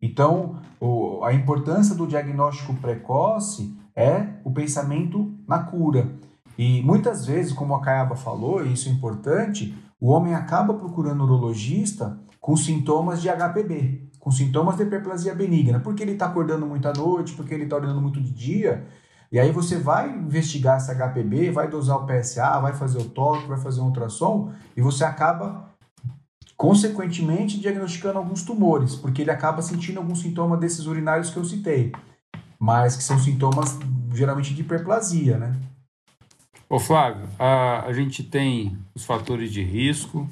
Então, 0.00 0.56
o, 0.80 1.24
a 1.24 1.32
importância 1.32 1.94
do 1.94 2.06
diagnóstico 2.06 2.74
precoce 2.74 3.76
é 3.94 4.26
o 4.44 4.50
pensamento 4.50 5.34
na 5.48 5.60
cura. 5.60 6.12
E 6.58 6.82
muitas 6.82 7.26
vezes, 7.26 7.52
como 7.52 7.74
a 7.74 7.80
Caiaba 7.80 8.16
falou, 8.16 8.64
e 8.64 8.72
isso 8.72 8.88
é 8.88 8.92
importante, 8.92 9.74
o 10.00 10.10
homem 10.10 10.34
acaba 10.34 10.74
procurando 10.74 11.24
urologista 11.24 12.18
com 12.40 12.56
sintomas 12.56 13.20
de 13.20 13.28
HPB, 13.28 14.10
com 14.20 14.30
sintomas 14.30 14.76
de 14.76 14.82
hiperplasia 14.82 15.34
benigna, 15.34 15.80
porque 15.80 16.02
ele 16.02 16.12
está 16.12 16.26
acordando 16.26 16.66
muito 16.66 16.86
à 16.86 16.92
noite, 16.92 17.32
porque 17.32 17.52
ele 17.52 17.64
está 17.64 17.76
orando 17.76 18.00
muito 18.00 18.20
de 18.20 18.32
dia, 18.32 18.86
e 19.32 19.38
aí 19.38 19.50
você 19.50 19.78
vai 19.78 20.10
investigar 20.10 20.76
essa 20.76 20.94
HPB, 20.94 21.50
vai 21.50 21.68
dosar 21.68 21.96
o 21.96 22.06
PSA, 22.06 22.60
vai 22.60 22.72
fazer 22.72 22.98
o 22.98 23.04
toque, 23.04 23.48
vai 23.48 23.58
fazer 23.58 23.80
um 23.80 23.86
ultrassom, 23.86 24.52
e 24.76 24.80
você 24.80 25.04
acaba 25.04 25.75
consequentemente 26.56 27.60
diagnosticando 27.60 28.18
alguns 28.18 28.42
tumores, 28.42 28.94
porque 28.94 29.22
ele 29.22 29.30
acaba 29.30 29.60
sentindo 29.60 29.98
algum 29.98 30.14
sintoma 30.14 30.56
desses 30.56 30.86
urinários 30.86 31.30
que 31.30 31.36
eu 31.36 31.44
citei, 31.44 31.92
mas 32.58 32.96
que 32.96 33.02
são 33.02 33.18
sintomas 33.18 33.78
geralmente 34.14 34.54
de 34.54 34.62
hiperplasia, 34.62 35.36
né? 35.36 35.54
Ô 36.68 36.80
Flávio, 36.80 37.28
a, 37.38 37.84
a 37.86 37.92
gente 37.92 38.24
tem 38.24 38.76
os 38.94 39.04
fatores 39.04 39.52
de 39.52 39.62
risco, 39.62 40.28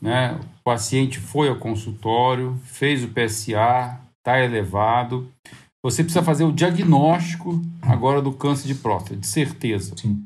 né? 0.00 0.40
O 0.60 0.62
paciente 0.64 1.20
foi 1.20 1.48
ao 1.48 1.56
consultório, 1.56 2.58
fez 2.64 3.04
o 3.04 3.08
PSA, 3.08 4.00
está 4.16 4.40
elevado. 4.40 5.28
Você 5.84 6.02
precisa 6.02 6.24
fazer 6.24 6.44
o 6.44 6.52
diagnóstico 6.52 7.62
agora 7.82 8.20
do 8.20 8.32
câncer 8.32 8.66
de 8.66 8.74
próstata, 8.74 9.16
de 9.16 9.26
certeza. 9.26 9.94
Sim. 9.96 10.24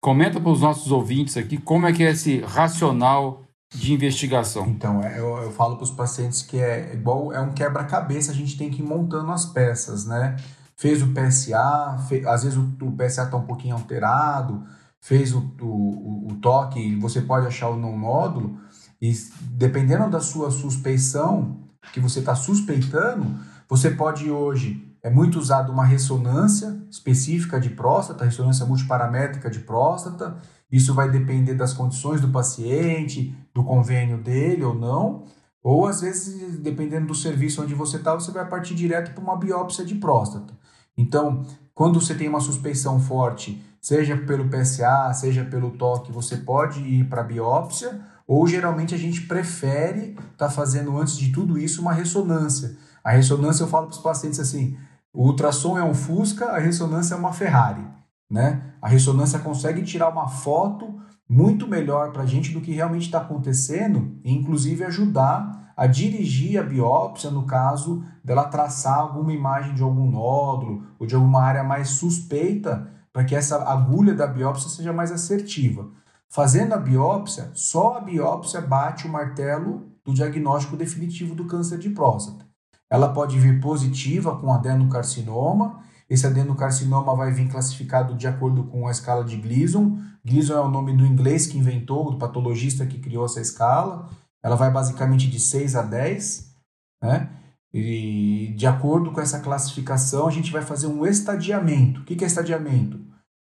Comenta 0.00 0.38
para 0.38 0.50
os 0.50 0.60
nossos 0.60 0.92
ouvintes 0.92 1.36
aqui 1.36 1.56
como 1.56 1.86
é 1.86 1.92
que 1.92 2.04
é 2.04 2.10
esse 2.10 2.40
racional 2.40 3.43
de 3.74 3.92
investigação? 3.92 4.66
Então, 4.66 5.02
é, 5.02 5.18
eu, 5.18 5.36
eu 5.38 5.50
falo 5.50 5.76
para 5.76 5.84
os 5.84 5.90
pacientes 5.90 6.42
que 6.42 6.58
é 6.58 6.94
igual 6.94 7.32
é 7.32 7.40
um 7.40 7.52
quebra-cabeça, 7.52 8.30
a 8.30 8.34
gente 8.34 8.56
tem 8.56 8.70
que 8.70 8.80
ir 8.80 8.84
montando 8.84 9.30
as 9.32 9.44
peças, 9.44 10.06
né? 10.06 10.36
Fez 10.76 11.02
o 11.02 11.08
PSA, 11.08 11.96
às 12.26 12.42
vezes 12.42 12.58
o, 12.58 12.72
o 12.82 12.92
PSA 12.92 13.24
está 13.24 13.36
um 13.36 13.46
pouquinho 13.46 13.74
alterado, 13.74 14.64
fez 15.00 15.34
o, 15.34 15.52
o, 15.60 16.28
o 16.30 16.34
toque, 16.40 16.96
você 16.96 17.20
pode 17.20 17.46
achar 17.46 17.68
o 17.68 17.76
não 17.76 17.96
nódulo, 17.98 18.58
e 19.00 19.12
dependendo 19.42 20.08
da 20.08 20.20
sua 20.20 20.50
suspeição, 20.50 21.58
que 21.92 22.00
você 22.00 22.20
está 22.20 22.34
suspeitando, 22.34 23.38
você 23.68 23.90
pode 23.90 24.30
hoje, 24.30 24.96
é 25.02 25.10
muito 25.10 25.38
usado 25.38 25.70
uma 25.70 25.84
ressonância 25.84 26.82
específica 26.90 27.60
de 27.60 27.70
próstata, 27.70 28.24
ressonância 28.24 28.64
multiparamétrica 28.64 29.50
de 29.50 29.60
próstata, 29.60 30.38
isso 30.74 30.92
vai 30.92 31.08
depender 31.08 31.54
das 31.54 31.72
condições 31.72 32.20
do 32.20 32.28
paciente, 32.30 33.32
do 33.54 33.62
convênio 33.62 34.18
dele 34.18 34.64
ou 34.64 34.74
não. 34.74 35.22
Ou 35.62 35.86
às 35.86 36.00
vezes, 36.00 36.58
dependendo 36.58 37.06
do 37.06 37.14
serviço 37.14 37.62
onde 37.62 37.74
você 37.74 37.96
está, 37.96 38.12
você 38.12 38.32
vai 38.32 38.44
partir 38.48 38.74
direto 38.74 39.14
para 39.14 39.22
uma 39.22 39.36
biópsia 39.36 39.84
de 39.84 39.94
próstata. 39.94 40.52
Então, 40.98 41.46
quando 41.72 42.00
você 42.00 42.12
tem 42.12 42.28
uma 42.28 42.40
suspeição 42.40 42.98
forte, 42.98 43.64
seja 43.80 44.16
pelo 44.16 44.48
PSA, 44.48 45.12
seja 45.14 45.44
pelo 45.44 45.70
toque, 45.70 46.10
você 46.10 46.38
pode 46.38 46.80
ir 46.80 47.04
para 47.04 47.22
biópsia, 47.22 48.00
ou 48.26 48.44
geralmente 48.44 48.96
a 48.96 48.98
gente 48.98 49.22
prefere 49.22 50.10
estar 50.10 50.26
tá 50.36 50.50
fazendo 50.50 50.98
antes 50.98 51.16
de 51.16 51.30
tudo 51.30 51.56
isso 51.56 51.80
uma 51.80 51.92
ressonância. 51.92 52.76
A 53.04 53.12
ressonância 53.12 53.62
eu 53.62 53.68
falo 53.68 53.86
para 53.86 53.94
os 53.94 54.02
pacientes 54.02 54.40
assim: 54.40 54.76
o 55.12 55.26
ultrassom 55.26 55.78
é 55.78 55.84
um 55.84 55.94
Fusca, 55.94 56.46
a 56.46 56.58
ressonância 56.58 57.14
é 57.14 57.16
uma 57.16 57.32
Ferrari. 57.32 57.86
Né? 58.28 58.73
A 58.84 58.88
ressonância 58.88 59.38
consegue 59.38 59.80
tirar 59.80 60.10
uma 60.10 60.28
foto 60.28 61.00
muito 61.26 61.66
melhor 61.66 62.12
para 62.12 62.24
a 62.24 62.26
gente 62.26 62.52
do 62.52 62.60
que 62.60 62.70
realmente 62.70 63.06
está 63.06 63.16
acontecendo 63.16 64.18
e, 64.22 64.30
inclusive, 64.30 64.84
ajudar 64.84 65.72
a 65.74 65.86
dirigir 65.86 66.60
a 66.60 66.62
biópsia 66.62 67.30
no 67.30 67.46
caso 67.46 68.04
dela 68.22 68.44
traçar 68.44 68.98
alguma 68.98 69.32
imagem 69.32 69.74
de 69.74 69.82
algum 69.82 70.10
nódulo 70.10 70.86
ou 70.98 71.06
de 71.06 71.14
alguma 71.14 71.40
área 71.40 71.64
mais 71.64 71.88
suspeita 71.92 72.86
para 73.10 73.24
que 73.24 73.34
essa 73.34 73.56
agulha 73.66 74.12
da 74.12 74.26
biópsia 74.26 74.68
seja 74.68 74.92
mais 74.92 75.10
assertiva. 75.10 75.88
Fazendo 76.28 76.74
a 76.74 76.78
biópsia, 76.78 77.52
só 77.54 77.96
a 77.96 78.00
biópsia 78.02 78.60
bate 78.60 79.06
o 79.06 79.10
martelo 79.10 79.88
do 80.04 80.12
diagnóstico 80.12 80.76
definitivo 80.76 81.34
do 81.34 81.46
câncer 81.46 81.78
de 81.78 81.88
próstata. 81.88 82.44
Ela 82.90 83.14
pode 83.14 83.38
vir 83.38 83.62
positiva 83.62 84.36
com 84.36 84.52
adenocarcinoma 84.52 85.82
esse 86.14 86.26
adenocarcinoma 86.26 87.14
vai 87.14 87.32
vir 87.32 87.48
classificado 87.48 88.14
de 88.14 88.26
acordo 88.26 88.64
com 88.64 88.86
a 88.86 88.90
escala 88.90 89.24
de 89.24 89.36
Gleason. 89.36 89.98
Gleason 90.24 90.54
é 90.54 90.60
o 90.60 90.70
nome 90.70 90.96
do 90.96 91.04
inglês 91.04 91.46
que 91.46 91.58
inventou, 91.58 92.10
do 92.10 92.18
patologista 92.18 92.86
que 92.86 92.98
criou 92.98 93.26
essa 93.26 93.40
escala. 93.40 94.08
Ela 94.42 94.56
vai 94.56 94.70
basicamente 94.70 95.28
de 95.28 95.40
6 95.40 95.76
a 95.76 95.82
10, 95.82 96.54
né? 97.02 97.30
E 97.72 98.54
de 98.56 98.66
acordo 98.66 99.10
com 99.10 99.20
essa 99.20 99.40
classificação, 99.40 100.28
a 100.28 100.30
gente 100.30 100.52
vai 100.52 100.62
fazer 100.62 100.86
um 100.86 101.04
estadiamento. 101.04 102.00
O 102.00 102.04
que 102.04 102.22
é 102.22 102.26
estadiamento? 102.26 103.00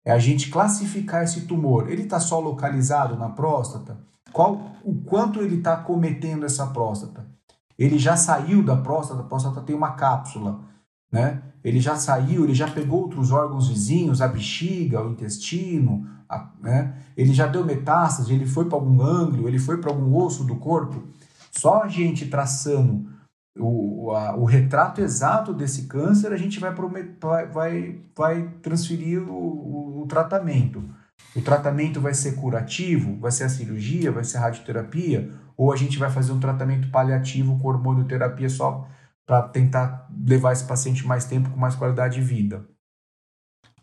É 0.05 0.11
a 0.11 0.19
gente 0.19 0.49
classificar 0.49 1.23
esse 1.23 1.41
tumor. 1.41 1.89
Ele 1.89 2.03
está 2.03 2.19
só 2.19 2.39
localizado 2.39 3.15
na 3.15 3.29
próstata? 3.29 3.97
Qual, 4.33 4.73
o 4.83 4.95
quanto 4.95 5.39
ele 5.41 5.55
está 5.55 5.77
cometendo 5.77 6.45
essa 6.45 6.67
próstata? 6.67 7.25
Ele 7.77 7.97
já 7.97 8.17
saiu 8.17 8.61
da 8.63 8.75
próstata, 8.75 9.21
a 9.21 9.25
próstata 9.25 9.61
tem 9.61 9.75
uma 9.75 9.91
cápsula 9.91 10.59
né? 11.11 11.41
Ele 11.63 11.79
já 11.79 11.95
saiu, 11.95 12.43
ele 12.43 12.53
já 12.53 12.69
pegou 12.69 13.01
outros 13.01 13.31
órgãos 13.31 13.67
vizinhos, 13.67 14.21
a 14.21 14.27
bexiga, 14.27 15.01
o 15.01 15.11
intestino, 15.11 16.07
a, 16.29 16.49
né? 16.61 16.95
Ele 17.15 17.33
já 17.33 17.47
deu 17.47 17.65
metástase, 17.65 18.33
ele 18.33 18.45
foi 18.45 18.65
para 18.65 18.77
algum 18.77 19.01
ângulo, 19.01 19.47
ele 19.47 19.59
foi 19.59 19.77
para 19.77 19.91
algum 19.91 20.15
osso 20.15 20.43
do 20.43 20.55
corpo. 20.55 21.03
Só 21.51 21.83
a 21.83 21.87
gente 21.87 22.27
traçando 22.27 23.09
o, 23.59 24.11
a, 24.11 24.35
o 24.35 24.45
retrato 24.45 25.01
exato 25.01 25.53
desse 25.53 25.83
câncer, 25.83 26.31
a 26.31 26.37
gente 26.37 26.59
vai, 26.59 26.73
vai, 26.73 27.47
vai, 27.47 27.99
vai 28.15 28.49
transferir 28.61 29.21
o, 29.21 29.33
o, 29.33 30.01
o 30.03 30.07
tratamento. 30.07 30.83
O 31.35 31.41
tratamento 31.41 31.99
vai 31.99 32.13
ser 32.13 32.33
curativo? 32.33 33.17
Vai 33.19 33.31
ser 33.31 33.45
a 33.45 33.49
cirurgia? 33.49 34.11
Vai 34.11 34.23
ser 34.23 34.37
a 34.37 34.41
radioterapia? 34.41 35.31
Ou 35.55 35.73
a 35.73 35.75
gente 35.75 35.97
vai 35.97 36.09
fazer 36.09 36.31
um 36.31 36.39
tratamento 36.39 36.89
paliativo 36.89 37.57
com 37.59 37.67
hormonioterapia 37.67 38.49
só 38.49 38.87
para 39.27 39.43
tentar 39.43 40.07
levar 40.25 40.53
esse 40.53 40.63
paciente 40.63 41.05
mais 41.05 41.25
tempo 41.25 41.49
com 41.49 41.59
mais 41.59 41.75
qualidade 41.75 42.15
de 42.15 42.21
vida? 42.21 42.65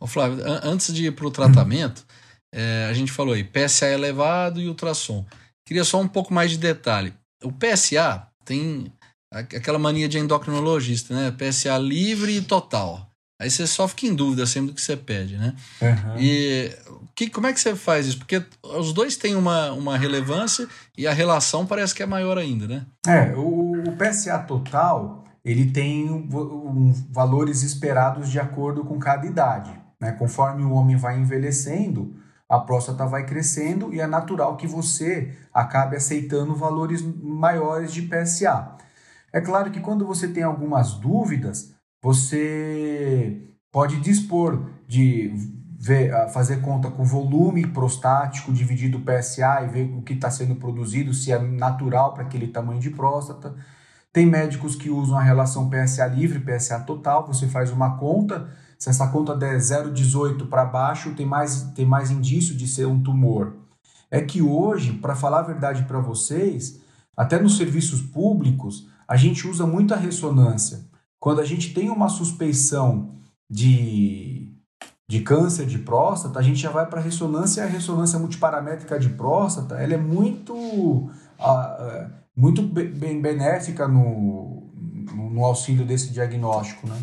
Ô 0.01 0.07
Flávio, 0.07 0.43
antes 0.63 0.93
de 0.93 1.07
ir 1.07 1.13
para 1.13 1.27
o 1.27 1.31
tratamento, 1.31 2.05
é, 2.53 2.87
a 2.91 2.93
gente 2.93 3.13
falou 3.13 3.35
aí 3.35 3.45
PSA 3.45 3.87
elevado 3.87 4.61
e 4.61 4.69
ultrassom. 4.69 5.25
Queria 5.67 5.85
só 5.85 6.01
um 6.01 6.09
pouco 6.09 6.33
mais 6.33 6.51
de 6.51 6.59
detalhe. 6.59 7.15
O 7.43 7.53
PSA 7.53 8.27
tem 8.45 8.93
aquela 9.31 9.79
mania 9.79 10.09
de 10.09 10.19
endocrinologista, 10.19 11.15
né? 11.15 11.31
PSA 11.31 11.77
livre 11.79 12.37
e 12.37 12.43
total. 12.43 13.09
Aí 13.41 13.51
você 13.51 13.67
só 13.67 13.87
fica 13.87 14.07
em 14.07 14.15
dúvida 14.15 14.47
sempre 14.47 14.71
do 14.71 14.75
que 14.75 14.81
você 14.81 14.97
pede, 14.97 15.37
né? 15.37 15.55
Uhum. 15.81 16.19
E 16.19 16.71
que, 17.15 17.31
como 17.31 17.47
é 17.47 17.53
que 17.53 17.61
você 17.61 17.77
faz 17.77 18.07
isso? 18.07 18.19
Porque 18.19 18.43
os 18.63 18.93
dois 18.93 19.17
têm 19.17 19.37
uma, 19.37 19.71
uma 19.73 19.97
relevância 19.97 20.69
e 20.99 21.07
a 21.07 21.13
relação 21.13 21.65
parece 21.65 21.95
que 21.95 22.03
é 22.03 22.07
maior 22.07 22.37
ainda, 22.37 22.67
né? 22.67 22.87
É, 23.07 23.33
o, 23.37 23.89
o 23.89 23.97
PSA 23.97 24.39
total, 24.41 25.24
ele 25.45 25.71
tem 25.71 26.11
um, 26.11 26.93
valores 27.11 27.63
esperados 27.63 28.31
de 28.31 28.41
acordo 28.41 28.85
com 28.85 28.99
cada 28.99 29.27
idade. 29.27 29.79
Né? 30.01 30.13
Conforme 30.13 30.65
o 30.65 30.73
homem 30.73 30.97
vai 30.97 31.19
envelhecendo, 31.19 32.17
a 32.49 32.59
próstata 32.59 33.07
vai 33.07 33.27
crescendo 33.27 33.93
e 33.93 34.01
é 34.01 34.07
natural 34.07 34.57
que 34.57 34.67
você 34.67 35.37
acabe 35.53 35.97
aceitando 35.97 36.55
valores 36.55 37.03
maiores 37.03 37.93
de 37.93 38.03
PSA. 38.03 38.77
É 39.33 39.41
claro 39.41 39.71
que 39.71 39.81
quando 39.81 40.07
você 40.07 40.29
tem 40.29 40.43
algumas 40.43 40.95
dúvidas, 40.95 41.75
você 42.03 43.43
pode 43.73 44.01
dispor 44.01 44.71
de 44.87 45.35
ver, 45.79 46.13
fazer 46.31 46.61
conta 46.61 46.91
com 46.91 47.03
o 47.03 47.07
volume 47.07 47.67
prostático 47.67 48.53
dividido 48.53 49.01
PSA 49.01 49.63
e 49.65 49.69
ver 49.69 49.95
o 49.95 50.03
que 50.03 50.13
está 50.13 50.31
sendo 50.31 50.55
produzido, 50.55 51.13
se 51.13 51.33
é 51.33 51.39
natural 51.39 52.15
para 52.15 52.23
aquele 52.23 52.49
tamanho 52.49 52.81
de 52.81 52.91
próstata. 52.91 53.55
Tem 54.15 54.25
médicos 54.25 54.77
que 54.77 54.89
usam 54.89 55.19
a 55.19 55.23
relação 55.23 55.69
PSA 55.69 56.07
livre, 56.07 56.39
PSA 56.39 56.79
total, 56.79 57.27
você 57.27 57.49
faz 57.49 57.73
uma 57.73 57.97
conta, 57.97 58.49
se 58.79 58.89
essa 58.89 59.09
conta 59.09 59.35
der 59.35 59.59
0,18 59.59 60.47
para 60.49 60.65
baixo, 60.65 61.17
tem 61.17 61.27
mais, 61.27 61.63
tem 61.75 61.85
mais 61.85 62.13
indício 62.13 62.55
de 62.55 62.69
ser 62.69 62.87
um 62.87 63.03
tumor. 63.03 63.57
É 64.09 64.21
que 64.21 64.41
hoje, 64.41 64.93
para 64.93 65.17
falar 65.17 65.41
a 65.41 65.43
verdade 65.43 65.83
para 65.83 65.99
vocês, 65.99 66.81
até 67.17 67.41
nos 67.41 67.57
serviços 67.57 68.03
públicos, 68.03 68.87
a 69.09 69.17
gente 69.17 69.49
usa 69.49 69.67
muita 69.67 69.97
ressonância. 69.97 70.85
Quando 71.19 71.41
a 71.41 71.45
gente 71.45 71.75
tem 71.75 71.91
uma 71.91 72.09
suspeição 72.09 73.17
de, 73.51 74.49
de 75.09 75.23
câncer 75.23 75.67
de 75.67 75.79
próstata, 75.81 76.39
a 76.39 76.43
gente 76.43 76.61
já 76.61 76.71
vai 76.71 76.87
para 76.87 77.01
a 77.01 77.03
ressonância 77.03 77.63
e 77.63 77.65
a 77.65 77.69
ressonância 77.69 78.17
multiparamétrica 78.21 78.97
de 78.97 79.09
próstata 79.09 79.75
ela 79.75 79.95
é 79.95 79.99
muito, 79.99 80.55
uh, 80.55 82.24
muito 82.37 82.63
bem 82.63 83.21
benéfica 83.21 83.87
no, 83.87 84.71
no 85.15 85.45
auxílio 85.45 85.85
desse 85.85 86.13
diagnóstico, 86.13 86.89
né? 86.89 86.97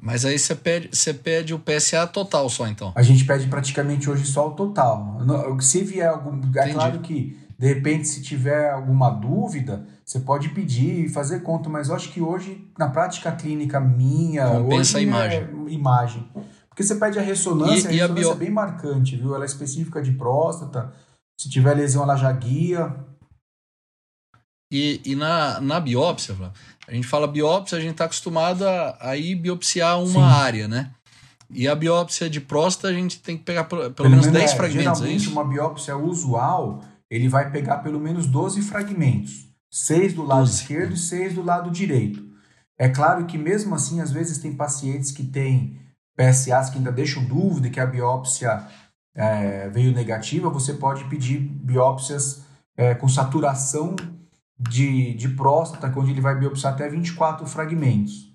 Mas 0.00 0.24
aí 0.24 0.36
você 0.36 0.56
pede, 0.56 0.88
você 0.92 1.14
pede 1.14 1.54
o 1.54 1.60
PSA 1.60 2.06
total 2.08 2.48
só, 2.48 2.66
então? 2.66 2.92
A 2.96 3.02
gente 3.02 3.24
pede 3.24 3.46
praticamente 3.46 4.10
hoje 4.10 4.26
só 4.26 4.48
o 4.48 4.50
total. 4.50 5.18
Se 5.60 5.84
vier 5.84 6.08
algum... 6.08 6.32
É 6.32 6.48
Entendi. 6.48 6.72
claro 6.72 6.98
que, 6.98 7.38
de 7.56 7.66
repente, 7.68 8.08
se 8.08 8.20
tiver 8.20 8.70
alguma 8.70 9.10
dúvida, 9.10 9.86
você 10.04 10.18
pode 10.18 10.48
pedir 10.48 11.04
e 11.04 11.08
fazer 11.08 11.40
conta, 11.40 11.70
mas 11.70 11.88
eu 11.88 11.94
acho 11.94 12.12
que 12.12 12.20
hoje, 12.20 12.68
na 12.76 12.88
prática 12.88 13.30
clínica 13.30 13.78
minha, 13.78 14.48
Compensa 14.48 14.96
hoje 14.96 14.98
a 14.98 15.00
imagem. 15.02 15.38
É 15.40 15.70
imagem. 15.70 16.28
Porque 16.68 16.82
você 16.82 16.96
pede 16.96 17.20
a 17.20 17.22
ressonância, 17.22 17.88
e, 17.88 18.00
a 18.00 18.06
ressonância 18.06 18.06
a 18.06 18.08
bio... 18.08 18.32
é 18.32 18.34
bem 18.34 18.50
marcante, 18.50 19.16
viu? 19.16 19.36
Ela 19.36 19.44
é 19.44 19.46
específica 19.46 20.02
de 20.02 20.10
próstata. 20.12 20.92
Se 21.38 21.48
tiver 21.48 21.74
lesão, 21.74 22.02
ela 22.02 22.16
já 22.16 22.32
guia. 22.32 22.92
E, 24.72 25.00
e 25.04 25.14
na, 25.14 25.60
na 25.60 25.78
biópsia, 25.78 26.34
a 26.88 26.92
gente 26.94 27.06
fala 27.06 27.26
biópsia, 27.26 27.76
a 27.76 27.80
gente 27.80 27.92
está 27.92 28.06
acostumado 28.06 28.66
a, 28.66 28.96
a 28.98 29.16
ir 29.16 29.34
biopsiar 29.34 30.02
uma 30.02 30.28
Sim. 30.28 30.34
área, 30.34 30.66
né? 30.66 30.90
E 31.50 31.68
a 31.68 31.74
biópsia 31.74 32.30
de 32.30 32.40
próstata, 32.40 32.88
a 32.88 32.92
gente 32.92 33.20
tem 33.20 33.36
que 33.36 33.44
pegar 33.44 33.64
pelo, 33.64 33.90
pelo 33.90 34.08
menos 34.08 34.26
10 34.26 34.50
é, 34.50 34.56
fragmentos, 34.56 35.02
é 35.02 35.04
geralmente, 35.04 35.28
é 35.28 35.30
uma 35.30 35.44
biópsia 35.44 35.96
usual, 35.96 36.82
ele 37.10 37.28
vai 37.28 37.50
pegar 37.50 37.78
pelo 37.78 38.00
menos 38.00 38.26
12 38.26 38.62
fragmentos 38.62 39.52
seis 39.72 40.12
do 40.12 40.22
lado 40.22 40.46
esquerdo 40.46 40.92
e 40.92 40.98
seis 40.98 41.34
do 41.34 41.42
lado 41.42 41.70
direito. 41.70 42.22
É 42.78 42.90
claro 42.90 43.24
que 43.24 43.38
mesmo 43.38 43.74
assim, 43.74 44.02
às 44.02 44.12
vezes 44.12 44.36
tem 44.36 44.54
pacientes 44.54 45.10
que 45.10 45.24
têm 45.24 45.80
PSAs 46.14 46.68
que 46.68 46.76
ainda 46.76 46.92
deixam 46.92 47.24
dúvida 47.24 47.70
que 47.70 47.80
a 47.80 47.86
biópsia 47.86 48.66
é, 49.14 49.70
veio 49.70 49.92
negativa, 49.92 50.50
você 50.50 50.74
pode 50.74 51.04
pedir 51.04 51.38
biópsias 51.38 52.42
é, 52.76 52.94
com 52.94 53.08
saturação 53.08 53.96
de, 54.68 55.14
de 55.14 55.28
próstata, 55.30 55.92
onde 55.96 56.10
ele 56.10 56.20
vai 56.20 56.38
biopsiar 56.38 56.74
até 56.74 56.88
24 56.88 57.46
fragmentos. 57.46 58.32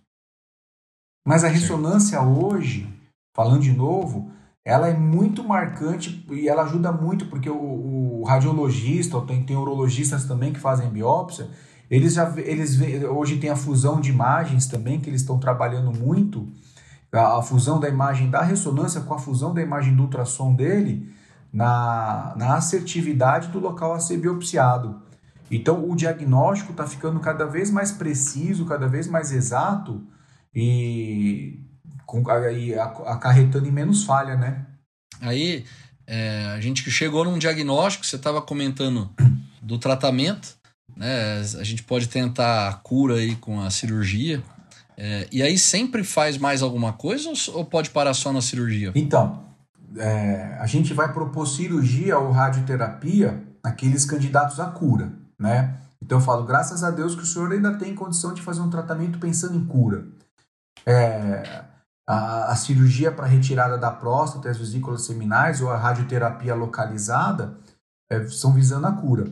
Mas 1.26 1.44
a 1.44 1.48
ressonância 1.48 2.22
hoje, 2.22 2.88
falando 3.36 3.62
de 3.62 3.74
novo, 3.74 4.32
ela 4.66 4.90
é 4.90 4.94
muito 4.94 5.44
marcante 5.44 6.26
e 6.30 6.48
ela 6.48 6.64
ajuda 6.64 6.92
muito, 6.92 7.28
porque 7.28 7.50
o, 7.50 8.22
o 8.22 8.24
radiologista, 8.26 9.20
tem, 9.22 9.44
tem 9.44 9.56
urologistas 9.56 10.26
também 10.26 10.52
que 10.52 10.60
fazem 10.60 10.90
biópsia, 10.90 11.50
eles 11.90 12.14
já 12.14 12.34
eles 12.38 12.78
hoje 13.10 13.38
tem 13.38 13.50
a 13.50 13.56
fusão 13.56 14.02
de 14.02 14.10
imagens 14.10 14.68
também, 14.68 15.00
que 15.00 15.10
eles 15.10 15.22
estão 15.22 15.40
trabalhando 15.40 15.92
muito, 15.92 16.48
a, 17.14 17.38
a, 17.38 17.42
fusão 17.42 17.80
da 17.80 17.88
imagem 17.88 18.30
da 18.30 18.42
ressonância 18.42 19.02
com 19.02 19.14
a 19.14 19.20
fusão 19.20 19.54
da 19.54 19.62
imagem 19.62 19.96
do 19.96 20.04
ultrassom 20.04 20.54
dele 20.54 21.14
na, 21.52 22.34
na 22.36 22.56
assertividade 22.56 23.48
do 23.48 23.60
local 23.60 23.94
a 23.94 24.00
ser 24.00 24.18
biopsiado. 24.18 25.07
Então 25.50 25.90
o 25.90 25.96
diagnóstico 25.96 26.72
está 26.72 26.86
ficando 26.86 27.20
cada 27.20 27.46
vez 27.46 27.72
mais 27.72 27.92
preciso, 27.92 28.66
cada 28.66 28.88
vez 28.88 29.08
mais 29.08 29.32
exato 29.32 30.04
e 30.54 31.60
com, 32.06 32.28
aí, 32.30 32.74
acarretando 32.76 33.68
em 33.68 33.72
menos 33.72 34.04
falha, 34.04 34.36
né? 34.36 34.66
Aí 35.22 35.66
é, 36.06 36.54
a 36.56 36.60
gente 36.60 36.90
chegou 36.90 37.26
num 37.26 37.38
diagnóstico, 37.38 38.06
você 38.06 38.16
estava 38.16 38.42
comentando 38.42 39.10
do 39.62 39.78
tratamento, 39.78 40.56
né? 40.96 41.42
A 41.60 41.64
gente 41.64 41.84
pode 41.84 42.08
tentar 42.08 42.70
a 42.70 42.74
cura 42.74 43.16
aí 43.16 43.36
com 43.36 43.62
a 43.62 43.70
cirurgia. 43.70 44.42
É, 44.98 45.28
e 45.32 45.44
aí 45.44 45.60
sempre 45.60 46.04
faz 46.04 46.38
mais 46.38 46.64
alguma 46.64 46.92
coisa 46.92 47.32
ou 47.54 47.64
pode 47.64 47.92
parar 47.92 48.16
só 48.16 48.34
na 48.34 48.42
cirurgia? 48.42 48.92
Então, 48.96 49.44
é, 49.96 50.58
a 50.60 50.66
gente 50.66 50.94
vai 50.94 51.14
propor 51.14 51.46
cirurgia 51.46 52.18
ou 52.18 52.32
radioterapia 52.32 53.44
naqueles 53.64 54.06
candidatos 54.06 54.60
à 54.60 54.66
cura, 54.66 55.12
né? 55.40 55.80
Então 56.02 56.20
eu 56.20 56.24
falo, 56.24 56.46
graças 56.46 56.84
a 56.84 56.92
Deus 56.92 57.16
que 57.16 57.24
o 57.24 57.26
senhor 57.26 57.52
ainda 57.52 57.78
tem 57.78 57.96
condição 57.96 58.34
de 58.34 58.42
fazer 58.42 58.62
um 58.62 58.70
tratamento 58.70 59.20
pensando 59.20 59.56
em 59.56 59.66
cura. 59.66 60.06
É, 60.86 61.66
a, 62.08 62.52
a 62.52 62.56
cirurgia 62.56 63.12
para 63.12 63.26
retirada 63.26 63.78
da 63.78 63.92
próstata, 63.92 64.50
as 64.50 64.58
vesículas 64.58 65.06
seminais 65.06 65.62
ou 65.62 65.70
a 65.70 65.78
radioterapia 65.78 66.56
localizada 66.56 67.58
é, 68.10 68.28
são 68.28 68.54
visando 68.54 68.88
a 68.88 68.92
cura. 68.94 69.26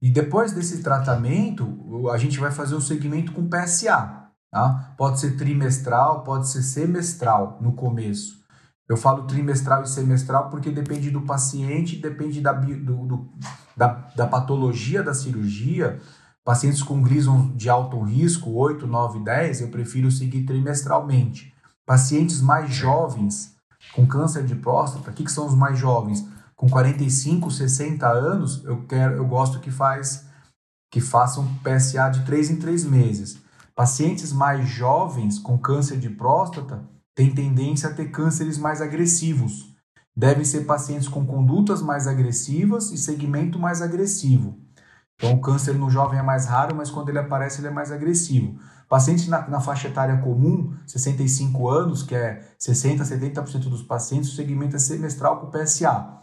E 0.00 0.10
depois 0.10 0.52
desse 0.52 0.82
tratamento, 0.82 2.08
a 2.12 2.16
gente 2.16 2.40
vai 2.40 2.50
fazer 2.50 2.74
o 2.74 2.80
segmento 2.80 3.32
com 3.32 3.48
PSA. 3.48 4.22
Tá? 4.50 4.94
Pode 4.96 5.20
ser 5.20 5.36
trimestral, 5.36 6.24
pode 6.24 6.48
ser 6.48 6.62
semestral 6.62 7.58
no 7.60 7.72
começo. 7.72 8.42
Eu 8.88 8.96
falo 8.96 9.26
trimestral 9.26 9.82
e 9.82 9.88
semestral 9.88 10.50
porque 10.50 10.70
depende 10.70 11.10
do 11.10 11.22
paciente, 11.22 11.96
depende 11.96 12.40
da, 12.40 12.52
do, 12.52 13.06
do, 13.06 13.32
da, 13.76 14.10
da 14.14 14.26
patologia 14.26 15.02
da 15.02 15.14
cirurgia. 15.14 16.00
Pacientes 16.44 16.82
com 16.82 17.00
Gleason 17.00 17.54
de 17.54 17.68
alto 17.68 18.00
risco, 18.00 18.50
8, 18.50 18.86
9, 18.86 19.20
10, 19.20 19.60
eu 19.60 19.68
prefiro 19.68 20.10
seguir 20.10 20.44
trimestralmente. 20.44 21.54
Pacientes 21.86 22.40
mais 22.40 22.74
jovens 22.74 23.54
com 23.94 24.06
câncer 24.06 24.44
de 24.44 24.54
próstata, 24.54 25.10
o 25.10 25.14
que, 25.14 25.24
que 25.24 25.32
são 25.32 25.46
os 25.46 25.54
mais 25.54 25.78
jovens? 25.78 26.26
Com 26.56 26.68
45, 26.68 27.50
60 27.50 28.08
anos, 28.08 28.64
eu 28.64 28.84
quero, 28.86 29.14
eu 29.14 29.26
gosto 29.26 29.60
que 29.60 29.70
faz 29.70 30.26
que 30.90 31.00
façam 31.00 31.48
PSA 31.64 32.10
de 32.10 32.24
3 32.24 32.50
em 32.50 32.56
3 32.56 32.84
meses. 32.84 33.38
Pacientes 33.74 34.30
mais 34.30 34.68
jovens 34.68 35.38
com 35.38 35.56
câncer 35.56 35.98
de 35.98 36.10
próstata 36.10 36.86
têm 37.14 37.34
tendência 37.34 37.88
a 37.88 37.94
ter 37.94 38.10
cânceres 38.10 38.58
mais 38.58 38.82
agressivos. 38.82 39.71
Devem 40.14 40.44
ser 40.44 40.66
pacientes 40.66 41.08
com 41.08 41.24
condutas 41.24 41.80
mais 41.80 42.06
agressivas 42.06 42.90
e 42.90 42.98
segmento 42.98 43.58
mais 43.58 43.80
agressivo. 43.80 44.58
Então, 45.16 45.34
o 45.34 45.40
câncer 45.40 45.74
no 45.74 45.88
jovem 45.88 46.18
é 46.18 46.22
mais 46.22 46.46
raro, 46.46 46.74
mas 46.74 46.90
quando 46.90 47.08
ele 47.08 47.18
aparece, 47.18 47.60
ele 47.60 47.68
é 47.68 47.70
mais 47.70 47.92
agressivo. 47.92 48.58
Pacientes 48.88 49.28
na, 49.28 49.48
na, 49.48 49.60
faixa 49.60 49.88
etária 49.88 50.18
comum, 50.18 50.74
65 50.86 51.68
anos, 51.68 52.02
que 52.02 52.14
é 52.14 52.42
60%, 52.60 52.98
70% 52.98 53.70
dos 53.70 53.82
pacientes, 53.82 54.32
o 54.32 54.36
segmento 54.36 54.76
é 54.76 54.78
semestral 54.78 55.40
com 55.40 55.50
PSA. 55.50 56.20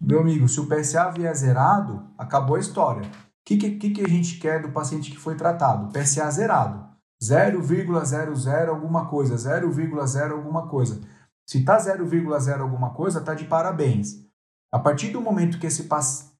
Meu 0.00 0.20
amigo, 0.20 0.48
se 0.48 0.60
o 0.60 0.66
PSA 0.66 1.10
vier 1.10 1.34
zerado, 1.34 2.04
acabou 2.18 2.56
a 2.56 2.60
história. 2.60 3.02
O 3.02 3.10
que, 3.44 3.56
que, 3.56 3.90
que 3.90 4.04
a 4.04 4.08
gente 4.08 4.38
quer 4.38 4.62
do 4.62 4.70
paciente 4.70 5.10
que 5.10 5.18
foi 5.18 5.34
tratado? 5.34 5.92
PSA 5.92 6.30
zerado. 6.30 6.84
0,00 7.22 8.68
alguma 8.68 9.06
coisa, 9.06 9.34
0,0 9.34 10.32
alguma 10.32 10.68
coisa. 10.68 11.00
Se 11.46 11.64
tá 11.64 11.76
0,0 11.78 12.60
alguma 12.60 12.90
coisa, 12.90 13.20
tá 13.20 13.34
de 13.34 13.44
parabéns. 13.44 14.24
A 14.72 14.78
partir 14.78 15.10
do 15.10 15.20
momento 15.20 15.58
que 15.58 15.66
esse, 15.66 15.88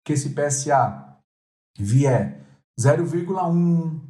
que 0.04 0.12
esse 0.12 0.30
PSA 0.30 1.18
vier 1.78 2.44
0,1, 2.80 4.00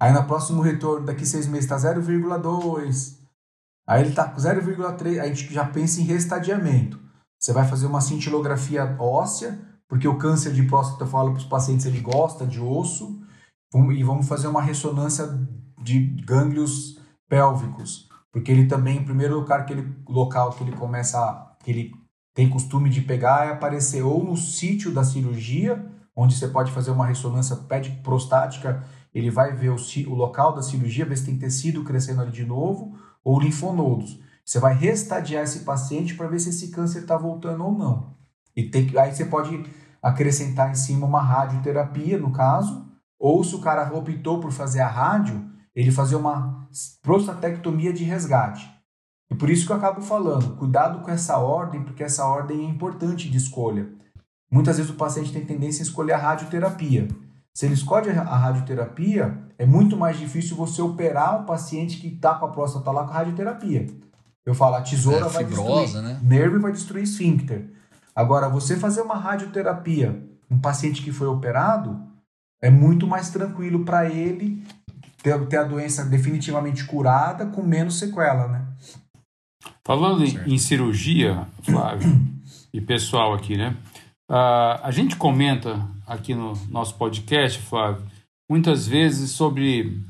aí 0.00 0.12
no 0.12 0.26
próximo 0.26 0.62
retorno, 0.62 1.06
daqui 1.06 1.26
seis 1.26 1.46
meses, 1.46 1.64
está 1.64 1.76
0,2, 1.76 3.18
aí 3.88 4.02
ele 4.02 4.10
está 4.10 4.28
com 4.28 4.36
0,3, 4.36 5.20
a 5.20 5.26
gente 5.26 5.52
já 5.52 5.64
pensa 5.64 6.00
em 6.00 6.04
restadiamento. 6.04 7.00
Você 7.40 7.52
vai 7.52 7.66
fazer 7.66 7.86
uma 7.86 8.00
cintilografia 8.00 8.96
óssea, 8.98 9.58
porque 9.88 10.08
o 10.08 10.18
câncer 10.18 10.52
de 10.52 10.64
próstata, 10.64 11.04
eu 11.04 11.08
falo 11.08 11.30
para 11.30 11.38
os 11.38 11.44
pacientes, 11.44 11.86
ele 11.86 12.00
gosta 12.00 12.46
de 12.46 12.60
osso, 12.60 13.20
e 13.74 14.02
vamos 14.02 14.28
fazer 14.28 14.48
uma 14.48 14.62
ressonância 14.62 15.26
de 15.82 16.00
gânglios 16.24 16.98
pélvicos, 17.28 18.08
porque 18.36 18.52
ele 18.52 18.66
também, 18.66 18.98
em 18.98 19.02
primeiro 19.02 19.36
lugar, 19.36 19.64
que 19.64 19.72
ele, 19.72 19.96
local 20.06 20.52
que 20.52 20.62
ele 20.62 20.76
começa, 20.76 21.56
que 21.64 21.70
ele 21.70 21.94
tem 22.34 22.50
costume 22.50 22.90
de 22.90 23.00
pegar 23.00 23.46
é 23.46 23.52
aparecer 23.52 24.02
ou 24.02 24.22
no 24.22 24.36
sítio 24.36 24.92
da 24.92 25.02
cirurgia, 25.02 25.82
onde 26.14 26.36
você 26.36 26.46
pode 26.46 26.70
fazer 26.70 26.90
uma 26.90 27.06
ressonância 27.06 27.56
prostática, 28.02 28.84
ele 29.14 29.30
vai 29.30 29.54
ver 29.54 29.70
o, 29.70 29.76
o 30.08 30.14
local 30.14 30.54
da 30.54 30.60
cirurgia, 30.60 31.06
ver 31.06 31.16
se 31.16 31.24
tem 31.24 31.38
tecido 31.38 31.82
crescendo 31.82 32.20
ali 32.20 32.30
de 32.30 32.44
novo, 32.44 32.98
ou 33.24 33.40
linfonodos. 33.40 34.20
Você 34.44 34.60
vai 34.60 34.74
restadiar 34.74 35.42
esse 35.42 35.60
paciente 35.60 36.14
para 36.14 36.28
ver 36.28 36.38
se 36.38 36.50
esse 36.50 36.68
câncer 36.68 37.04
está 37.04 37.16
voltando 37.16 37.64
ou 37.64 37.72
não. 37.72 38.14
E 38.54 38.64
tem, 38.64 38.92
aí 38.98 39.14
você 39.14 39.24
pode 39.24 39.64
acrescentar 40.02 40.70
em 40.70 40.74
cima 40.74 41.06
uma 41.06 41.22
radioterapia, 41.22 42.18
no 42.18 42.32
caso, 42.32 42.86
ou 43.18 43.42
se 43.42 43.54
o 43.54 43.60
cara 43.60 43.96
optou 43.96 44.40
por 44.40 44.52
fazer 44.52 44.80
a 44.80 44.88
rádio, 44.88 45.42
ele 45.76 45.92
fazer 45.92 46.16
uma 46.16 46.66
prostatectomia 47.02 47.92
de 47.92 48.02
resgate. 48.02 48.68
E 49.30 49.34
por 49.34 49.50
isso 49.50 49.66
que 49.66 49.72
eu 49.72 49.76
acabo 49.76 50.00
falando, 50.00 50.56
cuidado 50.56 51.00
com 51.00 51.10
essa 51.10 51.36
ordem, 51.36 51.82
porque 51.82 52.02
essa 52.02 52.24
ordem 52.24 52.64
é 52.64 52.70
importante 52.70 53.28
de 53.28 53.36
escolha. 53.36 53.86
Muitas 54.50 54.78
vezes 54.78 54.90
o 54.90 54.96
paciente 54.96 55.32
tem 55.32 55.44
tendência 55.44 55.82
a 55.82 55.86
escolher 55.86 56.14
a 56.14 56.18
radioterapia. 56.18 57.08
Se 57.52 57.66
ele 57.66 57.74
escolhe 57.74 58.10
a 58.10 58.36
radioterapia, 58.36 59.38
é 59.58 59.66
muito 59.66 59.96
mais 59.96 60.18
difícil 60.18 60.56
você 60.56 60.80
operar 60.80 61.42
um 61.42 61.44
paciente 61.44 61.98
que 61.98 62.08
está 62.08 62.34
com 62.34 62.46
a 62.46 62.50
próstata 62.50 62.90
lá 62.90 63.04
com 63.04 63.10
a 63.10 63.14
radioterapia. 63.14 63.86
Eu 64.46 64.54
falo, 64.54 64.76
a 64.76 64.82
tesoura 64.82 65.26
é, 65.26 65.28
vai 65.28 65.44
destruir 65.44 66.02
né? 66.02 66.20
nervo 66.22 66.56
e 66.56 66.60
vai 66.60 66.72
destruir 66.72 67.02
esfíncter. 67.02 67.68
Agora, 68.14 68.48
você 68.48 68.76
fazer 68.76 69.02
uma 69.02 69.16
radioterapia, 69.16 70.24
um 70.50 70.58
paciente 70.58 71.02
que 71.02 71.12
foi 71.12 71.26
operado, 71.26 72.00
é 72.62 72.70
muito 72.70 73.06
mais 73.06 73.28
tranquilo 73.30 73.84
para 73.84 74.08
ele 74.08 74.64
ter, 75.26 75.46
ter 75.46 75.56
a 75.56 75.64
doença 75.64 76.04
definitivamente 76.04 76.84
curada 76.84 77.46
com 77.46 77.62
menos 77.62 77.98
sequela, 77.98 78.46
né? 78.46 78.64
Falando 79.84 80.24
em, 80.24 80.54
em, 80.54 80.58
cirurgia, 80.58 81.48
Flávio, 81.62 82.08
e 82.72 82.80
pessoal 82.80 83.34
aqui, 83.34 83.56
né? 83.56 83.76
Uh, 84.30 84.78
a 84.82 84.90
gente 84.92 85.16
comenta 85.16 85.88
aqui 86.06 86.34
no 86.34 86.52
nosso 86.68 86.94
podcast, 86.94 87.60
Flávio, 87.60 88.04
muitas 88.48 88.86
vezes 88.86 89.32
sobre 89.32 90.00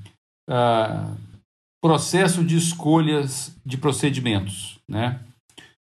uh, 0.50 1.16
processo 1.82 2.44
de 2.44 2.56
escolhas 2.56 3.54
de 3.64 3.78
procedimentos, 3.78 4.78
né? 4.88 5.20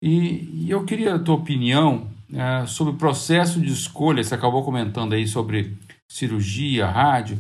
E, 0.03 0.67
e 0.67 0.71
eu 0.71 0.85
queria 0.85 1.15
a 1.15 1.19
tua 1.19 1.37
opinião 1.37 2.11
uh, 2.31 2.67
sobre 2.67 2.93
o 2.93 2.99
processo 2.99 3.59
de 3.59 3.73
escolha, 3.73 4.23
você 4.23 4.35
acabou 4.35 4.63
comentando 4.63 5.15
aí 5.15 5.27
sobre 5.27 5.79
cirurgia, 6.11 6.87
rádio, 6.87 7.39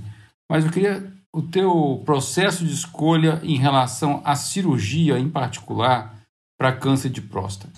mas 0.51 0.64
eu 0.64 0.70
queria 0.70 1.13
o 1.35 1.43
teu 1.43 2.01
processo 2.05 2.64
de 2.64 2.72
escolha 2.72 3.41
em 3.43 3.57
relação 3.57 4.22
à 4.24 4.37
cirurgia 4.37 5.18
em 5.18 5.28
particular 5.28 6.20
para 6.57 6.72
câncer 6.72 7.11
de 7.11 7.20
próstata. 7.20 7.72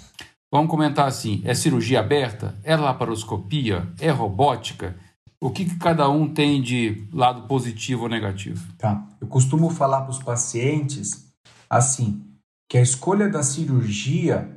Vamos 0.52 0.70
comentar 0.70 1.08
assim: 1.08 1.40
é 1.42 1.54
cirurgia 1.54 2.00
aberta? 2.00 2.54
É 2.62 2.76
laparoscopia? 2.76 3.90
É 3.98 4.10
robótica? 4.10 4.94
O 5.40 5.50
que, 5.50 5.64
que 5.64 5.76
cada 5.76 6.08
um 6.08 6.32
tem 6.32 6.60
de 6.60 7.08
lado 7.10 7.46
positivo 7.48 8.02
ou 8.02 8.08
negativo? 8.10 8.72
Tá. 8.76 9.06
Eu 9.20 9.26
costumo 9.26 9.70
falar 9.70 10.02
para 10.02 10.10
os 10.10 10.22
pacientes 10.22 11.26
assim 11.68 12.22
que 12.68 12.76
a 12.76 12.82
escolha 12.82 13.28
da 13.28 13.42
cirurgia 13.42 14.54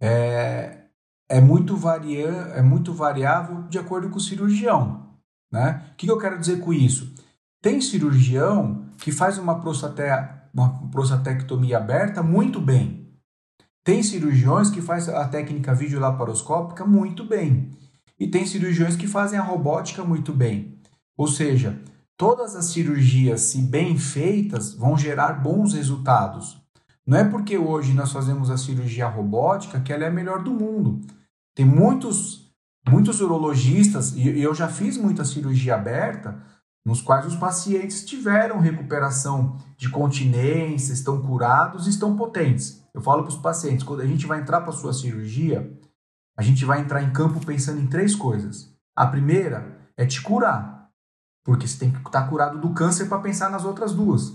é, 0.00 0.78
é, 1.30 1.40
muito 1.40 1.74
varia, 1.74 2.28
é 2.28 2.60
muito 2.60 2.92
variável 2.92 3.62
de 3.62 3.78
acordo 3.78 4.10
com 4.10 4.16
o 4.16 4.20
cirurgião. 4.20 5.06
Né? 5.50 5.90
O 5.92 5.96
que, 5.96 6.06
que 6.06 6.12
eu 6.12 6.18
quero 6.18 6.38
dizer 6.38 6.60
com 6.60 6.72
isso? 6.72 7.14
Tem 7.66 7.80
cirurgião 7.80 8.84
que 8.96 9.10
faz 9.10 9.38
uma, 9.38 9.58
prostate, 9.58 10.00
uma 10.54 10.88
prostatectomia 10.88 11.78
aberta 11.78 12.22
muito 12.22 12.60
bem. 12.60 13.08
Tem 13.82 14.04
cirurgiões 14.04 14.70
que 14.70 14.80
faz 14.80 15.08
a 15.08 15.26
técnica 15.26 15.74
videolaparoscópica 15.74 16.86
muito 16.86 17.24
bem. 17.24 17.72
E 18.20 18.28
tem 18.28 18.46
cirurgiões 18.46 18.94
que 18.94 19.08
fazem 19.08 19.36
a 19.36 19.42
robótica 19.42 20.04
muito 20.04 20.32
bem. 20.32 20.78
Ou 21.16 21.26
seja, 21.26 21.82
todas 22.16 22.54
as 22.54 22.66
cirurgias, 22.66 23.40
se 23.40 23.60
bem 23.60 23.98
feitas, 23.98 24.72
vão 24.72 24.96
gerar 24.96 25.32
bons 25.32 25.74
resultados. 25.74 26.56
Não 27.04 27.18
é 27.18 27.24
porque 27.24 27.58
hoje 27.58 27.94
nós 27.94 28.12
fazemos 28.12 28.48
a 28.48 28.56
cirurgia 28.56 29.08
robótica 29.08 29.80
que 29.80 29.92
ela 29.92 30.04
é 30.04 30.06
a 30.06 30.12
melhor 30.12 30.44
do 30.44 30.52
mundo. 30.52 31.00
Tem 31.52 31.66
muitos 31.66 32.46
muitos 32.88 33.20
urologistas, 33.20 34.14
e 34.14 34.40
eu 34.40 34.54
já 34.54 34.68
fiz 34.68 34.96
muita 34.96 35.24
cirurgia 35.24 35.74
aberta, 35.74 36.40
nos 36.86 37.02
quais 37.02 37.26
os 37.26 37.34
pacientes 37.34 38.04
tiveram 38.04 38.60
recuperação 38.60 39.56
de 39.76 39.90
continência, 39.90 40.92
estão 40.92 41.20
curados 41.20 41.88
e 41.88 41.90
estão 41.90 42.16
potentes. 42.16 42.80
Eu 42.94 43.00
falo 43.00 43.24
para 43.24 43.30
os 43.30 43.38
pacientes, 43.38 43.84
quando 43.84 44.02
a 44.02 44.06
gente 44.06 44.24
vai 44.24 44.38
entrar 44.38 44.60
para 44.60 44.70
a 44.70 44.76
sua 44.76 44.92
cirurgia, 44.92 45.68
a 46.36 46.42
gente 46.42 46.64
vai 46.64 46.80
entrar 46.80 47.02
em 47.02 47.10
campo 47.10 47.44
pensando 47.44 47.80
em 47.80 47.88
três 47.88 48.14
coisas. 48.14 48.72
A 48.94 49.04
primeira 49.04 49.76
é 49.96 50.06
te 50.06 50.22
curar, 50.22 50.88
porque 51.44 51.66
você 51.66 51.76
tem 51.76 51.90
que 51.90 51.96
estar 51.96 52.22
tá 52.22 52.28
curado 52.28 52.60
do 52.60 52.72
câncer 52.72 53.06
para 53.06 53.18
pensar 53.18 53.50
nas 53.50 53.64
outras 53.64 53.92
duas. 53.92 54.32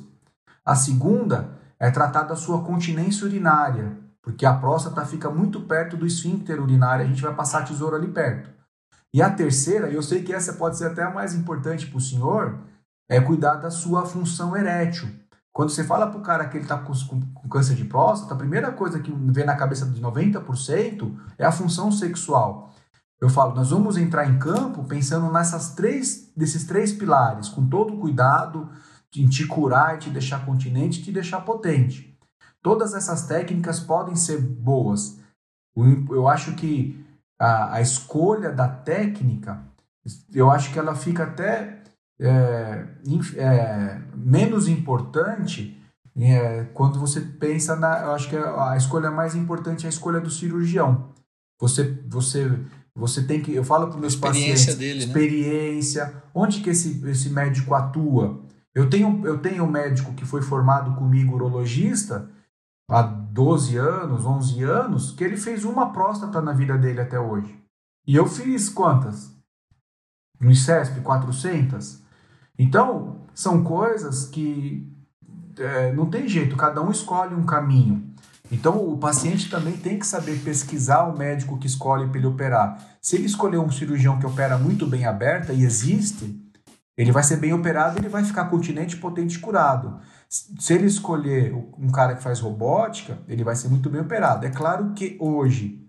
A 0.66 0.76
segunda 0.76 1.58
é 1.80 1.90
tratar 1.90 2.24
da 2.24 2.36
sua 2.36 2.66
continência 2.66 3.26
urinária, 3.26 3.98
porque 4.22 4.46
a 4.46 4.54
próstata 4.54 5.06
fica 5.06 5.30
muito 5.30 5.62
perto 5.62 5.96
do 5.96 6.06
esfíncter 6.06 6.62
urinário, 6.62 7.06
a 7.06 7.08
gente 7.08 7.22
vai 7.22 7.34
passar 7.34 7.60
a 7.60 7.66
tesoura 7.66 7.96
ali 7.96 8.10
perto. 8.10 8.50
E 9.14 9.22
a 9.22 9.30
terceira, 9.30 9.90
eu 9.90 10.02
sei 10.02 10.24
que 10.24 10.34
essa 10.34 10.54
pode 10.54 10.78
ser 10.78 10.86
até 10.86 11.04
a 11.04 11.12
mais 11.12 11.36
importante 11.36 11.88
para 11.88 11.98
o 11.98 12.02
senhor, 12.02 12.60
é 13.10 13.20
cuidar 13.20 13.56
da 13.56 13.70
sua 13.70 14.06
função 14.06 14.56
erétil. 14.56 15.10
Quando 15.54 15.70
você 15.70 15.84
fala 15.84 16.08
para 16.08 16.20
o 16.20 16.24
cara 16.24 16.48
que 16.48 16.56
ele 16.56 16.64
está 16.64 16.78
com, 16.78 16.94
com, 17.34 17.50
câncer 17.50 17.76
de 17.76 17.84
próstata, 17.84 18.34
a 18.34 18.38
primeira 18.38 18.72
coisa 18.72 19.00
que 19.00 19.12
vem 19.12 19.46
na 19.46 19.58
cabeça 19.58 19.86
de 19.86 20.02
90% 20.02 21.14
é 21.38 21.46
a 21.46 21.52
função 21.52 21.92
sexual. 21.92 22.74
Eu 23.20 23.30
falo, 23.30 23.54
nós 23.54 23.70
vamos 23.70 23.98
entrar 23.98 24.30
em 24.30 24.40
campo 24.40 24.84
pensando 24.86 25.30
nessas 25.32 25.76
três, 25.76 26.32
desses 26.36 26.66
três 26.66 26.94
pilares, 26.94 27.50
com 27.50 27.68
todo 27.68 27.98
cuidado 27.98 28.70
em 29.14 29.28
te 29.28 29.46
curar, 29.46 30.00
te 30.00 30.10
deixar 30.10 30.46
continente, 30.46 31.04
te 31.04 31.12
deixar 31.12 31.42
potente. 31.42 32.18
Todas 32.64 32.94
essas 32.94 33.28
técnicas 33.28 33.80
podem 33.80 34.16
ser 34.16 34.40
boas. 34.40 35.20
Eu 35.76 36.30
acho 36.30 36.56
que 36.56 37.06
a, 37.42 37.78
a 37.78 37.82
escolha 37.82 38.52
da 38.52 38.68
técnica, 38.68 39.64
eu 40.32 40.52
acho 40.52 40.72
que 40.72 40.78
ela 40.78 40.96
fica 40.96 41.24
até 41.24 41.82
é, 42.20 42.86
é, 43.36 44.02
menos 44.16 44.68
importante 44.68 45.76
é, 46.16 46.66
quando 46.74 47.00
você 47.00 47.20
pensa 47.20 47.76
na. 47.76 48.02
Eu 48.02 48.12
acho 48.12 48.30
que 48.30 48.36
a, 48.36 48.74
a 48.74 48.78
escolha 48.78 49.10
mais 49.10 49.34
importante 49.34 49.86
é 49.86 49.88
a 49.88 49.90
escolha 49.90 50.20
do 50.20 50.30
cirurgião. 50.30 51.10
Você, 51.60 52.00
você, 52.08 52.60
você 52.96 53.24
tem 53.24 53.42
que. 53.42 53.56
Eu 53.56 53.64
falo 53.64 53.88
para 53.88 54.00
meus 54.00 54.14
experiência 54.14 54.74
pacientes. 54.74 54.76
Dele, 54.76 55.00
né? 55.00 55.06
experiência. 55.06 56.06
Né? 56.06 56.14
Onde 56.36 56.62
que 56.62 56.70
esse, 56.70 57.04
esse 57.10 57.30
médico 57.30 57.74
atua? 57.74 58.40
Eu 58.76 58.88
tenho, 58.88 59.26
eu 59.26 59.40
tenho 59.40 59.64
um 59.64 59.72
médico 59.72 60.14
que 60.14 60.26
foi 60.26 60.44
formado 60.44 60.96
comigo, 60.96 61.36
urologista, 61.36 62.30
há 62.90 63.21
12 63.32 63.78
anos, 63.78 64.26
11 64.26 64.64
anos, 64.64 65.12
que 65.12 65.24
ele 65.24 65.38
fez 65.38 65.64
uma 65.64 65.94
próstata 65.94 66.42
na 66.42 66.52
vida 66.52 66.78
dele 66.78 67.00
até 67.00 67.18
hoje. 67.18 67.58
E 68.06 68.16
eu 68.16 68.28
fiz 68.28 68.68
quantas? 68.68 69.32
No 70.38 70.52
ICESP, 70.52 71.00
400? 71.00 72.02
Então, 72.60 73.22
são 73.34 73.64
coisas 73.64 74.26
que 74.26 74.92
é, 75.58 75.94
não 75.94 76.10
tem 76.10 76.28
jeito, 76.28 76.58
cada 76.58 76.82
um 76.82 76.92
escolhe 76.92 77.34
um 77.34 77.46
caminho. 77.46 78.12
Então, 78.52 78.86
o 78.86 78.98
paciente 78.98 79.50
também 79.50 79.78
tem 79.78 79.98
que 79.98 80.06
saber 80.06 80.38
pesquisar 80.40 81.04
o 81.04 81.18
médico 81.18 81.58
que 81.58 81.68
escolhe 81.68 82.10
para 82.10 82.18
ele 82.18 82.28
operar. 82.28 82.86
Se 83.02 83.16
ele 83.16 83.28
escolher 83.28 83.60
um 83.60 83.72
cirurgião 83.72 84.20
que 84.20 84.26
opera 84.26 84.58
muito 84.58 84.86
bem 84.86 85.06
aberta, 85.06 85.54
e 85.54 85.64
existe, 85.64 86.38
ele 86.98 87.14
vai 87.14 87.24
ser 87.24 87.38
bem 87.38 87.54
operado 87.54 87.98
ele 87.98 88.10
vai 88.10 88.26
ficar 88.26 88.46
continente, 88.46 88.98
potente 88.98 89.40
curado. 89.40 90.00
Se 90.32 90.74
ele 90.74 90.86
escolher 90.86 91.54
um 91.78 91.92
cara 91.92 92.16
que 92.16 92.24
faz 92.24 92.40
robótica, 92.40 93.20
ele 93.28 93.44
vai 93.44 93.54
ser 93.54 93.68
muito 93.68 93.90
bem 93.90 94.00
operado. 94.00 94.46
É 94.46 94.50
claro 94.50 94.94
que 94.94 95.18
hoje, 95.20 95.86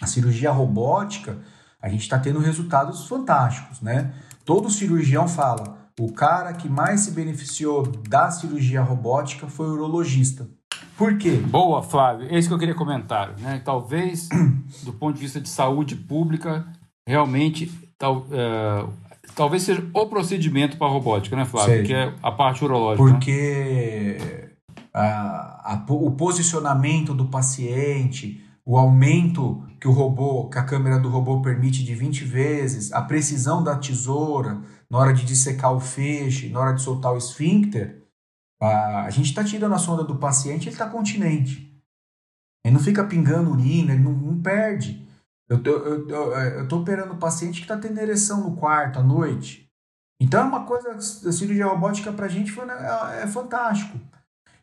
a 0.00 0.06
cirurgia 0.06 0.50
robótica, 0.50 1.38
a 1.78 1.86
gente 1.90 2.00
está 2.00 2.18
tendo 2.18 2.38
resultados 2.38 3.06
fantásticos, 3.06 3.82
né? 3.82 4.14
Todo 4.46 4.70
cirurgião 4.70 5.28
fala, 5.28 5.90
o 6.00 6.10
cara 6.10 6.54
que 6.54 6.70
mais 6.70 7.00
se 7.00 7.10
beneficiou 7.10 7.86
da 8.08 8.30
cirurgia 8.30 8.80
robótica 8.80 9.46
foi 9.46 9.68
o 9.68 9.72
urologista. 9.72 10.48
Por 10.96 11.18
quê? 11.18 11.32
Boa, 11.32 11.82
Flávio. 11.82 12.28
É 12.30 12.38
isso 12.38 12.48
que 12.48 12.54
eu 12.54 12.58
queria 12.58 12.74
comentar. 12.74 13.38
Né? 13.38 13.60
Talvez, 13.62 14.30
do 14.84 14.92
ponto 14.94 15.16
de 15.16 15.20
vista 15.20 15.38
de 15.38 15.50
saúde 15.50 15.94
pública, 15.96 16.66
realmente 17.06 17.70
tal, 17.98 18.26
é, 18.30 18.86
talvez 19.34 19.62
seja 19.62 19.84
o 19.94 20.06
procedimento 20.06 20.76
para 20.76 20.86
a 20.86 20.90
robótica, 20.90 21.34
né, 21.36 21.44
Flávio? 21.44 21.74
Sei. 21.74 21.82
Que 21.84 21.94
é 21.94 22.14
a 22.22 22.30
parte 22.32 22.64
urológica. 22.64 23.04
né? 23.04 23.10
Porque 23.12 24.18
a- 24.92 25.72
a 25.72 25.76
po- 25.78 26.06
o 26.06 26.10
posicionamento 26.12 27.14
do 27.14 27.26
paciente, 27.26 28.42
o 28.64 28.76
aumento 28.76 29.62
que 29.80 29.86
o 29.86 29.92
robô, 29.92 30.48
que 30.48 30.58
a 30.58 30.64
câmera 30.64 30.98
do 30.98 31.08
robô 31.08 31.40
permite 31.40 31.84
de 31.84 31.94
20 31.94 32.24
vezes, 32.24 32.92
a 32.92 33.02
precisão 33.02 33.62
da 33.62 33.76
tesoura 33.76 34.60
na 34.90 34.98
hora 34.98 35.12
de 35.12 35.24
dissecar 35.24 35.72
o 35.74 35.80
feixe, 35.80 36.48
na 36.48 36.60
hora 36.60 36.72
de 36.72 36.82
soltar 36.82 37.12
o 37.12 37.18
esfíncter, 37.18 38.02
a, 38.60 39.02
a 39.02 39.10
gente 39.10 39.26
está 39.26 39.44
tirando 39.44 39.74
a 39.74 39.78
sonda 39.78 40.02
do 40.02 40.16
paciente, 40.16 40.64
ele 40.68 40.74
está 40.74 40.88
continente. 40.88 41.72
Ele 42.64 42.74
não 42.74 42.80
fica 42.82 43.04
pingando 43.04 43.50
urina, 43.50 43.92
ele 43.92 44.02
não, 44.02 44.12
não 44.12 44.40
perde. 44.40 45.05
Eu 45.48 45.62
tô, 45.62 45.70
eu, 45.70 46.08
eu, 46.08 46.32
eu 46.32 46.68
tô 46.68 46.78
operando 46.78 47.14
o 47.14 47.18
paciente 47.18 47.60
que 47.60 47.64
está 47.64 47.76
tendo 47.76 47.98
ereção 47.98 48.42
no 48.42 48.56
quarto 48.56 48.98
à 48.98 49.02
noite. 49.02 49.70
Então 50.20 50.40
é 50.40 50.44
uma 50.44 50.64
coisa, 50.64 50.90
a 50.90 51.00
cirurgia 51.00 51.66
robótica 51.66 52.12
pra 52.12 52.28
gente 52.28 52.50
foi, 52.50 52.64
né, 52.64 52.74
é, 52.74 53.22
é 53.22 53.26
fantástico. 53.26 53.98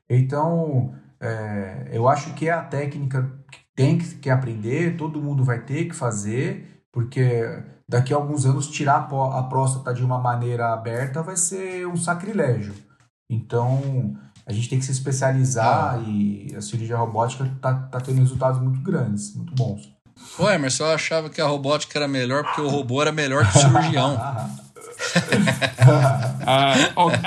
Então, 0.10 0.94
é, 1.20 1.90
eu 1.92 2.08
acho 2.08 2.34
que 2.34 2.50
é 2.50 2.52
a 2.52 2.64
técnica 2.64 3.32
que 3.52 3.60
tem 3.76 3.98
que, 3.98 4.16
que 4.16 4.30
aprender, 4.30 4.98
todo 4.98 5.22
mundo 5.22 5.44
vai 5.44 5.64
ter 5.64 5.86
que 5.86 5.96
fazer, 5.96 6.84
porque 6.92 7.64
daqui 7.88 8.14
a 8.14 8.18
alguns 8.18 8.46
anos 8.46 8.68
tirar 8.68 9.08
a, 9.10 9.44
próstata 9.44 9.94
de 9.94 10.04
uma 10.04 10.20
maneira 10.20 10.74
aberta 10.74 11.22
vai 11.22 11.38
ser 11.38 11.88
um 11.88 11.96
sacrilégio. 11.96 12.74
Então, 13.30 14.16
a 14.46 14.52
gente 14.52 14.70
tem 14.70 14.80
que 14.80 14.86
se 14.86 14.92
especializar 14.92 16.02
e 16.08 16.54
a 16.56 16.62
cirurgia 16.62 16.98
robótica 16.98 17.50
tá, 17.62 17.74
tá 17.74 18.02
tendo 18.02 18.20
resultados 18.20 18.60
muito 18.60 18.82
grandes, 18.82 19.34
muito 19.36 19.56
bons. 19.56 19.93
Ô, 20.38 20.50
Emerson, 20.50 20.86
eu 20.86 20.94
achava 20.94 21.30
que 21.30 21.40
a 21.42 21.46
robótica 21.46 21.98
era 22.00 22.08
melhor 22.08 22.44
porque 22.44 22.62
o 22.62 22.68
robô 22.70 23.02
era 23.02 23.12
melhor 23.12 23.50
que 23.50 23.58
o 23.58 23.62
cirurgião. 23.62 24.20
Ah, 26.46 26.76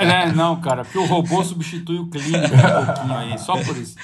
né, 0.03 0.31
não, 0.35 0.59
cara, 0.59 0.83
porque 0.83 0.97
o 0.97 1.05
robô 1.05 1.43
substitui 1.43 1.99
o 1.99 2.09
clínico 2.09 2.53
um 2.55 2.85
pouquinho 2.85 3.17
aí, 3.17 3.37
só 3.37 3.53
por 3.63 3.77
isso. 3.77 3.95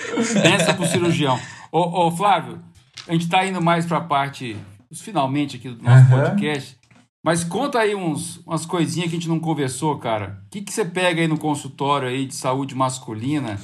Pensa 0.42 0.74
pro 0.74 0.86
cirurgião. 0.86 1.40
Ô, 1.72 2.08
ô 2.08 2.12
Flávio, 2.12 2.60
a 3.08 3.14
gente 3.14 3.28
tá 3.30 3.46
indo 3.46 3.62
mais 3.62 3.86
pra 3.86 4.02
parte, 4.02 4.58
finalmente 4.94 5.58
aqui 5.58 5.70
do 5.70 5.82
nosso 5.84 6.06
Aham. 6.06 6.22
podcast, 6.30 6.78
mas 7.24 7.44
conta 7.44 7.80
aí 7.80 7.96
uns, 7.96 8.38
umas 8.46 8.66
coisinhas 8.66 9.10
que 9.10 9.16
a 9.16 9.20
gente 9.20 9.30
não 9.30 9.40
conversou, 9.40 9.98
cara. 9.98 10.42
O 10.46 10.50
que, 10.52 10.62
que 10.62 10.72
você 10.74 10.86
pega 10.86 11.22
aí 11.22 11.28
no 11.28 11.38
consultório 11.38 12.08
aí 12.08 12.26
de 12.26 12.36
saúde 12.36 12.76
masculina 12.76 13.58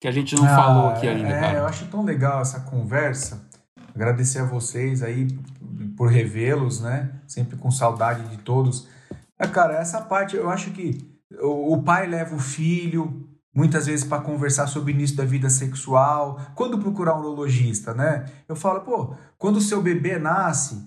que 0.00 0.06
a 0.06 0.12
gente 0.12 0.34
não 0.36 0.46
falou 0.46 0.90
aqui 0.90 1.08
Ah, 1.08 1.12
ainda, 1.12 1.28
é, 1.28 1.40
cara? 1.40 1.58
Eu 1.58 1.66
acho 1.66 1.86
tão 1.86 2.04
legal 2.04 2.40
essa 2.40 2.60
conversa. 2.60 3.47
Agradecer 3.98 4.38
a 4.38 4.44
vocês 4.44 5.02
aí 5.02 5.26
por 5.96 6.08
revê-los, 6.08 6.80
né? 6.80 7.10
Sempre 7.26 7.56
com 7.56 7.68
saudade 7.68 8.28
de 8.28 8.36
todos. 8.36 8.86
É, 9.36 9.44
cara, 9.44 9.74
essa 9.74 10.00
parte 10.00 10.36
eu 10.36 10.48
acho 10.48 10.70
que 10.70 11.18
o, 11.42 11.82
pai 11.82 12.06
leva 12.06 12.36
o 12.36 12.38
filho 12.38 13.28
muitas 13.52 13.86
vezes 13.86 14.06
para 14.06 14.22
conversar 14.22 14.68
sobre 14.68 14.92
o 14.92 14.94
início 14.94 15.16
da 15.16 15.24
vida 15.24 15.50
sexual. 15.50 16.40
Quando 16.54 16.78
procurar 16.78 17.16
um 17.16 17.18
urologista, 17.18 17.92
né? 17.92 18.26
Eu 18.48 18.54
falo, 18.54 18.82
pô, 18.82 19.16
quando 19.36 19.56
o 19.56 19.60
seu 19.60 19.82
bebê 19.82 20.16
nasce, 20.16 20.80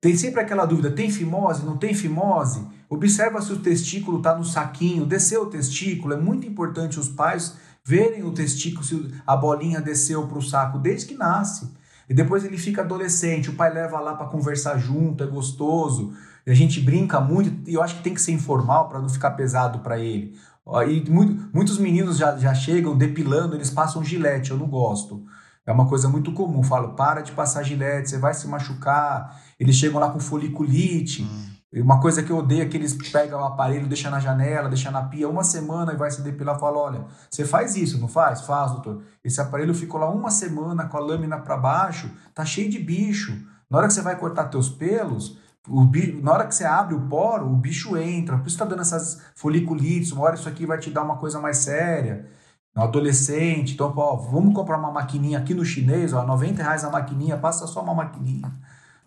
tem 0.00 0.16
sempre 0.16 0.42
aquela 0.42 0.64
dúvida: 0.64 0.92
tem 0.92 1.10
fimose, 1.10 1.64
não 1.64 1.76
tem 1.76 1.92
fimose? 1.92 2.64
Observa 2.88 3.42
se 3.42 3.52
o 3.52 3.58
testículo 3.58 4.18
está 4.18 4.38
no 4.38 4.44
saquinho, 4.44 5.04
desceu 5.04 5.42
o 5.42 5.50
testículo. 5.50 6.14
É 6.14 6.16
muito 6.16 6.46
importante 6.46 7.00
os 7.00 7.08
pais 7.08 7.56
verem 7.84 8.22
o 8.22 8.32
testículo, 8.32 8.84
se 8.84 9.12
a 9.26 9.36
bolinha 9.36 9.80
desceu 9.80 10.28
para 10.28 10.38
o 10.38 10.42
saco 10.42 10.78
desde 10.78 11.06
que 11.06 11.14
nasce. 11.14 11.81
E 12.08 12.14
depois 12.14 12.44
ele 12.44 12.58
fica 12.58 12.82
adolescente, 12.82 13.50
o 13.50 13.54
pai 13.54 13.72
leva 13.72 13.98
lá 14.00 14.14
para 14.14 14.26
conversar 14.26 14.78
junto, 14.78 15.22
é 15.24 15.26
gostoso. 15.26 16.12
E 16.46 16.50
a 16.50 16.54
gente 16.54 16.80
brinca 16.80 17.20
muito, 17.20 17.68
e 17.68 17.74
eu 17.74 17.82
acho 17.82 17.96
que 17.96 18.02
tem 18.02 18.14
que 18.14 18.20
ser 18.20 18.32
informal 18.32 18.88
para 18.88 19.00
não 19.00 19.08
ficar 19.08 19.30
pesado 19.32 19.78
para 19.80 19.98
ele. 19.98 20.36
E 20.88 21.10
muito- 21.10 21.48
muitos 21.52 21.78
meninos 21.78 22.16
já, 22.16 22.36
já 22.36 22.54
chegam 22.54 22.96
depilando, 22.96 23.56
eles 23.56 23.70
passam 23.70 24.04
gilete, 24.04 24.50
eu 24.50 24.56
não 24.56 24.66
gosto. 24.66 25.24
É 25.64 25.70
uma 25.72 25.88
coisa 25.88 26.08
muito 26.08 26.32
comum. 26.32 26.62
Falo, 26.62 26.94
para 26.94 27.20
de 27.20 27.30
passar 27.32 27.62
gilete, 27.62 28.10
você 28.10 28.18
vai 28.18 28.34
se 28.34 28.48
machucar. 28.48 29.40
Eles 29.60 29.76
chegam 29.76 30.00
lá 30.00 30.10
com 30.10 30.18
foliculite. 30.18 31.22
E 31.22 31.51
Uma 31.74 32.00
coisa 32.00 32.22
que 32.22 32.30
eu 32.30 32.36
odeio 32.36 32.62
é 32.62 32.66
que 32.66 32.76
eles 32.76 32.92
pegam 33.10 33.40
o 33.40 33.44
aparelho, 33.44 33.86
deixam 33.86 34.10
na 34.10 34.20
janela, 34.20 34.68
deixam 34.68 34.92
na 34.92 35.04
pia 35.04 35.26
uma 35.28 35.42
semana 35.42 35.92
e 35.92 35.96
vai 35.96 36.10
se 36.10 36.20
depilar. 36.20 36.58
Falo, 36.58 36.78
olha, 36.78 37.06
você 37.30 37.46
faz 37.46 37.76
isso, 37.76 37.98
não 37.98 38.08
faz? 38.08 38.42
Faz, 38.42 38.72
doutor. 38.72 39.02
Esse 39.24 39.40
aparelho 39.40 39.72
ficou 39.74 39.98
lá 39.98 40.10
uma 40.10 40.30
semana 40.30 40.84
com 40.86 40.98
a 40.98 41.00
lâmina 41.00 41.38
para 41.38 41.56
baixo, 41.56 42.10
tá 42.34 42.44
cheio 42.44 42.68
de 42.70 42.78
bicho. 42.78 43.32
Na 43.70 43.78
hora 43.78 43.86
que 43.86 43.94
você 43.94 44.02
vai 44.02 44.16
cortar 44.16 44.48
teus 44.48 44.68
pelos, 44.68 45.38
o 45.66 45.82
bi- 45.84 46.20
na 46.22 46.32
hora 46.32 46.46
que 46.46 46.54
você 46.54 46.64
abre 46.64 46.94
o 46.94 47.08
poro, 47.08 47.46
o 47.50 47.56
bicho 47.56 47.96
entra. 47.96 48.36
Por 48.36 48.48
isso 48.48 48.58
tá 48.58 48.66
dando 48.66 48.82
essas 48.82 49.22
foliculites. 49.34 50.12
Uma 50.12 50.24
hora 50.24 50.34
isso 50.34 50.48
aqui 50.48 50.66
vai 50.66 50.78
te 50.78 50.90
dar 50.90 51.02
uma 51.02 51.16
coisa 51.16 51.40
mais 51.40 51.56
séria. 51.58 52.28
Adolescente, 52.74 53.74
então, 53.74 53.92
ó, 53.96 54.16
vamos 54.16 54.54
comprar 54.54 54.78
uma 54.78 54.90
maquininha 54.90 55.38
aqui 55.38 55.52
no 55.54 55.62
chinês, 55.64 56.12
ó, 56.14 56.24
90 56.24 56.62
reais 56.62 56.82
a 56.84 56.90
maquininha, 56.90 57.36
passa 57.36 57.66
só 57.66 57.82
uma 57.82 57.94
maquininha. 57.94 58.50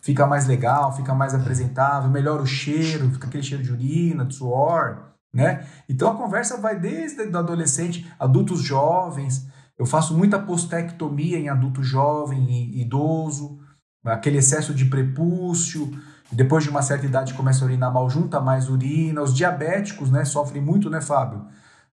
Fica 0.05 0.27
mais 0.27 0.45
legal, 0.45 0.95
fica 0.95 1.15
mais 1.15 1.33
apresentável, 1.33 2.11
melhora 2.11 2.43
o 2.43 2.45
cheiro, 2.45 3.09
fica 3.09 3.25
aquele 3.25 3.41
cheiro 3.41 3.63
de 3.63 3.71
urina, 3.71 4.23
de 4.23 4.35
suor, 4.35 4.99
né? 5.33 5.65
Então 5.89 6.11
a 6.11 6.15
conversa 6.15 6.61
vai 6.61 6.79
desde 6.79 7.23
o 7.23 7.35
adolescente, 7.35 8.07
adultos 8.19 8.61
jovens. 8.61 9.47
Eu 9.75 9.83
faço 9.87 10.15
muita 10.15 10.37
postectomia 10.37 11.39
em 11.39 11.49
adulto 11.49 11.81
jovem 11.81 12.47
e 12.47 12.81
idoso, 12.83 13.57
aquele 14.05 14.37
excesso 14.37 14.75
de 14.75 14.85
prepúcio. 14.85 15.91
Depois 16.31 16.63
de 16.63 16.69
uma 16.69 16.83
certa 16.83 17.07
idade 17.07 17.33
começa 17.33 17.63
a 17.63 17.67
urinar 17.67 17.91
mal, 17.91 18.07
junta 18.07 18.39
mais 18.39 18.69
urina. 18.69 19.23
Os 19.23 19.33
diabéticos, 19.33 20.11
né, 20.11 20.23
sofrem 20.23 20.61
muito, 20.61 20.87
né, 20.87 21.01
Fábio? 21.01 21.47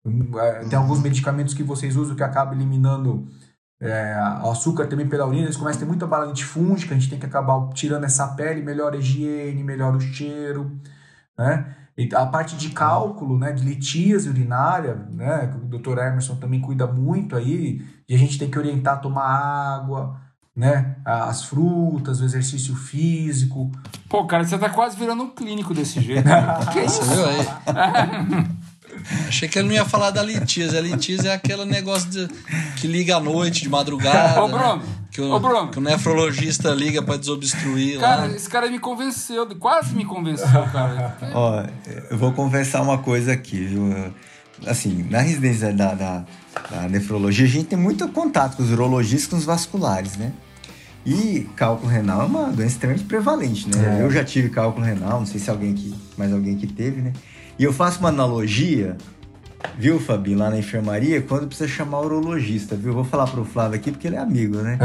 Hum, 0.03 0.31
é, 0.39 0.65
Tem 0.65 0.79
alguns 0.79 1.03
medicamentos 1.03 1.53
que 1.53 1.63
vocês 1.63 1.95
usam 1.95 2.17
que 2.17 2.23
acabam 2.23 2.55
eliminando 2.55 3.29
é, 3.81 4.17
o 4.43 4.51
açúcar 4.51 4.87
também 4.87 5.09
pela 5.09 5.27
urina. 5.27 5.45
Eles 5.45 5.57
começam 5.57 5.79
a 5.79 5.85
ter 5.85 5.89
muita 5.89 6.07
bala 6.07 6.27
antifúngica, 6.27 6.95
a 6.95 6.99
gente 6.99 7.11
tem 7.11 7.19
que 7.19 7.27
acabar 7.27 7.69
tirando 7.71 8.05
essa 8.05 8.27
pele, 8.29 8.63
melhora 8.63 8.97
a 8.97 8.99
higiene, 8.99 9.63
melhora 9.63 9.97
o 9.97 10.01
cheiro, 10.01 10.79
né? 11.39 11.75
E 11.97 12.09
a 12.15 12.27
parte 12.27 12.57
de 12.57 12.71
cálculo, 12.71 13.37
né, 13.37 13.51
de 13.51 13.65
litíase 13.65 14.29
urinária, 14.29 14.95
né, 15.11 15.49
que 15.49 15.57
o 15.57 15.79
Dr. 15.79 15.99
Emerson 15.99 16.37
também 16.37 16.61
cuida 16.61 16.87
muito 16.87 17.35
aí, 17.35 17.85
e 18.09 18.15
a 18.15 18.19
gente 18.19 18.39
tem 18.39 18.49
que 18.49 18.57
orientar 18.57 18.95
a 18.95 18.99
tomar 18.99 19.25
água, 19.25 20.17
né, 20.55 20.95
as 21.05 21.45
frutas, 21.45 22.21
o 22.21 22.25
exercício 22.25 22.77
físico. 22.77 23.73
Pô, 24.09 24.25
cara, 24.27 24.45
você 24.45 24.57
tá 24.57 24.71
quase 24.71 24.97
virando 24.97 25.25
um 25.25 25.31
clínico 25.31 25.75
desse 25.75 26.01
jeito. 26.01 26.23
que 26.73 26.81
isso? 26.83 27.03
Achei 29.29 29.49
que 29.49 29.59
ele 29.59 29.69
não 29.69 29.75
ia 29.75 29.85
falar 29.85 30.11
da 30.11 30.23
litíase. 30.23 30.77
A 30.77 30.81
litíase 30.81 31.29
é 31.29 31.33
aquele 31.35 31.65
negócio 31.65 32.09
de- 32.11 32.29
que 32.77 32.87
liga 32.87 33.17
à 33.17 33.21
noite, 33.21 33.63
de 33.63 33.69
madrugada. 33.69 34.43
Ô, 34.43 34.49
Bruno, 34.49 34.77
né? 34.77 34.83
que, 35.11 35.21
o, 35.21 35.33
ô, 35.33 35.41
Bruno. 35.41 35.69
que 35.71 35.79
o 35.79 35.81
nefrologista 35.81 36.71
liga 36.71 37.03
pra 37.03 37.17
desobstruir 37.17 37.99
Cara, 38.01 38.23
lá. 38.23 38.29
esse 38.29 38.49
cara 38.49 38.71
me 38.71 38.79
convenceu, 38.79 39.47
quase 39.57 39.95
me 39.95 40.05
convenceu, 40.05 40.47
cara. 40.73 41.17
Ó, 41.35 41.65
eu 42.11 42.17
vou 42.19 42.33
confessar 42.33 42.83
uma 42.83 42.99
coisa 42.99 43.33
aqui, 43.33 43.65
viu? 43.65 44.13
Assim, 44.67 45.07
na 45.09 45.21
residência 45.21 45.73
da, 45.73 45.95
da, 45.95 46.25
da 46.71 46.89
nefrologia, 46.89 47.47
a 47.47 47.49
gente 47.49 47.67
tem 47.67 47.79
muito 47.79 48.07
contato 48.09 48.57
com 48.57 48.63
os 48.65 48.71
urologistas 48.73 49.27
e 49.27 49.31
com 49.31 49.37
os 49.37 49.45
vasculares, 49.45 50.17
né? 50.17 50.33
E 51.07 51.49
cálculo 51.57 51.91
renal 51.91 52.23
é 52.23 52.25
uma 52.25 52.45
doença 52.51 52.73
extremamente 52.75 53.05
prevalente, 53.07 53.69
né? 53.69 53.99
É. 54.01 54.03
Eu 54.03 54.11
já 54.11 54.25
tive 54.25 54.51
cálculo 54.51 54.85
renal, 54.85 55.21
não 55.21 55.27
sei 55.27 55.41
se 55.41 55.49
alguém 55.49 55.73
que, 55.75 55.95
mais 56.19 56.33
alguém 56.33 56.57
que 56.57 56.67
teve, 56.67 57.01
né? 57.01 57.13
E 57.59 57.65
eu 57.65 57.73
faço 57.73 57.99
uma 57.99 58.09
analogia, 58.11 58.97
viu, 59.77 59.99
Fabi, 59.99 60.35
lá 60.35 60.49
na 60.49 60.59
enfermaria, 60.59 61.21
quando 61.21 61.49
precisa 61.49 61.69
chamar 61.69 62.01
o 62.01 62.05
urologista, 62.05 62.77
viu? 62.77 62.91
Eu 62.91 62.95
vou 62.95 63.05
falar 63.05 63.27
pro 63.27 63.45
Flávio 63.45 63.77
aqui 63.77 63.91
porque 63.91 64.07
ele 64.07 64.17
é 64.17 64.21
amigo, 64.21 64.59
né? 64.59 64.79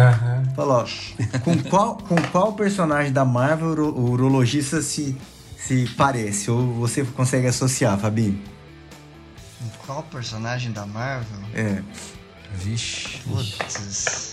Fala, 0.55 0.83
ó, 0.83 1.39
com 1.39 1.57
qual, 1.69 1.97
com 1.97 2.15
qual 2.31 2.53
personagem 2.53 3.11
da 3.11 3.23
Marvel 3.23 3.69
o 3.93 4.09
urologista 4.11 4.81
se, 4.81 5.15
se 5.57 5.87
parece? 5.95 6.49
Ou 6.49 6.73
você 6.73 7.03
consegue 7.03 7.47
associar, 7.47 7.97
Fabinho? 7.99 8.41
Qual 9.85 10.01
personagem 10.03 10.71
da 10.71 10.85
Marvel? 10.85 11.39
É. 11.53 11.81
Vixe. 12.55 13.19
Putz. 13.27 14.32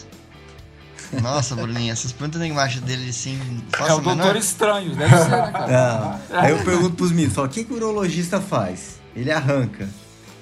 Nossa, 1.22 1.56
Bruninho, 1.56 1.92
essas 1.92 2.12
perguntas 2.12 2.40
embaixo 2.42 2.80
dele 2.80 3.10
assim. 3.10 3.38
É 3.78 3.92
o 3.92 4.00
doutor 4.00 4.36
estranho, 4.36 4.94
deve 4.94 5.16
ser, 5.16 5.28
né, 5.30 5.50
cara? 5.52 6.20
Não. 6.30 6.38
Aí 6.38 6.50
eu 6.52 6.58
pergunto 6.64 6.96
pros 6.96 7.10
meninos, 7.10 7.34
falo, 7.34 7.48
o 7.48 7.50
que, 7.50 7.64
que 7.64 7.72
o 7.72 7.76
urologista 7.76 8.40
faz? 8.40 9.00
Ele 9.14 9.30
arranca. 9.30 9.88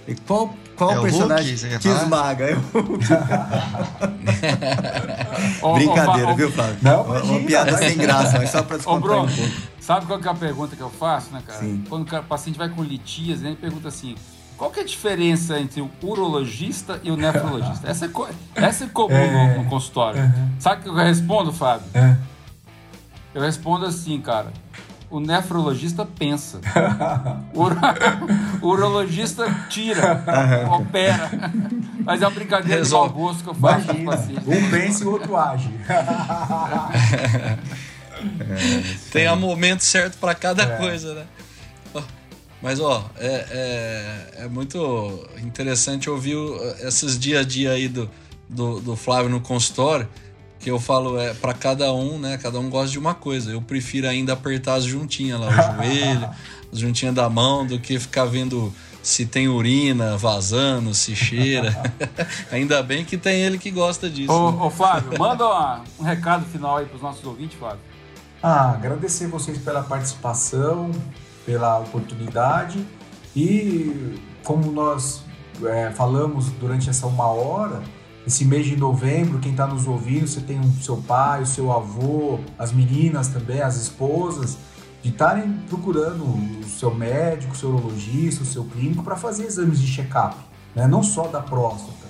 E 0.07 0.15
qual, 0.15 0.55
qual 0.77 0.91
É 0.93 0.99
o 0.99 1.03
personagem 1.03 1.55
Hulk, 1.55 1.79
que 1.79 1.89
falar? 1.89 2.03
esmaga? 2.03 2.45
É 2.51 2.55
o 2.55 2.61
Hulk. 2.81 3.05
Brincadeira, 5.75 6.35
viu, 6.35 6.51
Flávio? 6.51 6.77
Não, 6.83 7.03
uma, 7.03 7.23
uma 7.23 7.41
piada 7.41 7.77
sem 7.77 7.97
graça, 7.97 8.39
mas 8.39 8.51
só 8.51 8.63
pra 8.63 8.77
Ô, 8.77 8.79
descontrair 8.79 9.21
um 9.21 9.27
Bruno, 9.27 9.37
pouco. 9.37 9.53
sabe 9.81 10.07
qual 10.07 10.19
que 10.19 10.29
é 10.29 10.31
a 10.31 10.35
pergunta 10.35 10.77
que 10.77 10.83
eu 10.83 10.91
faço, 10.91 11.31
né, 11.33 11.43
cara? 11.47 11.59
Sim. 11.61 11.85
Quando 11.89 12.09
o 12.11 12.23
paciente 12.25 12.59
vai 12.59 12.69
com 12.69 12.83
litíase, 12.83 13.43
né, 13.43 13.51
ele 13.51 13.57
pergunta 13.57 13.89
assim, 13.89 14.15
qual 14.59 14.71
que 14.71 14.81
é 14.81 14.83
a 14.83 14.87
diferença 14.87 15.59
entre 15.59 15.81
o 15.81 15.89
urologista 16.03 17.01
e 17.03 17.11
o 17.11 17.17
nefrologista? 17.17 17.89
Essa 17.89 18.05
é, 18.07 18.09
co- 18.09 18.29
essa 18.55 18.85
é 18.85 18.89
comum 18.89 19.33
no, 19.33 19.63
no 19.63 19.71
consultório. 19.71 20.21
Sabe 20.59 20.81
o 20.81 20.83
que 20.85 20.89
eu 20.91 20.95
respondo, 20.95 21.53
Fábio? 21.53 21.87
É. 21.95 22.17
Eu 23.35 23.41
respondo 23.43 23.87
assim, 23.87 24.21
cara. 24.21 24.53
O 25.11 25.21
nefrologista 25.21 26.05
pensa. 26.05 26.61
O 27.55 27.63
uro- 27.65 27.79
o 28.61 28.67
urologista 28.69 29.47
tira, 29.71 30.23
opera. 30.71 31.31
Mas 32.05 32.21
é 32.21 32.27
uma 32.27 32.31
brincadeira 32.35 32.83
de 32.83 32.91
mau 32.91 33.09
gosto 33.09 33.43
que 33.45 33.49
eu 33.51 33.55
faço 33.55 33.87
com 33.87 33.93
Imagina. 33.95 34.11
pacientes. 34.11 34.47
Um 34.49 34.71
pensa 34.71 35.05
e 35.05 35.07
o 35.07 35.13
outro 35.13 35.37
age. 35.37 35.71
Tem 39.13 39.31
um 39.31 39.37
momento 39.37 39.83
certo 39.83 40.19
para 40.19 40.35
cada 40.35 40.63
É. 40.65 40.77
coisa, 40.77 41.15
né? 41.15 41.25
Mas, 42.61 42.81
ó, 42.81 43.09
é, 43.17 43.47
é, 43.51 44.45
é 44.45 44.49
muito 44.49 45.27
interessante 45.43 46.11
ouvir 46.11 46.37
esses 46.81 47.19
dia 47.19 47.41
a 47.41 47.45
dia 47.45 47.71
aí 47.73 47.89
do, 47.89 48.11
do, 48.49 48.81
do 48.81 48.97
Flávio 48.97 49.31
no 49.31 49.41
consultório, 49.41 50.09
que 50.59 50.69
eu 50.69 50.81
falo, 50.81 51.19
é 51.21 51.33
para 51.35 51.55
cada 51.55 51.93
um, 51.93 52.19
né? 52.19 52.37
Cada 52.37 52.59
um 52.59 52.69
gosta 52.69 52.91
de 52.91 52.99
uma 52.99 53.15
coisa. 53.15 53.53
Eu 53.53 53.63
prefiro 53.63 54.09
ainda 54.09 54.33
apertar 54.33 54.75
as 54.75 54.85
juntinhas 54.85 55.39
lá, 55.39 55.47
o 55.49 55.53
joelho, 55.87 56.29
as 56.73 56.79
juntinhas 56.81 57.15
da 57.15 57.31
mão, 57.31 57.65
do 57.65 57.79
que 57.79 57.97
ficar 58.01 58.25
vendo 58.25 58.75
se 59.01 59.25
tem 59.25 59.47
urina 59.47 60.17
vazando, 60.17 60.93
se 60.95 61.15
cheira. 61.15 61.81
ainda 62.51 62.83
bem 62.83 63.05
que 63.05 63.17
tem 63.17 63.41
ele 63.41 63.57
que 63.57 63.71
gosta 63.71 64.11
disso. 64.11 64.33
né? 64.33 64.35
Ô, 64.35 64.67
ô, 64.67 64.71
Flávio, 64.71 65.17
manda 65.17 65.47
uma- 65.47 65.85
um 65.99 66.03
recado 66.03 66.45
final 66.45 66.79
aí 66.79 66.87
para 66.87 66.97
os 66.97 67.03
nossos 67.03 67.25
ouvintes, 67.25 67.57
Flávio. 67.57 67.79
Ah, 68.43 68.73
agradecer 68.73 69.29
vocês 69.29 69.59
pela 69.59 69.83
participação, 69.83 70.91
pela 71.49 71.79
oportunidade 71.79 72.87
e 73.35 74.21
como 74.45 74.71
nós 74.71 75.23
é, 75.65 75.91
falamos 75.93 76.51
durante 76.61 76.91
essa 76.91 77.07
uma 77.07 77.27
hora, 77.27 77.81
esse 78.27 78.45
mês 78.45 78.67
de 78.67 78.77
novembro, 78.77 79.39
quem 79.39 79.53
está 79.53 79.67
nos 79.67 79.87
ouvindo, 79.87 80.29
você 80.29 80.43
tem 80.43 80.61
o 80.61 80.71
seu 80.83 80.99
pai, 80.99 81.41
o 81.41 81.47
seu 81.47 81.73
avô, 81.73 82.39
as 82.59 82.71
meninas 82.71 83.29
também, 83.29 83.63
as 83.63 83.77
esposas, 83.77 84.59
de 85.03 85.09
estarem 85.09 85.51
procurando 85.71 86.23
o 86.23 86.65
seu 86.69 86.95
médico, 86.95 87.55
o 87.55 87.57
seu 87.57 87.71
urologista, 87.71 88.43
o 88.43 88.47
seu 88.47 88.65
clínico 88.65 89.03
para 89.03 89.17
fazer 89.17 89.47
exames 89.47 89.81
de 89.81 89.87
check-up, 89.87 90.37
né? 90.75 90.87
não 90.87 91.03
só 91.03 91.29
da 91.29 91.41
próstata, 91.41 92.09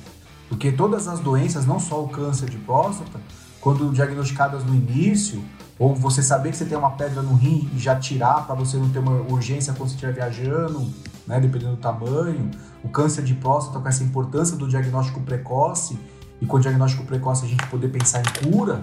porque 0.49 0.73
todas 0.73 1.07
as 1.07 1.21
doenças, 1.21 1.65
não 1.65 1.79
só 1.79 2.03
o 2.03 2.09
câncer 2.09 2.51
de 2.51 2.59
próstata, 2.59 3.21
quando 3.61 3.93
diagnosticadas 3.93 4.65
no 4.65 4.75
início, 4.75 5.45
ou 5.79 5.95
você 5.95 6.23
saber 6.23 6.51
que 6.51 6.57
você 6.57 6.65
tem 6.65 6.77
uma 6.77 6.91
pedra 6.91 7.23
no 7.23 7.35
rim 7.35 7.71
e 7.75 7.79
já 7.79 7.97
tirar 7.97 8.47
para 8.47 8.55
você 8.55 8.77
não 8.77 8.89
ter 8.91 8.99
uma 8.99 9.13
urgência 9.31 9.73
quando 9.73 9.89
você 9.89 9.95
estiver 9.95 10.13
viajando, 10.13 10.93
né, 11.27 11.39
dependendo 11.39 11.73
do 11.73 11.81
tamanho. 11.81 12.51
O 12.83 12.89
câncer 12.89 13.23
de 13.23 13.35
próstata 13.35 13.79
com 13.79 13.89
essa 13.89 14.03
importância 14.03 14.57
do 14.57 14.67
diagnóstico 14.67 15.21
precoce 15.21 15.99
e 16.41 16.47
com 16.47 16.57
o 16.57 16.61
diagnóstico 16.61 17.05
precoce 17.05 17.45
a 17.45 17.49
gente 17.49 17.65
poder 17.67 17.89
pensar 17.89 18.21
em 18.21 18.51
cura. 18.51 18.81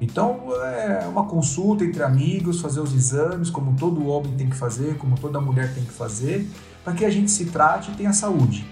Então 0.00 0.52
é 0.64 1.06
uma 1.06 1.24
consulta 1.26 1.84
entre 1.84 2.02
amigos, 2.02 2.60
fazer 2.60 2.80
os 2.80 2.92
exames, 2.92 3.50
como 3.50 3.76
todo 3.76 4.04
homem 4.08 4.34
tem 4.34 4.48
que 4.48 4.56
fazer, 4.56 4.96
como 4.98 5.16
toda 5.16 5.40
mulher 5.40 5.72
tem 5.74 5.84
que 5.84 5.92
fazer, 5.92 6.48
para 6.82 6.92
que 6.92 7.04
a 7.04 7.10
gente 7.10 7.30
se 7.30 7.46
trate 7.46 7.92
e 7.92 7.94
tenha 7.94 8.12
saúde. 8.12 8.66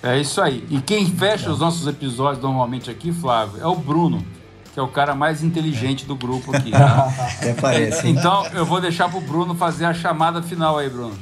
É 0.00 0.20
isso 0.20 0.40
aí. 0.40 0.64
E 0.70 0.80
quem 0.80 1.06
fecha 1.06 1.50
os 1.50 1.58
nossos 1.58 1.86
episódios 1.86 2.42
normalmente 2.42 2.90
aqui, 2.90 3.12
Flávio, 3.12 3.60
é 3.60 3.66
o 3.66 3.74
Bruno, 3.74 4.24
que 4.72 4.78
é 4.80 4.82
o 4.82 4.88
cara 4.88 5.14
mais 5.14 5.42
inteligente 5.42 6.04
do 6.06 6.16
grupo 6.16 6.54
aqui. 6.56 6.70
Tá? 6.70 7.04
Até 7.38 7.52
parece? 7.54 8.08
Então 8.08 8.46
eu 8.48 8.64
vou 8.64 8.80
deixar 8.80 9.08
pro 9.10 9.20
Bruno 9.20 9.54
fazer 9.54 9.84
a 9.84 9.94
chamada 9.94 10.42
final 10.42 10.78
aí, 10.78 10.88
Bruno. 10.88 11.16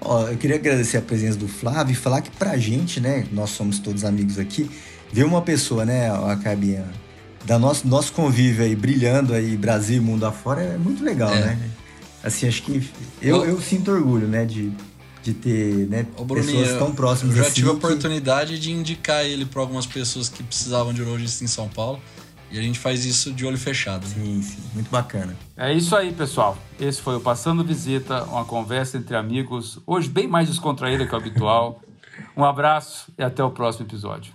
Ó, 0.00 0.28
eu 0.28 0.36
queria 0.38 0.56
agradecer 0.56 0.96
a 0.96 1.02
presença 1.02 1.36
do 1.38 1.46
Flávio 1.48 1.92
e 1.92 1.94
falar 1.96 2.22
que 2.22 2.30
pra 2.30 2.56
gente, 2.56 3.00
né, 3.00 3.26
nós 3.32 3.50
somos 3.50 3.78
todos 3.78 4.02
amigos 4.04 4.38
aqui, 4.38 4.70
ver 5.12 5.24
uma 5.24 5.42
pessoa, 5.42 5.84
né, 5.84 6.10
a 6.10 6.36
Cabinha, 6.36 6.86
da 7.44 7.58
nosso, 7.58 7.86
nosso 7.86 8.12
convívio 8.14 8.64
aí, 8.64 8.74
brilhando 8.74 9.34
aí, 9.34 9.56
Brasil 9.58 9.98
e 9.98 10.00
mundo 10.00 10.24
afora, 10.24 10.62
é 10.62 10.78
muito 10.78 11.04
legal, 11.04 11.30
É. 11.30 11.40
né? 11.40 11.58
Assim, 12.22 12.46
acho 12.48 12.62
que 12.62 12.88
eu, 13.20 13.44
eu 13.44 13.60
sinto 13.60 13.90
orgulho, 13.90 14.26
né, 14.26 14.44
de, 14.46 14.72
de 15.22 15.34
ter, 15.34 15.86
né, 15.88 16.06
Ô, 16.16 16.24
Bruninho, 16.24 16.60
pessoas 16.60 16.78
tão 16.78 16.92
próximas 16.94 17.34
eu 17.36 17.42
já 17.42 17.46
assim. 17.48 17.56
tive 17.56 17.68
a 17.68 17.70
que- 17.72 17.76
oportunidade 17.78 18.58
de 18.58 18.70
indicar 18.72 19.22
ele 19.24 19.44
para 19.44 19.60
algumas 19.60 19.84
pessoas 19.86 20.28
que 20.30 20.42
precisavam 20.42 20.94
de 20.94 21.02
urologista 21.02 21.44
em 21.44 21.46
São 21.46 21.68
Paulo. 21.68 22.00
E 22.50 22.58
a 22.58 22.62
gente 22.62 22.78
faz 22.78 23.04
isso 23.04 23.32
de 23.32 23.46
olho 23.46 23.58
fechado. 23.58 24.06
né? 24.06 24.14
Sim, 24.14 24.42
sim, 24.42 24.62
muito 24.74 24.90
bacana. 24.90 25.36
É 25.56 25.72
isso 25.72 25.94
aí, 25.94 26.12
pessoal. 26.12 26.58
Esse 26.78 27.00
foi 27.00 27.16
o 27.16 27.20
Passando 27.20 27.62
Visita, 27.64 28.24
uma 28.24 28.44
conversa 28.44 28.98
entre 28.98 29.14
amigos, 29.14 29.78
hoje 29.86 30.08
bem 30.08 30.26
mais 30.26 30.48
descontraída 30.48 31.06
que 31.06 31.14
o 31.14 31.16
habitual. 31.16 31.80
Um 32.36 32.44
abraço 32.44 33.10
e 33.16 33.22
até 33.22 33.42
o 33.42 33.50
próximo 33.50 33.86
episódio. 33.86 34.32